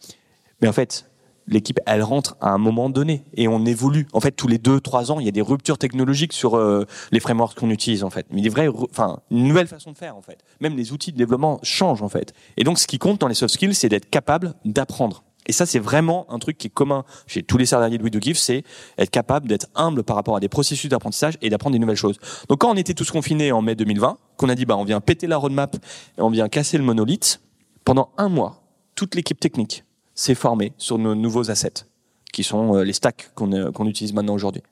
mais 0.60 0.68
en 0.68 0.72
fait 0.72 1.08
l'équipe, 1.48 1.80
elle 1.86 2.02
rentre 2.02 2.36
à 2.40 2.50
un 2.50 2.58
moment 2.58 2.90
donné 2.90 3.24
et 3.34 3.48
on 3.48 3.64
évolue. 3.64 4.06
En 4.12 4.20
fait, 4.20 4.32
tous 4.32 4.48
les 4.48 4.58
deux, 4.58 4.80
trois 4.80 5.10
ans, 5.10 5.18
il 5.20 5.26
y 5.26 5.28
a 5.28 5.32
des 5.32 5.42
ruptures 5.42 5.78
technologiques 5.78 6.32
sur 6.32 6.56
euh, 6.56 6.86
les 7.10 7.20
frameworks 7.20 7.58
qu'on 7.58 7.70
utilise 7.70 8.04
en 8.04 8.10
fait. 8.10 8.26
Mais 8.30 8.42
des 8.42 8.48
vrais, 8.48 8.68
enfin, 8.68 9.20
une 9.30 9.48
nouvelle 9.48 9.66
façon 9.66 9.92
de 9.92 9.98
faire 9.98 10.16
en 10.16 10.22
fait. 10.22 10.38
Même 10.60 10.76
les 10.76 10.92
outils 10.92 11.12
de 11.12 11.16
développement 11.16 11.58
changent 11.62 12.02
en 12.02 12.08
fait. 12.08 12.32
Et 12.56 12.64
donc, 12.64 12.78
ce 12.78 12.86
qui 12.86 12.98
compte 12.98 13.20
dans 13.20 13.28
les 13.28 13.34
soft 13.34 13.54
skills, 13.54 13.74
c'est 13.74 13.88
d'être 13.88 14.10
capable 14.10 14.54
d'apprendre. 14.64 15.24
Et 15.48 15.52
ça, 15.52 15.66
c'est 15.66 15.78
vraiment 15.78 16.26
un 16.30 16.38
truc 16.38 16.58
qui 16.58 16.68
est 16.68 16.70
commun 16.70 17.04
chez 17.26 17.42
tous 17.42 17.58
les 17.58 17.66
salariés 17.66 17.98
de 17.98 18.02
We 18.02 18.12
Do 18.12 18.20
Give, 18.20 18.36
c'est 18.36 18.62
être 18.98 19.10
capable 19.10 19.48
d'être 19.48 19.66
humble 19.74 20.04
par 20.04 20.14
rapport 20.14 20.36
à 20.36 20.40
des 20.40 20.48
processus 20.48 20.90
d'apprentissage 20.90 21.38
et 21.40 21.48
d'apprendre 21.48 21.72
des 21.72 21.78
nouvelles 21.78 21.96
choses. 21.96 22.18
Donc, 22.48 22.60
quand 22.60 22.70
on 22.70 22.76
était 22.76 22.94
tous 22.94 23.10
confinés 23.10 23.50
en 23.50 23.62
mai 23.62 23.74
2020, 23.74 24.18
qu'on 24.36 24.48
a 24.50 24.54
dit, 24.54 24.66
bah, 24.66 24.76
on 24.76 24.84
vient 24.84 25.00
péter 25.00 25.26
la 25.26 25.38
roadmap 25.38 25.76
et 26.18 26.20
on 26.20 26.30
vient 26.30 26.48
casser 26.48 26.76
le 26.78 26.84
monolithe, 26.84 27.40
pendant 27.84 28.10
un 28.18 28.28
mois, 28.28 28.62
toute 28.94 29.14
l'équipe 29.14 29.40
technique 29.40 29.84
s'est 30.14 30.34
formée 30.34 30.72
sur 30.76 30.98
nos 30.98 31.14
nouveaux 31.14 31.50
assets, 31.50 31.86
qui 32.32 32.44
sont 32.44 32.74
euh, 32.74 32.84
les 32.84 32.92
stacks 32.92 33.30
qu'on 33.34 33.52
euh, 33.52 33.70
qu'on 33.70 33.86
utilise 33.86 34.12
maintenant 34.12 34.34
aujourd'hui. 34.34 34.62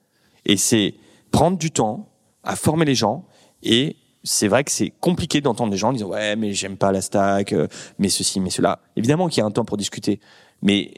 Et 0.45 0.57
c'est 0.57 0.93
prendre 1.31 1.57
du 1.57 1.71
temps 1.71 2.09
à 2.43 2.55
former 2.55 2.85
les 2.85 2.95
gens 2.95 3.25
et 3.63 3.95
c'est 4.23 4.47
vrai 4.47 4.63
que 4.63 4.71
c'est 4.71 4.89
compliqué 4.89 5.41
d'entendre 5.41 5.71
des 5.71 5.77
gens 5.77 5.93
disant 5.93 6.07
ouais 6.07 6.35
mais 6.35 6.53
j'aime 6.53 6.77
pas 6.77 6.91
la 6.91 7.01
stack 7.01 7.53
euh, 7.53 7.67
mais 7.97 8.09
ceci 8.09 8.39
mais 8.39 8.49
cela 8.49 8.79
évidemment 8.95 9.29
qu'il 9.29 9.39
y 9.39 9.41
a 9.41 9.45
un 9.45 9.51
temps 9.51 9.65
pour 9.65 9.77
discuter 9.77 10.19
mais 10.61 10.93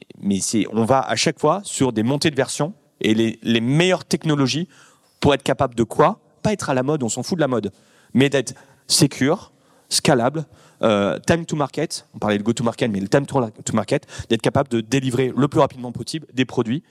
on 0.72 0.86
va 0.86 1.02
à 1.02 1.16
chaque 1.16 1.40
fois 1.40 1.62
sur 1.64 1.94
des 1.94 2.04
montées 2.04 2.32
de 2.32 2.36
version 2.36 2.74
et 3.02 3.14
les, 3.14 3.62
meilleures 3.62 4.06
technologies 4.06 4.68
pour 5.20 5.34
être 5.34 5.44
capable 5.44 5.76
de 5.76 5.84
quoi? 5.84 6.20
Pas 6.42 6.54
être 6.54 6.70
à 6.70 6.74
la 6.74 6.84
mode 6.84 7.04
on 7.04 7.10
s'en 7.10 7.24
fout 7.24 7.38
de 7.38 7.42
la 7.42 7.48
mode 7.48 7.72
mais 8.14 8.30
d'être 8.30 8.56
secure 8.88 9.52
scalable 9.90 10.46
euh, 10.82 11.20
time 11.20 11.46
to 11.46 11.56
market, 11.56 12.06
on 12.14 12.20
parlait 12.20 12.38
de 12.38 12.44
go 12.44 12.54
to 12.54 12.64
market, 12.64 12.90
mais 12.90 13.00
le 13.00 13.10
time 13.10 13.26
to 13.26 13.74
market, 13.74 14.08
d'être 14.30 14.42
capable 14.42 14.70
de 14.70 14.82
délivrer 14.82 15.34
le 15.36 15.48
plus 15.48 15.60
rapidement 15.60 15.92
possible 15.92 16.28
des 16.34 16.46
produits. 16.46 16.84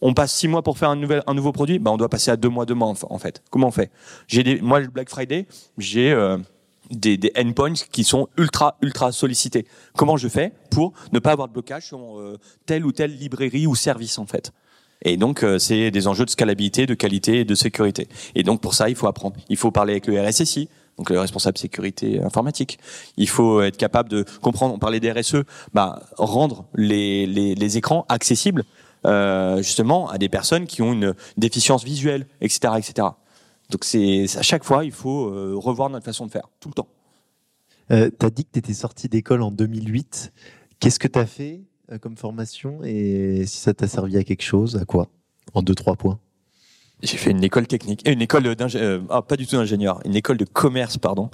On 0.00 0.12
passe 0.12 0.32
six 0.32 0.48
mois 0.48 0.62
pour 0.62 0.76
faire 0.78 0.90
un, 0.90 0.96
nouveau 1.34 1.52
produit, 1.52 1.78
bah 1.78 1.90
on 1.90 1.96
doit 1.96 2.08
passer 2.08 2.30
à 2.30 2.36
deux 2.36 2.48
mois, 2.48 2.66
deux 2.66 2.74
mois 2.74 2.92
en 3.08 3.18
fait. 3.18 3.42
Comment 3.50 3.68
on 3.68 3.70
fait? 3.70 3.90
Moi 4.60 4.80
le 4.80 4.88
Black 4.88 5.08
Friday, 5.08 5.46
j'ai 5.78 6.12
euh, 6.12 6.38
des, 6.90 7.16
des 7.16 7.32
endpoints 7.36 7.74
qui 7.90 8.04
sont 8.04 8.28
ultra 8.36 8.76
ultra 8.82 9.12
sollicités. 9.12 9.66
Comment 9.96 10.16
je 10.16 10.28
fais 10.28 10.52
pour 10.70 10.92
ne 11.12 11.18
pas 11.18 11.32
avoir 11.32 11.48
de 11.48 11.52
blocage 11.52 11.86
sur 11.86 12.18
euh, 12.18 12.38
telle 12.66 12.84
ou 12.84 12.92
telle 12.92 13.16
librairie 13.16 13.66
ou 13.66 13.74
service 13.74 14.18
en 14.18 14.26
fait? 14.26 14.52
Et 15.02 15.16
donc, 15.16 15.42
euh, 15.42 15.58
c'est 15.58 15.90
des 15.90 16.06
enjeux 16.06 16.24
de 16.24 16.30
scalabilité, 16.30 16.86
de 16.86 16.94
qualité 16.94 17.40
et 17.40 17.44
de 17.44 17.54
sécurité. 17.54 18.08
Et 18.34 18.42
donc, 18.42 18.60
pour 18.60 18.74
ça, 18.74 18.88
il 18.88 18.94
faut 18.94 19.06
apprendre. 19.06 19.36
Il 19.50 19.56
faut 19.56 19.70
parler 19.70 19.92
avec 19.92 20.06
le 20.06 20.18
RSSI, 20.20 20.68
donc 20.96 21.10
le 21.10 21.20
responsable 21.20 21.58
sécurité 21.58 22.22
informatique. 22.22 22.78
Il 23.16 23.28
faut 23.28 23.60
être 23.60 23.76
capable 23.76 24.08
de 24.08 24.24
comprendre, 24.40 24.74
on 24.74 24.78
parlait 24.78 25.00
des 25.00 25.12
RSE, 25.12 25.42
bah, 25.74 26.02
rendre 26.16 26.64
les, 26.74 27.26
les, 27.26 27.54
les 27.54 27.76
écrans 27.76 28.06
accessibles 28.08 28.64
euh, 29.06 29.58
justement 29.58 30.08
à 30.08 30.16
des 30.16 30.30
personnes 30.30 30.66
qui 30.66 30.80
ont 30.80 30.94
une 30.94 31.14
déficience 31.36 31.84
visuelle, 31.84 32.26
etc. 32.40 32.74
etc. 32.78 33.08
Donc 33.70 33.84
c'est 33.84 34.24
à 34.36 34.42
chaque 34.42 34.64
fois, 34.64 34.84
il 34.84 34.92
faut 34.92 35.28
euh, 35.28 35.54
revoir 35.56 35.90
notre 35.90 36.04
façon 36.04 36.26
de 36.26 36.30
faire, 36.30 36.48
tout 36.60 36.68
le 36.68 36.74
temps. 36.74 36.88
Euh, 37.90 38.10
tu 38.18 38.26
as 38.26 38.30
dit 38.30 38.44
que 38.44 38.50
tu 38.52 38.58
étais 38.58 38.74
sorti 38.74 39.08
d'école 39.08 39.42
en 39.42 39.50
2008. 39.50 40.32
Qu'est-ce 40.80 40.98
que 40.98 41.08
tu 41.08 41.18
as 41.18 41.26
fait 41.26 41.62
euh, 41.92 41.98
comme 41.98 42.16
formation 42.16 42.80
et 42.82 43.44
si 43.46 43.58
ça 43.58 43.74
t'a 43.74 43.86
servi 43.88 44.16
à 44.16 44.24
quelque 44.24 44.42
chose, 44.42 44.76
à 44.76 44.84
quoi? 44.84 45.08
En 45.52 45.62
deux, 45.62 45.74
trois 45.74 45.96
points. 45.96 46.18
J'ai 47.02 47.18
fait 47.18 47.30
une 47.30 47.44
école 47.44 47.66
technique, 47.66 48.08
une 48.08 48.22
école 48.22 48.54
d'ingénieur, 48.54 49.02
ah, 49.10 49.20
pas 49.20 49.36
du 49.36 49.46
tout 49.46 49.56
d'ingénieur, 49.56 50.00
une 50.06 50.16
école 50.16 50.38
de 50.38 50.44
commerce, 50.44 50.96
pardon. 50.96 51.30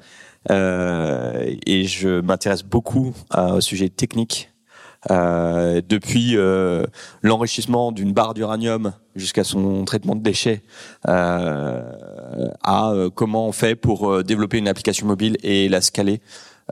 Euh, 0.50 1.54
et 1.66 1.84
je 1.84 2.20
m'intéresse 2.20 2.64
beaucoup 2.64 3.14
à, 3.30 3.54
au 3.54 3.60
sujet 3.60 3.88
technique. 3.88 4.50
Euh, 5.10 5.80
depuis 5.88 6.36
euh, 6.36 6.84
l'enrichissement 7.22 7.90
d'une 7.90 8.12
barre 8.12 8.34
d'uranium 8.34 8.92
jusqu'à 9.16 9.44
son 9.44 9.86
traitement 9.86 10.14
de 10.14 10.20
déchets, 10.20 10.62
euh, 11.08 11.80
à 12.62 12.90
euh, 12.90 13.08
comment 13.08 13.48
on 13.48 13.52
fait 13.52 13.76
pour 13.76 14.10
euh, 14.10 14.22
développer 14.22 14.58
une 14.58 14.68
application 14.68 15.06
mobile 15.06 15.38
et 15.42 15.70
la 15.70 15.80
scaler 15.80 16.20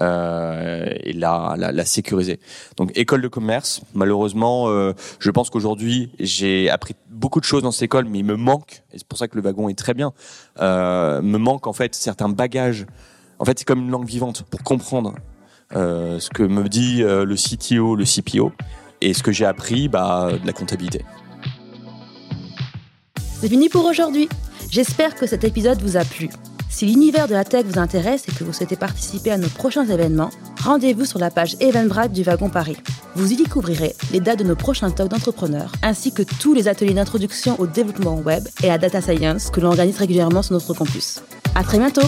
euh, 0.03 0.93
et 1.05 1.15
la, 1.15 1.55
la, 1.57 1.73
la 1.73 1.85
sécuriser. 1.87 2.39
Donc 2.77 2.93
école 2.99 3.23
de 3.23 3.29
commerce, 3.29 3.81
malheureusement, 3.95 4.69
euh, 4.69 4.93
je 5.21 5.31
pense 5.31 5.49
qu'aujourd'hui 5.49 6.13
j'ai 6.21 6.69
appris 6.69 6.97
beaucoup 7.09 7.41
de 7.41 7.47
choses 7.47 7.63
dans 7.63 7.73
cette 7.73 7.85
école, 7.85 8.05
mais 8.05 8.19
il 8.19 8.27
me 8.27 8.37
manque, 8.37 8.83
et 8.93 8.99
c'est 8.99 9.09
pour 9.09 9.19
ça 9.19 9.27
que 9.29 9.37
le 9.37 9.43
wagon 9.43 9.71
est 9.71 9.79
très 9.79 9.95
bien, 9.95 10.13
euh, 10.61 11.23
me 11.23 11.39
manque 11.39 11.67
en 11.67 11.73
fait 11.73 11.95
certains 11.95 12.29
bagages. 12.29 12.85
En 13.41 13.45
fait, 13.45 13.57
c'est 13.59 13.65
comme 13.65 13.83
une 13.83 13.91
langue 13.91 14.05
vivante 14.07 14.43
pour 14.43 14.63
comprendre 14.65 15.15
euh, 15.77 16.19
ce 16.19 16.31
que 16.31 16.43
me 16.43 16.69
dit 16.69 17.03
euh, 17.03 17.25
le 17.25 17.35
CTO, 17.35 17.97
le 17.97 18.05
CPO, 18.05 18.53
et 19.01 19.15
ce 19.15 19.23
que 19.23 19.33
j'ai 19.33 19.45
appris, 19.45 19.89
bah, 19.89 20.31
de 20.41 20.47
la 20.47 20.53
comptabilité. 20.53 21.05
C'est 23.41 23.49
fini 23.49 23.69
pour 23.69 23.85
aujourd'hui. 23.85 24.29
J'espère 24.71 25.15
que 25.15 25.27
cet 25.27 25.45
épisode 25.45 25.81
vous 25.81 25.97
a 25.97 26.05
plu. 26.05 26.29
Si 26.71 26.87
l'univers 26.87 27.29
de 27.29 27.33
la 27.33 27.45
tech 27.45 27.65
vous 27.65 27.79
intéresse 27.79 28.29
et 28.29 28.33
que 28.33 28.45
vous 28.45 28.53
souhaitez 28.53 28.77
participer 28.77 29.31
à 29.31 29.39
nos 29.39 29.49
prochains 29.49 29.87
événements, 29.87 30.31
rendez-vous 30.63 31.05
sur 31.05 31.19
la 31.19 31.31
page 31.31 31.57
Eventbrite 31.61 32.13
du 32.13 32.23
Wagon 32.23 32.51
Paris. 32.51 32.77
Vous 33.15 33.33
y 33.33 33.37
découvrirez 33.37 33.95
les 34.13 34.21
dates 34.21 34.39
de 34.41 34.45
nos 34.45 34.55
prochains 34.55 34.91
talks 34.91 35.11
d'entrepreneurs, 35.11 35.73
ainsi 35.83 36.13
que 36.13 36.23
tous 36.23 36.55
les 36.55 36.69
ateliers 36.69 36.95
d'introduction 36.95 37.59
au 37.59 37.67
développement 37.67 38.17
web 38.17 38.47
et 38.63 38.71
à 38.71 38.79
data 38.79 39.01
science 39.01 39.51
que 39.51 39.61
l'on 39.61 39.69
organise 39.69 39.97
régulièrement 39.99 40.43
sur 40.43 40.53
notre 40.53 40.75
campus. 40.75 41.23
À 41.55 41.65
très 41.65 41.79
bientôt! 41.79 42.07